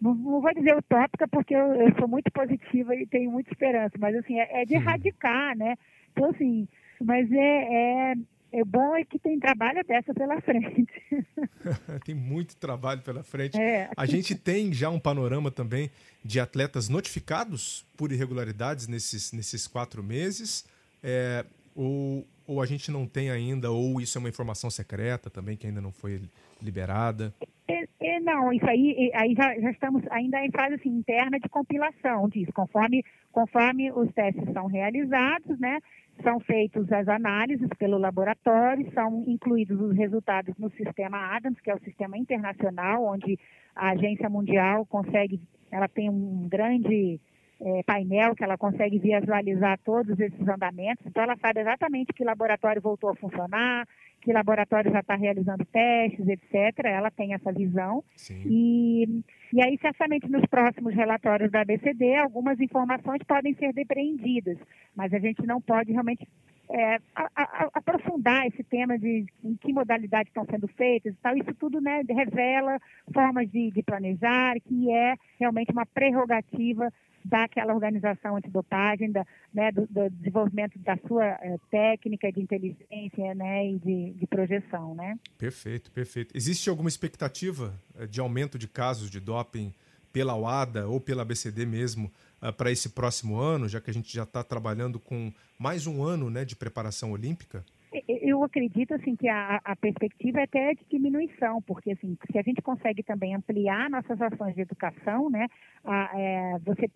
não, 0.00 0.14
não, 0.14 0.40
vou 0.40 0.54
dizer 0.54 0.76
utópica, 0.76 1.28
porque 1.28 1.54
eu, 1.54 1.74
eu, 1.74 1.94
sou 1.96 2.08
muito 2.08 2.30
positiva 2.32 2.94
e 2.96 3.06
tenho 3.06 3.30
muita 3.30 3.52
esperança, 3.52 3.96
mas 3.98 4.16
assim, 4.16 4.40
é, 4.40 4.62
é 4.62 4.64
de 4.64 4.74
erradicar, 4.74 5.56
né? 5.56 5.76
Então, 6.10 6.30
assim, 6.30 6.66
mas 7.00 7.30
é, 7.30 8.14
é, 8.52 8.60
é 8.60 8.64
bom 8.64 8.96
é 8.96 9.04
que 9.04 9.18
tem 9.18 9.38
trabalho 9.38 9.82
dessa 9.84 10.12
pela 10.12 10.40
frente. 10.40 10.86
tem 12.04 12.14
muito 12.14 12.56
trabalho 12.56 13.00
pela 13.02 13.22
frente. 13.22 13.58
É. 13.60 13.90
A 13.96 14.06
gente 14.06 14.34
tem 14.34 14.72
já 14.72 14.90
um 14.90 14.98
panorama 14.98 15.50
também 15.50 15.90
de 16.24 16.38
atletas 16.38 16.88
notificados 16.88 17.84
por 17.96 18.12
irregularidades 18.12 18.86
nesses, 18.86 19.32
nesses 19.32 19.66
quatro 19.66 20.02
meses. 20.02 20.66
É, 21.02 21.44
ou, 21.74 22.24
ou 22.46 22.62
a 22.62 22.66
gente 22.66 22.90
não 22.90 23.06
tem 23.06 23.30
ainda, 23.30 23.70
ou 23.70 24.00
isso 24.00 24.18
é 24.18 24.20
uma 24.20 24.28
informação 24.28 24.70
secreta 24.70 25.30
também 25.30 25.56
que 25.56 25.66
ainda 25.66 25.80
não 25.80 25.92
foi 25.92 26.20
liberada? 26.60 27.34
É, 27.68 27.84
é, 28.00 28.20
não, 28.20 28.52
isso 28.52 28.66
aí, 28.66 29.10
aí 29.14 29.34
já, 29.34 29.58
já, 29.58 29.70
estamos 29.70 30.02
ainda 30.10 30.44
em 30.44 30.50
fase 30.50 30.74
assim, 30.74 30.90
interna 30.90 31.38
de 31.38 31.48
compilação 31.48 32.28
disso, 32.28 32.52
conforme, 32.52 33.04
conforme 33.32 33.90
os 33.92 34.12
testes 34.12 34.52
são 34.52 34.66
realizados, 34.66 35.58
né? 35.58 35.78
São 36.22 36.38
feitas 36.40 36.90
as 36.92 37.08
análises 37.08 37.68
pelo 37.78 37.98
laboratório, 37.98 38.90
são 38.92 39.24
incluídos 39.26 39.80
os 39.80 39.96
resultados 39.96 40.56
no 40.58 40.70
sistema 40.70 41.34
ADAMS, 41.34 41.60
que 41.60 41.70
é 41.70 41.74
o 41.74 41.80
sistema 41.80 42.16
internacional, 42.18 43.04
onde 43.04 43.38
a 43.74 43.90
Agência 43.90 44.28
Mundial 44.28 44.86
consegue, 44.86 45.40
ela 45.70 45.88
tem 45.88 46.10
um 46.10 46.48
grande 46.48 47.20
é, 47.64 47.82
painel 47.84 48.34
que 48.34 48.42
ela 48.42 48.58
consegue 48.58 48.98
visualizar 48.98 49.78
todos 49.84 50.18
esses 50.18 50.48
andamentos, 50.48 51.06
então 51.06 51.22
ela 51.22 51.36
sabe 51.36 51.60
exatamente 51.60 52.12
que 52.12 52.24
laboratório 52.24 52.82
voltou 52.82 53.10
a 53.10 53.16
funcionar, 53.16 53.86
que 54.20 54.32
laboratório 54.32 54.90
já 54.90 55.00
está 55.00 55.16
realizando 55.16 55.64
testes, 55.66 56.26
etc. 56.28 56.84
Ela 56.84 57.10
tem 57.10 57.34
essa 57.34 57.52
visão. 57.52 58.04
E, 58.46 59.04
e 59.52 59.62
aí, 59.62 59.76
certamente, 59.80 60.30
nos 60.30 60.46
próximos 60.46 60.94
relatórios 60.94 61.50
da 61.50 61.60
ABCD, 61.60 62.16
algumas 62.16 62.60
informações 62.60 63.22
podem 63.26 63.54
ser 63.54 63.72
depreendidas, 63.72 64.58
mas 64.94 65.12
a 65.12 65.18
gente 65.18 65.44
não 65.44 65.60
pode 65.60 65.92
realmente 65.92 66.26
é, 66.72 66.96
a, 67.14 67.28
a, 67.36 67.70
aprofundar 67.74 68.46
esse 68.46 68.64
tema 68.64 68.98
de 68.98 69.26
em 69.44 69.54
que 69.56 69.72
modalidades 69.72 70.28
estão 70.28 70.46
sendo 70.50 70.66
feitas 70.68 71.12
e 71.12 71.16
tal. 71.22 71.36
Isso 71.36 71.54
tudo 71.54 71.80
né, 71.80 72.02
revela 72.08 72.78
formas 73.12 73.50
de, 73.50 73.70
de 73.70 73.82
planejar, 73.82 74.54
que 74.60 74.90
é 74.90 75.14
realmente 75.38 75.70
uma 75.70 75.84
prerrogativa 75.84 76.90
daquela 77.24 77.72
organização 77.74 78.36
antidopagem, 78.36 79.12
da, 79.12 79.24
né, 79.52 79.70
do, 79.70 79.86
do, 79.86 80.10
desenvolvimento 80.10 80.78
da 80.78 80.96
sua 81.06 81.24
é, 81.24 81.56
técnica 81.70 82.32
de 82.32 82.40
inteligência 82.40 83.34
né, 83.34 83.66
e 83.68 83.78
de, 83.78 84.12
de, 84.14 84.26
projeção. 84.26 84.94
Né? 84.94 85.16
Perfeito, 85.38 85.90
perfeito. 85.92 86.36
Existe 86.36 86.68
alguma 86.68 86.88
expectativa 86.88 87.74
eh, 87.96 88.06
de 88.06 88.18
aumento 88.18 88.58
de 88.58 88.66
casos 88.66 89.08
de 89.08 89.20
doping 89.20 89.72
pela 90.12 90.36
UADA 90.36 90.88
ou 90.88 91.00
pela 91.00 91.24
BCD 91.24 91.64
mesmo 91.64 92.10
uh, 92.42 92.52
para 92.52 92.70
esse 92.70 92.90
próximo 92.90 93.38
ano, 93.38 93.68
já 93.68 93.80
que 93.80 93.90
a 93.90 93.94
gente 93.94 94.12
já 94.12 94.24
está 94.24 94.42
trabalhando 94.42 94.98
com 94.98 95.32
mais 95.58 95.86
um 95.86 96.02
ano 96.02 96.28
né, 96.30 96.44
de 96.44 96.56
preparação 96.56 97.12
olímpica? 97.12 97.64
Eu 98.08 98.42
acredito 98.42 98.94
assim 98.94 99.14
que 99.14 99.28
a, 99.28 99.60
a, 99.62 99.76
perspectiva 99.76 100.40
é 100.40 100.44
até 100.44 100.74
de 100.74 100.84
diminuição, 100.90 101.60
porque 101.62 101.92
assim, 101.92 102.16
se 102.30 102.38
a 102.38 102.42
gente 102.42 102.62
consegue 102.62 103.02
também 103.02 103.34
ampliar 103.34 103.90
nossas 103.90 104.20
ações 104.20 104.54
de 104.54 104.62
educação, 104.62 105.28
né, 105.28 105.46
a, 105.84 106.10
é, 106.18 106.58
você 106.64 106.90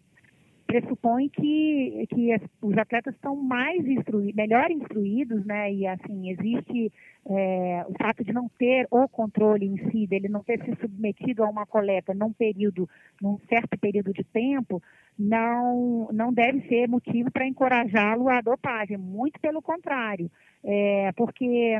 pressupõe 0.67 1.29
que, 1.29 2.07
que 2.11 2.35
os 2.61 2.77
atletas 2.77 3.15
estão 3.15 3.37
mais 3.37 3.87
instruídos, 3.87 4.35
melhor 4.35 4.71
instruídos, 4.71 5.45
né? 5.47 5.73
E 5.73 5.87
assim, 5.87 6.31
existe 6.31 6.93
é, 7.29 7.85
o 7.89 7.95
fato 7.95 8.25
de 8.25 8.33
não 8.33 8.49
ter 8.59 8.87
o 8.91 9.09
controle 9.09 9.67
em 9.67 9.91
si, 9.91 10.07
dele 10.07 10.29
não 10.29 10.43
ter 10.43 10.63
se 10.65 10.75
submetido 10.81 11.45
a 11.45 11.49
uma 11.49 11.65
coleta 11.65 12.13
num 12.13 12.33
período, 12.33 12.89
num 13.23 13.39
certo 13.49 13.79
período 13.79 14.13
de 14.13 14.25
tempo, 14.25 14.83
não, 15.19 16.09
não 16.13 16.33
deve 16.33 16.61
ser 16.69 16.89
motivo 16.89 17.31
para 17.31 17.47
encorajá-lo 17.47 18.29
à 18.29 18.41
dopagem, 18.41 18.97
muito 18.97 19.41
pelo 19.41 19.63
contrário, 19.63 20.31
é, 20.65 21.13
porque 21.17 21.79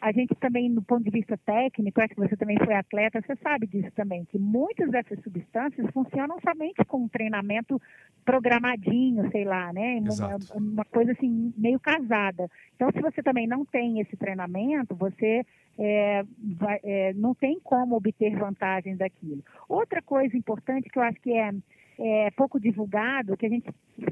a 0.00 0.12
gente 0.12 0.34
também, 0.36 0.68
no 0.68 0.82
ponto 0.82 1.04
de 1.04 1.10
vista 1.10 1.36
técnico, 1.36 2.00
acho 2.00 2.14
que 2.14 2.20
você 2.20 2.36
também 2.36 2.56
foi 2.58 2.74
atleta, 2.74 3.20
você 3.20 3.34
sabe 3.36 3.66
disso 3.66 3.90
também, 3.96 4.24
que 4.24 4.38
muitas 4.38 4.90
dessas 4.90 5.20
substâncias 5.22 5.90
funcionam 5.92 6.38
somente 6.40 6.84
com 6.84 6.98
um 6.98 7.08
treinamento 7.08 7.80
programadinho, 8.24 9.28
sei 9.30 9.44
lá, 9.44 9.72
né? 9.72 9.98
Uma, 10.00 10.36
uma, 10.54 10.84
coisa 10.84 11.12
assim, 11.12 11.52
meio 11.56 11.80
casada. 11.80 12.48
Então, 12.76 12.90
se 12.92 13.00
você 13.00 13.22
também 13.22 13.46
não 13.46 13.64
tem 13.64 14.00
esse 14.00 14.16
treinamento, 14.16 14.94
você 14.94 15.44
é, 15.78 16.24
vai, 16.38 16.78
é, 16.84 17.12
não 17.14 17.34
tem 17.34 17.58
como 17.60 17.96
obter 17.96 18.36
vantagens 18.36 18.98
daquilo. 18.98 19.42
Outra 19.68 20.00
coisa 20.00 20.36
importante 20.36 20.88
que 20.88 20.98
eu 20.98 21.02
acho 21.02 21.20
que 21.20 21.32
é, 21.32 21.52
é 21.98 22.30
pouco 22.32 22.60
divulgado, 22.60 23.36
que 23.36 23.46
a 23.46 23.50
gente 23.50 23.68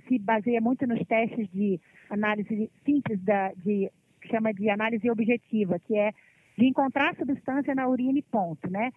se 0.09 0.19
baseia 0.19 0.61
muito 0.61 0.85
nos 0.87 1.05
testes 1.07 1.49
de 1.53 1.79
análise 2.11 2.71
simples 2.85 3.21
da, 3.21 3.53
de 3.57 3.91
que 4.27 4.33
chama 4.33 4.53
de 4.53 4.69
análise 4.69 5.09
objetiva, 5.11 5.79
que 5.79 5.97
é 5.97 6.13
de 6.59 6.67
encontrar 6.67 7.15
substância 7.17 7.75
na 7.75 7.89
urina 7.89 8.19
e 8.19 8.23
ponto, 8.23 8.69
né? 8.71 8.91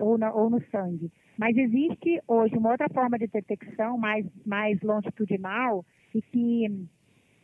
Ou, 0.00 0.18
na, 0.18 0.32
ou, 0.32 0.48
no 0.48 0.62
sangue. 0.70 1.10
Mas 1.38 1.56
existe 1.56 2.20
hoje 2.26 2.56
uma 2.56 2.70
outra 2.70 2.88
forma 2.88 3.18
de 3.18 3.26
detecção 3.26 3.98
mais, 3.98 4.26
mais 4.46 4.80
longitudinal 4.82 5.84
e 6.14 6.22
que 6.22 6.86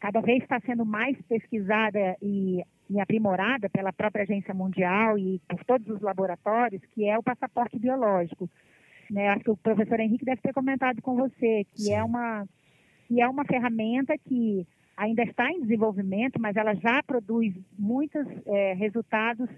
cada 0.01 0.21
vez 0.21 0.43
está 0.43 0.61
sendo 0.61 0.87
mais 0.87 1.21
pesquisada 1.23 2.17
e, 2.23 2.63
e, 2.89 3.01
aprimorada 3.01 3.69
pela 3.69 3.93
própria 3.93 4.23
Agência 4.23 4.55
Mundial 4.55 5.19
e 5.19 5.41
por 5.49 5.65
todos 5.65 5.89
os 5.89 6.01
laboratórios, 6.01 6.81
que 6.95 7.09
é 7.09 7.19
o 7.19 7.23
passaporte 7.23 7.79
biológico. 7.79 8.49
Né? 9.11 9.29
Acho 9.29 9.45
que 9.45 9.51
o 9.51 9.57
professor 9.57 9.99
Henrique 9.99 10.25
deve 10.25 10.41
ter 10.41 10.53
comentado 10.53 11.03
com 11.03 11.17
você, 11.17 11.67
que 11.75 11.93
é 11.93 12.03
uma, 12.03 12.47
que 13.09 13.21
é 13.21 13.29
uma 13.29 13.45
ferramenta 13.45 14.17
que 14.17 14.67
ainda 14.99 15.23
está 15.23 15.49
em 15.51 15.63
desenvolvimento, 15.63 16.41
mas 16.41 16.57
ela 16.57 16.75
já 16.75 17.01
produz 17.05 17.55
muitos 17.79 18.27
é, 18.47 18.75
resultados 18.75 19.49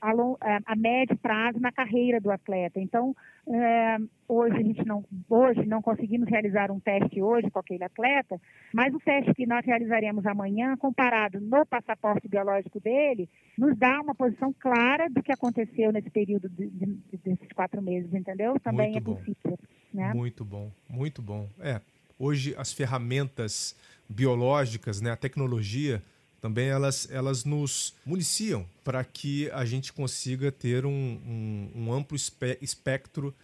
a, 0.00 0.12
long, 0.12 0.36
a, 0.40 0.60
a, 0.66 0.76
médio 0.76 1.16
prazo 1.16 1.58
na 1.58 1.72
carreira 1.72 2.20
do 2.20 2.30
atleta. 2.30 2.78
Então, 2.78 3.16
é, 3.48 3.96
hoje 4.28 4.56
a 4.56 4.62
gente 4.62 4.86
não, 4.86 5.04
hoje 5.28 5.66
não 5.66 5.82
conseguimos 5.82 6.28
realizar 6.28 6.70
um 6.70 6.78
teste 6.78 7.20
hoje 7.20 7.50
com 7.50 7.58
aquele 7.58 7.82
atleta, 7.82 8.40
mas 8.72 8.94
o 8.94 9.00
teste 9.00 9.34
que 9.34 9.46
nós 9.46 9.66
realizaremos 9.66 10.24
amanhã, 10.26 10.76
comparado 10.76 11.40
no 11.40 11.66
passaporte 11.66 12.28
biológico 12.28 12.78
dele, 12.80 13.28
nos 13.58 13.76
dá 13.76 14.00
uma 14.00 14.14
posição 14.14 14.54
clara 14.60 15.08
do 15.10 15.22
que 15.22 15.32
aconteceu 15.32 15.90
nesse 15.90 16.10
período 16.10 16.48
de, 16.50 16.68
de, 16.68 16.98
desses 17.24 17.48
quatro 17.52 17.82
meses, 17.82 18.12
entendeu? 18.14 18.60
Também 18.60 18.92
muito 18.92 18.98
é 18.98 19.00
bom. 19.00 19.14
possível. 19.16 19.58
Né? 19.92 20.12
Muito 20.14 20.44
bom, 20.44 20.70
muito 20.88 21.20
bom. 21.20 21.48
É, 21.58 21.80
hoje 22.18 22.54
as 22.56 22.72
ferramentas 22.72 23.74
biológicas, 24.08 25.00
né, 25.00 25.10
a 25.10 25.16
tecnologia, 25.16 26.02
também 26.44 26.68
elas, 26.68 27.08
elas 27.10 27.44
nos 27.44 27.94
municiam 28.04 28.68
para 28.84 29.02
que 29.02 29.50
a 29.50 29.64
gente 29.64 29.92
consiga 29.92 30.52
ter 30.52 30.84
um, 30.84 30.90
um, 30.92 31.70
um 31.74 31.92
amplo 31.92 32.14
espe 32.14 32.58
espectro 32.60 33.34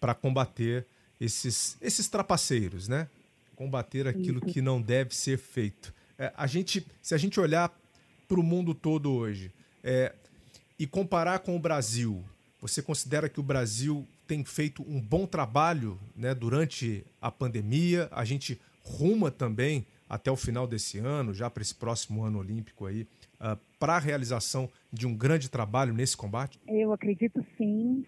para 0.00 0.14
combater 0.14 0.84
esses, 1.20 1.76
esses 1.80 2.08
trapaceiros, 2.08 2.88
né? 2.88 3.08
Combater 3.54 4.08
aquilo 4.08 4.40
que 4.40 4.60
não 4.60 4.82
deve 4.82 5.14
ser 5.14 5.38
feito. 5.38 5.94
É, 6.18 6.32
a 6.36 6.48
gente, 6.48 6.84
se 7.00 7.14
a 7.14 7.18
gente 7.18 7.38
olhar 7.38 7.72
para 8.26 8.40
o 8.40 8.42
mundo 8.42 8.74
todo 8.74 9.12
hoje 9.12 9.52
é, 9.84 10.12
e 10.76 10.88
comparar 10.88 11.38
com 11.40 11.54
o 11.54 11.58
Brasil, 11.60 12.24
você 12.60 12.82
considera 12.82 13.28
que 13.28 13.38
o 13.38 13.44
Brasil 13.44 14.04
tem 14.26 14.44
feito 14.44 14.82
um 14.88 15.00
bom 15.00 15.24
trabalho 15.24 16.00
né, 16.16 16.34
durante 16.34 17.04
a 17.22 17.30
pandemia? 17.30 18.08
A 18.10 18.24
gente 18.24 18.60
ruma 18.82 19.30
também 19.30 19.86
até 20.10 20.28
o 20.28 20.36
final 20.36 20.66
desse 20.66 20.98
ano, 20.98 21.32
já 21.32 21.48
para 21.48 21.62
esse 21.62 21.74
próximo 21.74 22.24
ano 22.24 22.40
olímpico 22.40 22.84
aí, 22.84 23.02
uh, 23.40 23.56
para 23.78 23.94
a 23.94 23.98
realização 24.00 24.68
de 24.92 25.06
um 25.06 25.16
grande 25.16 25.48
trabalho 25.48 25.94
nesse 25.94 26.16
combate? 26.16 26.58
Eu 26.66 26.92
acredito 26.92 27.46
sim, 27.56 28.04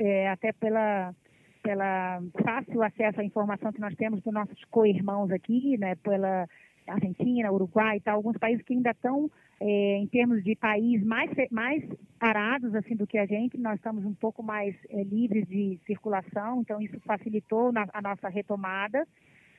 é, 0.00 0.28
até 0.28 0.52
pela, 0.52 1.14
pela 1.62 2.20
fácil 2.42 2.82
acesso 2.82 3.20
à 3.20 3.24
informação 3.24 3.72
que 3.72 3.80
nós 3.80 3.94
temos 3.94 4.20
dos 4.22 4.34
nossos 4.34 4.58
co-irmãos 4.72 5.30
aqui, 5.30 5.78
né, 5.78 5.94
pela 5.94 6.48
Argentina, 6.88 7.52
Uruguai 7.52 7.98
e 7.98 8.00
tal, 8.00 8.16
alguns 8.16 8.36
países 8.38 8.64
que 8.64 8.74
ainda 8.74 8.90
estão, 8.90 9.30
é, 9.60 9.98
em 9.98 10.06
termos 10.08 10.42
de 10.42 10.56
país, 10.56 11.02
mais, 11.04 11.30
mais 11.52 11.84
parados 12.18 12.74
assim 12.74 12.96
do 12.96 13.06
que 13.06 13.18
a 13.18 13.26
gente, 13.26 13.56
nós 13.56 13.76
estamos 13.76 14.04
um 14.04 14.14
pouco 14.14 14.42
mais 14.42 14.74
é, 14.90 15.04
livres 15.04 15.46
de 15.46 15.78
circulação, 15.86 16.60
então 16.62 16.80
isso 16.80 16.98
facilitou 17.06 17.72
na, 17.72 17.86
a 17.92 18.02
nossa 18.02 18.28
retomada. 18.28 19.06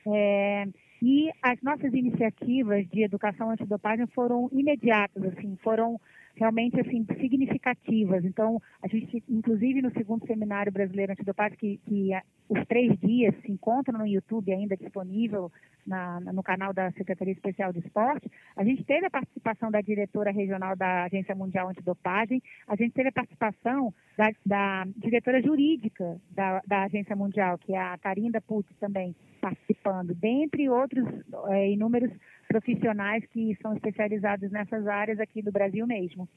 É, 0.06 0.66
E 1.02 1.30
as 1.42 1.60
nossas 1.62 1.92
iniciativas 1.94 2.88
de 2.88 3.04
educação 3.04 3.50
antidopagem 3.50 4.06
foram 4.08 4.48
imediatas, 4.52 5.24
assim, 5.24 5.56
foram 5.62 6.00
realmente 6.38 6.80
assim 6.80 7.04
significativas. 7.20 8.24
Então, 8.24 8.62
a 8.82 8.88
gente, 8.88 9.22
inclusive 9.28 9.82
no 9.82 9.92
segundo 9.92 10.26
seminário 10.26 10.72
brasileiro 10.72 11.12
antidopagem, 11.12 11.58
que, 11.58 11.80
que 11.84 12.10
os 12.48 12.64
três 12.66 12.98
dias 13.00 13.34
se 13.42 13.50
encontram 13.50 13.98
no 13.98 14.06
YouTube 14.06 14.52
ainda 14.52 14.76
disponível 14.76 15.52
na, 15.86 16.20
no 16.20 16.42
canal 16.42 16.72
da 16.72 16.90
Secretaria 16.92 17.32
Especial 17.32 17.72
de 17.72 17.80
Esporte, 17.80 18.30
a 18.56 18.64
gente 18.64 18.84
teve 18.84 19.06
a 19.06 19.10
participação 19.10 19.70
da 19.70 19.80
diretora 19.80 20.30
regional 20.30 20.76
da 20.76 21.04
Agência 21.04 21.34
Mundial 21.34 21.68
Antidopagem, 21.68 22.42
a 22.66 22.76
gente 22.76 22.92
teve 22.92 23.08
a 23.08 23.12
participação 23.12 23.92
da, 24.16 24.30
da 24.44 24.86
diretora 24.96 25.42
jurídica 25.42 26.20
da, 26.30 26.62
da, 26.66 26.84
Agência 26.84 27.16
Mundial, 27.16 27.58
que 27.58 27.74
é 27.74 27.78
a 27.78 27.98
Tarinda 27.98 28.40
Putz 28.40 28.70
também 28.78 29.14
participando, 29.48 30.14
dentre 30.14 30.68
outros 30.68 31.06
é, 31.48 31.70
inúmeros 31.70 32.10
profissionais 32.46 33.24
que 33.26 33.56
são 33.60 33.74
especializados 33.74 34.50
nessas 34.50 34.86
áreas 34.86 35.20
aqui 35.20 35.42
do 35.42 35.52
Brasil 35.52 35.86
mesmo. 35.86 36.28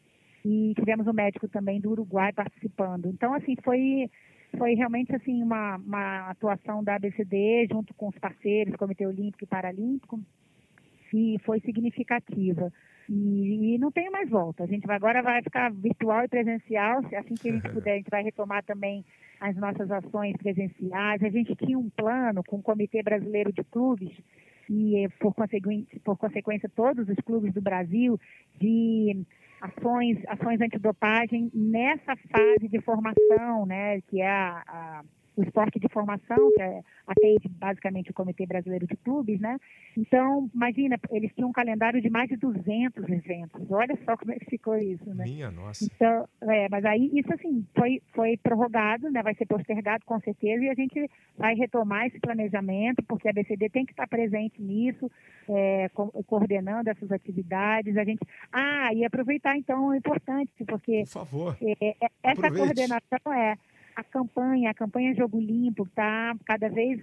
E 0.46 0.74
tivemos 0.76 1.08
um 1.08 1.14
médico 1.14 1.48
também 1.48 1.80
do 1.80 1.92
Uruguai 1.92 2.34
participando. 2.34 3.08
Então, 3.08 3.34
assim, 3.34 3.56
foi 3.64 4.10
foi 4.58 4.74
realmente 4.74 5.16
assim 5.16 5.42
uma, 5.42 5.78
uma 5.78 6.30
atuação 6.30 6.84
da 6.84 6.96
ABCD 6.96 7.68
junto 7.72 7.94
com 7.94 8.10
os 8.10 8.18
parceiros, 8.18 8.76
Comitê 8.76 9.06
Olímpico 9.06 9.46
e 9.46 9.48
Paralímpico, 9.48 10.20
e 11.14 11.38
foi 11.46 11.60
significativa. 11.62 12.72
E, 13.14 13.76
e, 13.76 13.78
não 13.78 13.92
tem 13.92 14.10
mais 14.10 14.30
volta. 14.30 14.64
A 14.64 14.68
gente 14.68 14.90
agora 14.90 15.22
vai 15.22 15.44
ficar 15.44 15.70
virtual 15.70 16.24
e 16.24 16.30
presencial. 16.30 17.02
Assim 17.18 17.36
que 17.36 17.50
a 17.50 17.52
gente 17.52 17.70
puder, 17.74 17.94
a 17.94 17.98
gente 17.98 18.10
vai 18.10 18.24
retomar 18.24 18.64
também 18.64 19.04
as 19.42 19.54
nossas 19.58 19.92
ações 19.92 20.38
presenciais. 20.38 21.22
A 21.22 21.30
gente 21.30 21.54
tinha 21.58 21.78
um 21.78 21.90
plano 21.90 22.42
com 22.48 22.58
o 22.58 22.64
Comitê 22.64 23.04
Brasileiro 23.04 23.52
de 23.52 23.66
Clubes 23.66 24.12
e, 24.70 25.10
por 25.20 25.34
consequência, 25.34 26.00
por 26.06 26.18
consequência 26.18 26.70
todos 26.74 27.10
os 27.10 27.18
clubes 27.26 27.54
do 27.54 27.62
Brasil, 27.62 28.18
de 28.58 29.26
ações, 29.60 30.18
ações 30.28 30.62
antidopagem 30.62 31.52
nessa 31.54 32.16
fase 32.16 32.70
de 32.70 32.80
formação, 32.80 33.66
né, 33.66 34.00
que 34.02 34.22
é 34.22 34.30
a, 34.30 34.64
a 34.66 35.04
o 35.36 35.44
esporte 35.44 35.80
de 35.80 35.88
formação, 35.90 36.52
que 36.54 36.62
é, 36.62 36.82
atende 37.08 37.48
basicamente 37.50 38.12
o 38.12 38.14
Comitê 38.14 38.46
Brasileiro 38.46 38.86
de 38.86 38.98
Clubes, 38.98 39.40
né? 39.40 39.58
Então, 39.98 40.50
imagina, 40.54 41.00
eles 41.10 41.32
tinham 41.34 41.50
um 41.50 41.54
calendário 41.54 42.02
de 42.02 42.10
mais 42.10 42.30
de 42.30 42.36
200 42.36 43.08
eventos. 43.10 43.72
Olha 43.72 43.98
só 44.06 44.18
como 44.18 44.34
é 44.34 44.40
que 44.40 44.46
ficou 44.46 44.76
isso, 44.78 45.14
né? 45.14 45.24
Minha 45.26 45.52
nossa. 45.52 45.86
Então, 45.86 46.28
é, 46.42 46.68
mas 46.70 46.84
aí 46.86 47.10
isso 47.14 47.34
assim 47.34 47.66
foi 47.76 48.02
foi 48.14 48.38
prorrogado, 48.38 49.10
né? 49.10 49.24
Vai 49.24 49.36
ser 49.36 49.46
postergado 49.46 50.06
com 50.06 50.20
certeza 50.20 50.64
e 50.64 50.70
a 50.70 50.74
gente 50.74 51.10
vai 51.38 51.56
retomar 51.56 52.08
esse 52.08 52.20
planejamento 52.20 53.04
porque 53.04 53.30
a 53.30 53.34
BCD 53.34 53.70
tem 53.70 53.86
que 53.86 53.94
estar 53.94 54.08
presente 54.08 54.62
nisso, 54.62 55.10
é, 55.50 55.90
co 55.90 56.12
coordenando 56.24 56.90
essas 56.90 57.12
atividades. 57.12 57.98
A 57.98 58.04
gente, 58.04 58.20
ah, 58.52 58.94
e 58.94 59.06
aproveitar 59.06 59.58
então 59.58 59.94
é 59.94 59.98
importante 59.98 60.52
porque 60.68 61.04
Por 61.04 61.08
favor. 61.08 61.58
É, 61.62 61.90
é 61.90 62.08
essa 62.24 62.48
Aproveite. 62.48 62.58
coordenação 62.58 63.34
é 63.34 63.58
a 63.96 64.04
campanha, 64.04 64.70
a 64.72 64.74
campanha 64.74 65.16
Jogo 65.16 65.40
Limpo, 65.40 65.84
está 65.84 66.36
cada 66.46 66.70
vez 66.70 67.02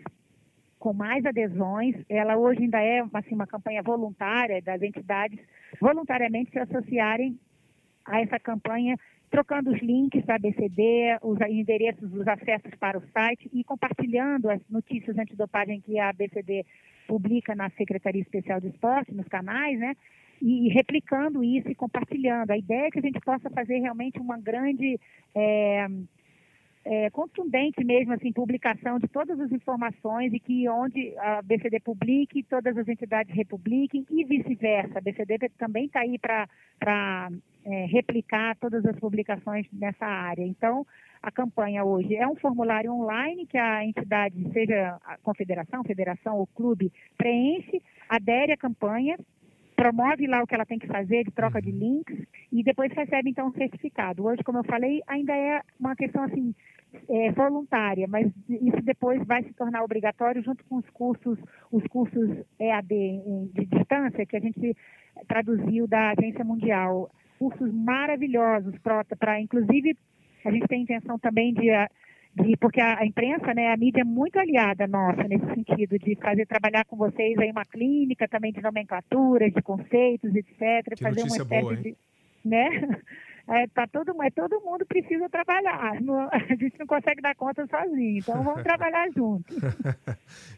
com 0.78 0.92
mais 0.92 1.24
adesões. 1.24 1.96
Ela 2.08 2.36
hoje 2.36 2.62
ainda 2.62 2.80
é 2.80 3.04
assim, 3.14 3.34
uma 3.34 3.46
campanha 3.46 3.82
voluntária 3.82 4.62
das 4.62 4.80
entidades 4.82 5.38
voluntariamente 5.80 6.50
se 6.50 6.58
associarem 6.58 7.38
a 8.04 8.20
essa 8.20 8.38
campanha, 8.38 8.96
trocando 9.30 9.70
os 9.70 9.80
links 9.80 10.24
da 10.24 10.36
ABCD, 10.36 11.18
os 11.22 11.38
endereços, 11.42 12.12
os 12.14 12.26
acessos 12.26 12.74
para 12.78 12.98
o 12.98 13.02
site 13.12 13.50
e 13.52 13.62
compartilhando 13.64 14.48
as 14.48 14.60
notícias 14.68 15.18
antidopagem 15.18 15.80
que 15.80 15.98
a 15.98 16.08
ABCD 16.08 16.64
publica 17.06 17.54
na 17.54 17.70
Secretaria 17.70 18.22
Especial 18.22 18.60
de 18.60 18.68
Esporte, 18.68 19.14
nos 19.14 19.28
canais, 19.28 19.78
né? 19.78 19.94
E 20.40 20.68
replicando 20.68 21.42
isso 21.42 21.68
e 21.68 21.74
compartilhando. 21.74 22.50
A 22.50 22.58
ideia 22.58 22.86
é 22.86 22.90
que 22.90 22.98
a 22.98 23.02
gente 23.02 23.20
possa 23.20 23.50
fazer 23.50 23.80
realmente 23.80 24.20
uma 24.20 24.38
grande 24.38 24.98
é, 25.34 25.88
é, 26.90 27.10
contundente 27.10 27.84
mesmo, 27.84 28.14
assim, 28.14 28.32
publicação 28.32 28.98
de 28.98 29.06
todas 29.08 29.38
as 29.38 29.52
informações 29.52 30.32
e 30.32 30.40
que 30.40 30.66
onde 30.70 31.14
a 31.18 31.42
BCD 31.42 31.80
publique, 31.80 32.42
todas 32.44 32.78
as 32.78 32.88
entidades 32.88 33.34
republiquem 33.36 34.06
e 34.10 34.24
vice-versa. 34.24 34.98
A 34.98 35.02
BCD 35.02 35.50
também 35.58 35.84
está 35.84 36.00
aí 36.00 36.18
para 36.18 37.28
é, 37.66 37.84
replicar 37.84 38.56
todas 38.56 38.86
as 38.86 38.98
publicações 38.98 39.66
nessa 39.70 40.06
área. 40.06 40.42
Então, 40.42 40.86
a 41.22 41.30
campanha 41.30 41.84
hoje 41.84 42.16
é 42.16 42.26
um 42.26 42.36
formulário 42.36 42.90
online 42.90 43.44
que 43.44 43.58
a 43.58 43.84
entidade, 43.84 44.50
seja 44.54 44.96
a 45.04 45.18
confederação, 45.18 45.84
federação 45.84 46.38
ou 46.38 46.46
clube, 46.46 46.90
preenche, 47.18 47.82
adere 48.08 48.52
à 48.52 48.56
campanha, 48.56 49.18
promove 49.78 50.26
lá 50.26 50.42
o 50.42 50.46
que 50.46 50.56
ela 50.56 50.66
tem 50.66 50.76
que 50.76 50.88
fazer 50.88 51.22
de 51.22 51.30
troca 51.30 51.62
de 51.62 51.70
uhum. 51.70 51.78
links 51.78 52.26
e 52.52 52.64
depois 52.64 52.92
recebe 52.92 53.30
então 53.30 53.46
um 53.46 53.52
certificado. 53.52 54.24
Hoje, 54.24 54.42
como 54.42 54.58
eu 54.58 54.64
falei, 54.64 55.00
ainda 55.06 55.32
é 55.32 55.62
uma 55.78 55.94
questão 55.94 56.24
assim 56.24 56.52
é, 57.08 57.30
voluntária, 57.30 58.08
mas 58.08 58.26
isso 58.48 58.82
depois 58.82 59.24
vai 59.24 59.44
se 59.44 59.52
tornar 59.52 59.84
obrigatório 59.84 60.42
junto 60.42 60.64
com 60.64 60.78
os 60.78 60.90
cursos, 60.90 61.38
os 61.70 61.86
cursos 61.86 62.28
EAD 62.58 62.88
de 63.54 63.66
distância 63.66 64.26
que 64.26 64.36
a 64.36 64.40
gente 64.40 64.76
traduziu 65.28 65.86
da 65.86 66.10
Agência 66.10 66.44
Mundial. 66.44 67.08
Cursos 67.38 67.72
maravilhosos 67.72 68.74
para, 68.80 69.40
inclusive, 69.40 69.96
a 70.44 70.50
gente 70.50 70.66
tem 70.66 70.82
intenção 70.82 71.20
também 71.20 71.54
de, 71.54 71.70
porque 72.60 72.80
a, 72.80 73.00
a, 73.00 73.06
imprensa, 73.06 73.52
né, 73.54 73.72
a 73.72 73.76
mídia 73.76 74.02
é 74.02 74.04
muito 74.04 74.38
aliada 74.38 74.86
nossa 74.86 75.22
nesse 75.24 75.46
sentido 75.54 75.98
de 75.98 76.16
fazer 76.16 76.46
trabalhar 76.46 76.84
com 76.84 76.96
vocês 76.96 77.38
aí 77.38 77.50
uma 77.50 77.64
clínica 77.64 78.28
também 78.28 78.52
de 78.52 78.62
nomenclaturas, 78.62 79.52
de 79.52 79.62
conceitos, 79.62 80.34
etc. 80.34 80.94
Que 80.96 81.02
fazer 81.02 81.22
uma 81.22 81.36
espécie 81.36 81.62
boa, 81.62 81.76
de, 81.76 81.96
né? 82.44 82.68
é, 83.48 83.66
tá 83.68 83.86
todo, 83.86 84.22
é, 84.22 84.30
todo 84.30 84.60
mundo 84.60 84.84
precisa 84.86 85.28
trabalhar. 85.28 86.00
Não, 86.00 86.28
a 86.32 86.38
gente 86.38 86.78
não 86.78 86.86
consegue 86.86 87.22
dar 87.22 87.34
conta 87.34 87.66
sozinho, 87.66 88.18
então 88.18 88.42
vamos 88.42 88.62
trabalhar 88.62 89.08
juntos. 89.14 89.56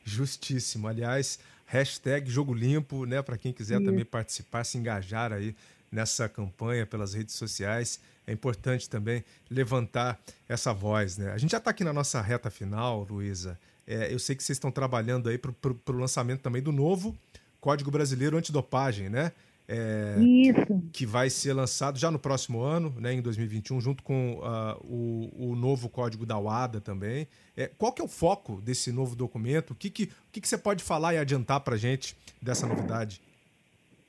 Justíssimo. 0.04 0.88
Aliás, 0.88 1.38
hashtag 1.66 2.30
Jogo 2.30 2.52
Limpo, 2.52 3.06
né? 3.06 3.22
Para 3.22 3.38
quem 3.38 3.52
quiser 3.52 3.76
Isso. 3.80 3.84
também 3.84 4.04
participar, 4.04 4.64
se 4.64 4.76
engajar 4.76 5.32
aí 5.32 5.54
nessa 5.90 6.28
campanha 6.28 6.86
pelas 6.86 7.14
redes 7.14 7.34
sociais. 7.34 8.00
É 8.30 8.32
importante 8.32 8.88
também 8.88 9.24
levantar 9.50 10.16
essa 10.48 10.72
voz, 10.72 11.18
né? 11.18 11.32
A 11.32 11.38
gente 11.38 11.50
já 11.50 11.58
está 11.58 11.72
aqui 11.72 11.82
na 11.82 11.92
nossa 11.92 12.20
reta 12.20 12.48
final, 12.48 13.04
Luísa. 13.10 13.58
É, 13.84 14.12
eu 14.12 14.20
sei 14.20 14.36
que 14.36 14.44
vocês 14.44 14.54
estão 14.54 14.70
trabalhando 14.70 15.28
aí 15.28 15.36
para 15.36 15.50
o 15.50 15.92
lançamento 15.92 16.40
também 16.40 16.62
do 16.62 16.70
novo 16.70 17.16
Código 17.60 17.90
Brasileiro 17.90 18.36
Antidopagem, 18.36 19.08
né? 19.08 19.32
É, 19.66 20.16
Isso. 20.20 20.80
Que 20.92 21.04
vai 21.04 21.28
ser 21.28 21.54
lançado 21.54 21.98
já 21.98 22.08
no 22.08 22.20
próximo 22.20 22.60
ano, 22.60 22.94
né, 22.98 23.12
em 23.12 23.20
2021, 23.20 23.80
junto 23.80 24.02
com 24.02 24.34
uh, 24.38 24.76
o, 24.84 25.50
o, 25.50 25.56
novo 25.56 25.88
código 25.88 26.24
da 26.24 26.38
UADA 26.38 26.80
também. 26.80 27.26
É, 27.56 27.68
qual 27.78 27.92
que 27.92 28.00
é 28.00 28.04
o 28.04 28.08
foco 28.08 28.60
desse 28.60 28.92
novo 28.92 29.16
documento? 29.16 29.72
O 29.72 29.74
que, 29.74 29.90
que, 29.90 30.04
o 30.04 30.08
que, 30.32 30.40
que 30.40 30.48
você 30.48 30.58
pode 30.58 30.82
falar 30.84 31.14
e 31.14 31.18
adiantar 31.18 31.60
para 31.60 31.74
a 31.74 31.78
gente 31.78 32.16
dessa 32.40 32.66
novidade? 32.66 33.20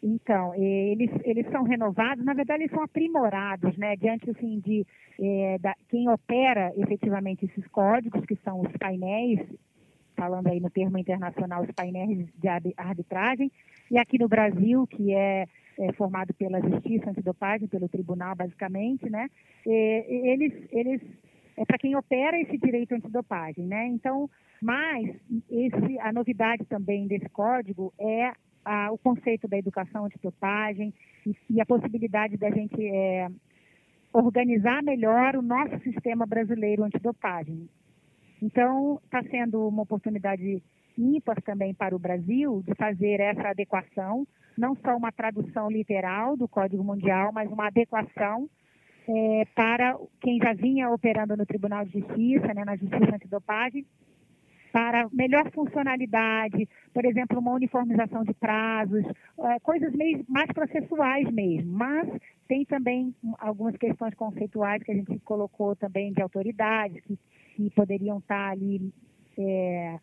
Então, 0.03 0.55
eles, 0.55 1.11
eles 1.23 1.47
são 1.51 1.63
renovados, 1.63 2.25
na 2.25 2.33
verdade 2.33 2.63
eles 2.63 2.71
são 2.71 2.83
aprimorados, 2.83 3.77
né, 3.77 3.95
diante 3.95 4.31
assim, 4.31 4.59
de 4.59 4.85
é, 5.19 5.59
da, 5.59 5.75
quem 5.89 6.09
opera 6.09 6.73
efetivamente 6.75 7.45
esses 7.45 7.67
códigos, 7.67 8.25
que 8.25 8.35
são 8.37 8.61
os 8.61 8.71
painéis, 8.77 9.39
falando 10.15 10.47
aí 10.47 10.59
no 10.59 10.71
termo 10.71 10.97
internacional, 10.97 11.63
os 11.63 11.71
painéis 11.71 12.27
de 12.35 12.47
arbitragem, 12.77 13.51
e 13.91 13.97
aqui 13.99 14.17
no 14.17 14.27
Brasil, 14.27 14.87
que 14.87 15.13
é, 15.13 15.45
é 15.77 15.93
formado 15.93 16.33
pela 16.33 16.61
Justiça 16.61 17.11
Antidopagem, 17.11 17.67
pelo 17.67 17.87
Tribunal, 17.87 18.35
basicamente, 18.35 19.09
né? 19.09 19.29
E, 19.65 20.31
eles, 20.31 20.53
eles 20.71 21.01
é 21.57 21.65
para 21.65 21.77
quem 21.77 21.95
opera 21.95 22.39
esse 22.39 22.57
direito 22.57 22.95
antidopagem, 22.95 23.67
né? 23.67 23.85
Então, 23.87 24.29
mas 24.61 25.09
esse, 25.49 25.99
a 25.99 26.11
novidade 26.13 26.65
também 26.65 27.07
desse 27.07 27.29
código 27.29 27.93
é 27.99 28.31
a, 28.63 28.91
o 28.91 28.97
conceito 28.97 29.47
da 29.47 29.57
educação 29.57 30.05
antidopagem 30.05 30.93
e, 31.25 31.35
e 31.49 31.61
a 31.61 31.65
possibilidade 31.65 32.37
da 32.37 32.49
gente 32.49 32.83
é, 32.85 33.27
organizar 34.13 34.83
melhor 34.83 35.35
o 35.35 35.41
nosso 35.41 35.79
sistema 35.79 36.25
brasileiro 36.25 36.83
antidopagem. 36.83 37.69
Então, 38.41 38.99
está 39.05 39.23
sendo 39.23 39.67
uma 39.67 39.83
oportunidade 39.83 40.61
ímpar 40.97 41.41
também 41.41 41.73
para 41.73 41.95
o 41.95 41.99
Brasil 41.99 42.63
de 42.65 42.75
fazer 42.75 43.19
essa 43.19 43.49
adequação, 43.49 44.27
não 44.57 44.75
só 44.75 44.95
uma 44.95 45.11
tradução 45.11 45.69
literal 45.69 46.35
do 46.35 46.47
Código 46.47 46.83
Mundial, 46.83 47.31
mas 47.31 47.51
uma 47.51 47.67
adequação 47.67 48.49
é, 49.07 49.45
para 49.55 49.97
quem 50.19 50.37
já 50.37 50.53
vinha 50.53 50.89
operando 50.89 51.35
no 51.35 51.45
Tribunal 51.45 51.85
de 51.85 51.99
Justiça, 51.99 52.53
né, 52.53 52.63
na 52.65 52.75
Justiça 52.75 53.15
Antidopagem, 53.15 53.85
para 54.71 55.09
melhor 55.11 55.51
funcionalidade, 55.51 56.67
por 56.93 57.05
exemplo, 57.05 57.39
uma 57.39 57.53
uniformização 57.53 58.23
de 58.23 58.33
prazos, 58.33 59.03
é, 59.39 59.59
coisas 59.59 59.93
mais 60.27 60.51
processuais 60.53 61.29
mesmo, 61.31 61.71
mas 61.71 62.07
tem 62.47 62.65
também 62.65 63.13
algumas 63.39 63.75
questões 63.77 64.13
conceituais 64.15 64.81
que 64.83 64.91
a 64.91 64.95
gente 64.95 65.19
colocou 65.19 65.75
também 65.75 66.13
de 66.13 66.21
autoridades 66.21 67.03
que, 67.03 67.17
que 67.55 67.69
poderiam 67.71 68.19
estar 68.19 68.51
ali 68.51 68.93
é, 69.37 69.99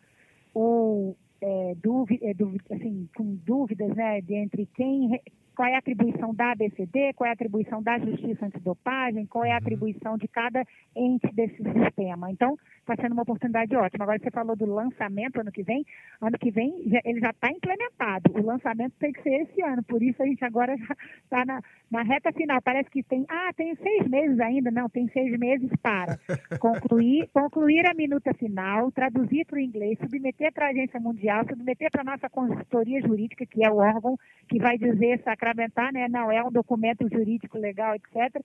ou 0.53 1.15
é, 1.41 1.75
dúvida, 1.81 2.25
é, 2.25 2.75
assim, 2.75 3.09
com 3.15 3.37
dúvidas 3.45 3.95
né, 3.95 4.21
de 4.21 4.35
entre 4.35 4.67
quem 4.75 5.19
qual 5.59 5.67
é 5.67 5.75
a 5.75 5.79
atribuição 5.79 6.33
da 6.33 6.53
ABCD, 6.53 7.11
qual 7.17 7.27
é 7.27 7.31
a 7.31 7.33
atribuição 7.33 7.83
da 7.83 7.99
Justiça 7.99 8.45
Antidopagem, 8.45 9.25
qual 9.25 9.43
é 9.43 9.49
a 9.49 9.55
uhum. 9.55 9.57
atribuição 9.57 10.17
de 10.17 10.25
cada 10.29 10.63
ente 10.95 11.27
desse 11.35 11.61
sistema. 11.61 12.31
Então, 12.31 12.55
está 12.79 12.95
sendo 12.95 13.11
uma 13.11 13.23
oportunidade 13.23 13.75
ótima. 13.75 14.05
Agora, 14.05 14.19
você 14.19 14.31
falou 14.31 14.55
do 14.55 14.65
lançamento 14.65 15.41
ano 15.41 15.51
que 15.51 15.61
vem. 15.61 15.85
Ano 16.21 16.37
que 16.39 16.49
vem, 16.49 16.89
ele 17.03 17.19
já 17.19 17.31
está 17.31 17.51
implementado. 17.51 18.31
O 18.39 18.45
lançamento 18.45 18.93
tem 18.99 19.11
que 19.11 19.21
ser 19.21 19.41
esse 19.41 19.61
ano. 19.61 19.83
Por 19.83 20.01
isso, 20.01 20.23
a 20.23 20.25
gente 20.25 20.45
agora 20.45 20.77
já 20.77 20.95
está 21.23 21.43
na, 21.43 21.61
na 21.91 22.03
reta 22.03 22.31
final. 22.31 22.61
Parece 22.61 22.89
que 22.89 23.03
tem, 23.03 23.25
ah, 23.27 23.51
tem 23.53 23.75
seis 23.75 24.07
meses 24.07 24.39
ainda. 24.39 24.71
Não, 24.71 24.87
tem 24.87 25.09
seis 25.09 25.37
meses 25.37 25.69
para 25.81 26.17
concluir, 26.61 27.29
concluir 27.33 27.85
a 27.85 27.93
minuta 27.93 28.33
final, 28.33 28.93
traduzir 28.93 29.45
para 29.45 29.57
o 29.57 29.59
inglês, 29.59 29.99
submeter 29.99 30.53
para 30.53 30.67
a 30.67 30.69
Agência 30.69 31.01
Mundial, 31.01 31.45
submeter 31.49 31.91
para 31.91 32.01
a 32.01 32.05
nossa 32.05 32.29
consultoria 32.29 33.01
jurídica, 33.01 33.45
que 33.45 33.65
é 33.65 33.69
o 33.69 33.75
órgão 33.75 34.17
que 34.47 34.57
vai 34.57 34.77
dizer 34.77 35.21
sacrar 35.23 35.48
fundamentar, 35.49 35.91
né? 35.91 36.07
Não 36.07 36.31
é 36.31 36.43
um 36.43 36.51
documento 36.51 37.07
jurídico 37.09 37.57
legal, 37.57 37.95
etc., 37.95 38.41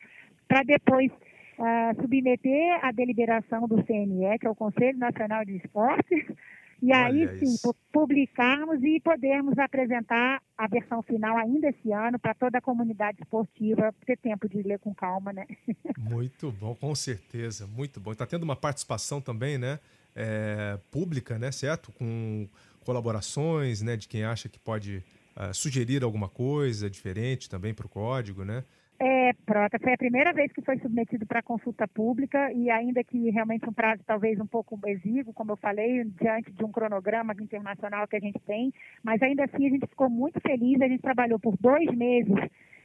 para 0.46 0.62
depois 0.62 1.10
uh, 1.10 2.00
submeter 2.00 2.78
a 2.82 2.92
deliberação 2.92 3.66
do 3.66 3.82
CNE, 3.84 4.38
que 4.38 4.46
é 4.46 4.50
o 4.50 4.54
Conselho 4.54 4.98
Nacional 4.98 5.44
de 5.44 5.56
Esportes, 5.56 6.26
e 6.82 6.92
aí 6.92 7.26
Olha 7.26 7.38
sim 7.38 7.46
isso. 7.46 7.74
publicarmos 7.90 8.82
e 8.82 9.00
podermos 9.00 9.58
apresentar 9.58 10.42
a 10.58 10.66
versão 10.66 11.02
final 11.02 11.36
ainda 11.38 11.68
esse 11.68 11.90
ano 11.92 12.18
para 12.18 12.34
toda 12.34 12.58
a 12.58 12.60
comunidade 12.60 13.22
esportiva 13.22 13.94
ter 14.04 14.18
tempo 14.18 14.48
de 14.48 14.62
ler 14.62 14.78
com 14.78 14.94
calma, 14.94 15.32
né? 15.32 15.46
Muito 15.96 16.52
bom, 16.52 16.74
com 16.74 16.94
certeza, 16.94 17.66
muito 17.66 17.98
bom. 17.98 18.12
Está 18.12 18.26
tendo 18.26 18.42
uma 18.42 18.56
participação 18.56 19.20
também, 19.20 19.56
né? 19.56 19.78
É, 20.14 20.78
pública, 20.90 21.38
né? 21.38 21.50
Certo? 21.50 21.90
Com 21.92 22.46
colaborações, 22.84 23.80
né? 23.80 23.96
De 23.96 24.06
quem 24.06 24.22
acha 24.22 24.48
que 24.48 24.58
pode 24.58 25.02
sugerir 25.52 26.02
alguma 26.04 26.28
coisa 26.28 26.88
diferente 26.88 27.48
também 27.48 27.74
para 27.74 27.86
o 27.86 27.88
código, 27.88 28.44
né? 28.44 28.64
É, 29.06 29.34
Prota, 29.44 29.78
foi 29.78 29.92
a 29.92 29.98
primeira 29.98 30.32
vez 30.32 30.50
que 30.50 30.62
foi 30.62 30.78
submetido 30.78 31.26
para 31.26 31.42
consulta 31.42 31.86
pública 31.86 32.50
e 32.54 32.70
ainda 32.70 33.04
que 33.04 33.28
realmente 33.28 33.68
um 33.68 33.72
prazo 33.72 34.02
talvez 34.06 34.40
um 34.40 34.46
pouco 34.46 34.80
exíguo, 34.86 35.34
como 35.34 35.52
eu 35.52 35.56
falei, 35.56 36.04
diante 36.18 36.50
de 36.50 36.64
um 36.64 36.72
cronograma 36.72 37.34
internacional 37.38 38.08
que 38.08 38.16
a 38.16 38.20
gente 38.20 38.38
tem, 38.46 38.72
mas 39.02 39.20
ainda 39.20 39.44
assim 39.44 39.66
a 39.66 39.68
gente 39.68 39.86
ficou 39.88 40.08
muito 40.08 40.40
feliz, 40.40 40.80
a 40.80 40.88
gente 40.88 41.02
trabalhou 41.02 41.38
por 41.38 41.54
dois 41.60 41.94
meses 41.94 42.34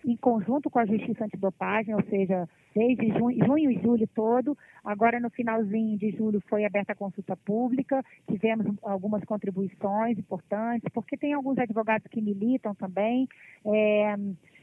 em 0.06 0.18
conjunto 0.18 0.70
com 0.70 0.80
a 0.80 0.86
Justiça 0.86 1.24
Antidopagem, 1.24 1.96
ou 1.96 2.04
seja, 2.04 2.50
desde 2.76 3.08
junho, 3.18 3.46
junho 3.46 3.72
e 3.72 3.82
julho 3.82 4.08
todo. 4.14 4.58
Agora, 4.84 5.22
no 5.22 5.30
finalzinho 5.30 5.98
de 5.98 6.12
julho, 6.12 6.44
foi 6.50 6.66
aberta 6.66 6.92
a 6.92 6.98
consulta 6.98 7.38
pública, 7.38 8.04
tivemos 8.30 8.66
algumas 8.84 9.24
contribuições 9.24 10.18
importantes, 10.18 10.90
porque 10.94 11.16
tem 11.16 11.32
alguns 11.32 11.58
advogados 11.58 12.08
que 12.08 12.22
militam 12.22 12.76
também. 12.76 13.26
É, 13.66 14.16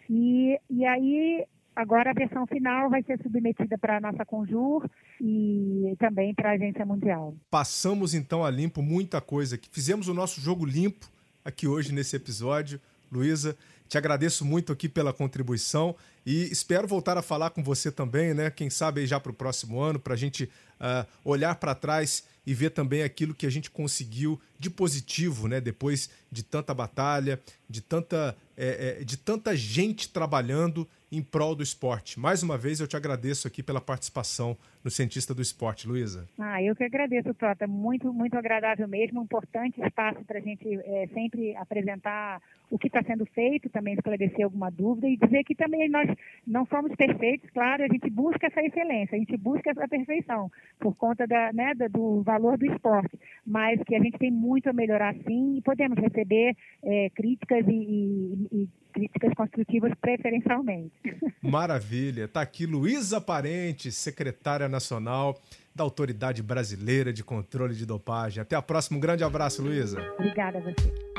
e, 0.08 0.58
e 0.70 0.84
aí, 0.84 1.44
agora 1.74 2.10
a 2.10 2.14
versão 2.14 2.46
final 2.46 2.88
vai 2.88 3.02
ser 3.02 3.20
submetida 3.22 3.76
para 3.78 3.98
a 3.98 4.00
nossa 4.00 4.24
Conjur 4.24 4.88
e 5.20 5.94
também 5.98 6.34
para 6.34 6.50
a 6.50 6.52
Agência 6.54 6.86
Mundial. 6.86 7.34
Passamos 7.50 8.14
então 8.14 8.44
a 8.44 8.50
limpo 8.50 8.82
muita 8.82 9.20
coisa 9.20 9.58
que 9.58 9.68
fizemos 9.70 10.08
o 10.08 10.14
nosso 10.14 10.40
jogo 10.40 10.64
limpo 10.64 11.06
aqui 11.44 11.66
hoje 11.66 11.92
nesse 11.92 12.16
episódio. 12.16 12.80
Luísa, 13.10 13.56
te 13.88 13.96
agradeço 13.96 14.44
muito 14.44 14.72
aqui 14.72 14.88
pela 14.88 15.12
contribuição 15.12 15.94
e 16.26 16.50
espero 16.50 16.88
voltar 16.88 17.16
a 17.16 17.22
falar 17.22 17.50
com 17.50 17.62
você 17.62 17.92
também, 17.92 18.34
né? 18.34 18.50
Quem 18.50 18.68
sabe 18.68 19.06
já 19.06 19.20
para 19.20 19.30
o 19.30 19.34
próximo 19.34 19.80
ano, 19.80 20.00
para 20.00 20.14
a 20.14 20.16
gente 20.16 20.50
uh, 20.80 21.06
olhar 21.24 21.54
para 21.54 21.72
trás 21.72 22.26
e 22.44 22.52
ver 22.52 22.70
também 22.70 23.04
aquilo 23.04 23.32
que 23.32 23.46
a 23.46 23.50
gente 23.50 23.70
conseguiu 23.70 24.40
de 24.58 24.68
positivo, 24.68 25.46
né? 25.46 25.60
Depois 25.60 26.10
de 26.30 26.42
tanta 26.42 26.74
batalha, 26.74 27.40
de 27.68 27.80
tanta, 27.80 28.36
é, 28.56 28.98
é, 29.00 29.04
de 29.04 29.16
tanta 29.16 29.54
gente 29.54 30.08
trabalhando 30.08 30.88
em 31.10 31.22
prol 31.22 31.54
do 31.54 31.62
esporte. 31.62 32.18
Mais 32.18 32.42
uma 32.42 32.58
vez, 32.58 32.80
eu 32.80 32.86
te 32.86 32.96
agradeço 32.96 33.46
aqui 33.46 33.62
pela 33.62 33.80
participação 33.80 34.56
no 34.82 34.90
Cientista 34.90 35.32
do 35.34 35.42
Esporte, 35.42 35.86
Luísa. 35.86 36.28
Ah, 36.38 36.62
eu 36.62 36.74
que 36.74 36.84
agradeço, 36.84 37.32
Tota. 37.34 37.66
Muito, 37.66 38.12
muito 38.12 38.36
agradável 38.36 38.86
mesmo. 38.88 39.20
Um 39.20 39.24
importante 39.24 39.80
espaço 39.80 40.24
para 40.24 40.38
a 40.38 40.42
gente 40.42 40.66
é, 40.68 41.08
sempre 41.12 41.56
apresentar 41.56 42.40
o 42.70 42.78
que 42.78 42.88
está 42.88 43.02
sendo 43.04 43.24
feito, 43.26 43.70
também 43.70 43.94
esclarecer 43.94 44.44
alguma 44.44 44.70
dúvida 44.70 45.08
e 45.08 45.16
dizer 45.16 45.44
que 45.44 45.54
também 45.54 45.88
nós 45.88 46.08
não 46.46 46.66
somos 46.66 46.94
perfeitos, 46.94 47.48
claro, 47.50 47.84
a 47.84 47.88
gente 47.88 48.08
busca 48.10 48.46
essa 48.46 48.62
excelência, 48.62 49.16
a 49.16 49.18
gente 49.18 49.36
busca 49.36 49.70
essa 49.70 49.88
perfeição 49.88 50.50
por 50.78 50.94
conta 50.96 51.26
da, 51.26 51.52
né, 51.52 51.74
do 51.90 52.22
valor 52.22 52.56
do 52.56 52.66
esporte, 52.66 53.18
mas 53.44 53.80
que 53.84 53.94
a 53.94 54.02
gente 54.02 54.18
tem 54.18 54.30
muito 54.30 54.68
a 54.68 54.72
melhorar 54.72 55.14
sim 55.26 55.56
e 55.56 55.62
podemos 55.62 55.98
receber 55.98 56.56
é, 56.82 57.10
críticas 57.10 57.64
e, 57.66 57.72
e, 57.72 58.62
e 58.62 58.68
críticas 58.92 59.34
construtivas 59.34 59.92
preferencialmente. 60.00 60.92
Maravilha. 61.42 62.24
Está 62.24 62.40
aqui 62.40 62.64
Luísa 62.64 63.20
Parente, 63.20 63.92
secretária 63.92 64.68
nacional 64.68 65.38
da 65.74 65.84
Autoridade 65.84 66.42
Brasileira 66.42 67.12
de 67.12 67.22
Controle 67.22 67.74
de 67.74 67.84
Dopagem. 67.84 68.40
Até 68.40 68.56
a 68.56 68.62
próxima. 68.62 68.96
Um 68.96 69.00
grande 69.00 69.22
abraço, 69.22 69.62
Luísa. 69.62 70.00
Obrigada 70.18 70.58
a 70.58 70.60
você. 70.62 71.15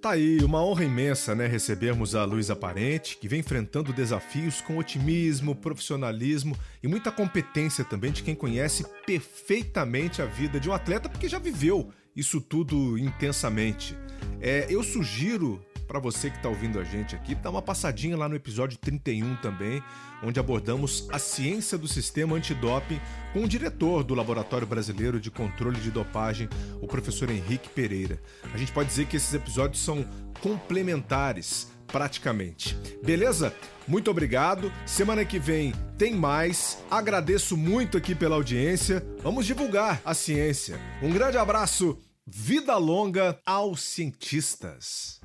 Tá 0.00 0.12
aí, 0.12 0.38
uma 0.42 0.64
honra 0.64 0.84
imensa, 0.84 1.34
né, 1.34 1.46
recebermos 1.46 2.14
a 2.14 2.24
Luísa 2.24 2.56
Parente, 2.56 3.18
que 3.18 3.28
vem 3.28 3.40
enfrentando 3.40 3.92
desafios 3.92 4.62
com 4.62 4.78
otimismo, 4.78 5.54
profissionalismo 5.54 6.56
e 6.82 6.88
muita 6.88 7.12
competência 7.12 7.84
também 7.84 8.10
de 8.10 8.22
quem 8.22 8.34
conhece 8.34 8.86
perfeitamente 9.04 10.22
a 10.22 10.24
vida 10.24 10.58
de 10.58 10.70
um 10.70 10.72
atleta, 10.72 11.06
porque 11.06 11.28
já 11.28 11.38
viveu 11.38 11.92
isso 12.16 12.40
tudo 12.40 12.96
intensamente. 12.96 13.94
É, 14.40 14.66
eu 14.70 14.82
sugiro 14.82 15.62
para 15.90 15.98
você 15.98 16.30
que 16.30 16.36
está 16.36 16.48
ouvindo 16.48 16.78
a 16.78 16.84
gente 16.84 17.16
aqui, 17.16 17.34
dar 17.34 17.50
uma 17.50 17.60
passadinha 17.60 18.16
lá 18.16 18.28
no 18.28 18.36
episódio 18.36 18.78
31 18.78 19.34
também, 19.42 19.82
onde 20.22 20.38
abordamos 20.38 21.08
a 21.10 21.18
ciência 21.18 21.76
do 21.76 21.88
sistema 21.88 22.36
antidoping 22.36 23.00
com 23.32 23.42
o 23.42 23.48
diretor 23.48 24.04
do 24.04 24.14
Laboratório 24.14 24.68
Brasileiro 24.68 25.18
de 25.18 25.32
Controle 25.32 25.80
de 25.80 25.90
Dopagem, 25.90 26.48
o 26.80 26.86
professor 26.86 27.28
Henrique 27.28 27.68
Pereira. 27.70 28.22
A 28.54 28.56
gente 28.56 28.70
pode 28.70 28.88
dizer 28.88 29.06
que 29.06 29.16
esses 29.16 29.34
episódios 29.34 29.82
são 29.82 30.06
complementares, 30.40 31.66
praticamente. 31.88 32.78
Beleza? 33.02 33.52
Muito 33.88 34.12
obrigado. 34.12 34.72
Semana 34.86 35.24
que 35.24 35.40
vem 35.40 35.74
tem 35.98 36.14
mais. 36.14 36.78
Agradeço 36.88 37.56
muito 37.56 37.98
aqui 37.98 38.14
pela 38.14 38.36
audiência. 38.36 39.04
Vamos 39.24 39.44
divulgar 39.44 40.00
a 40.04 40.14
ciência. 40.14 40.78
Um 41.02 41.10
grande 41.10 41.36
abraço. 41.36 41.98
Vida 42.32 42.76
longa 42.76 43.40
aos 43.44 43.82
cientistas. 43.82 45.20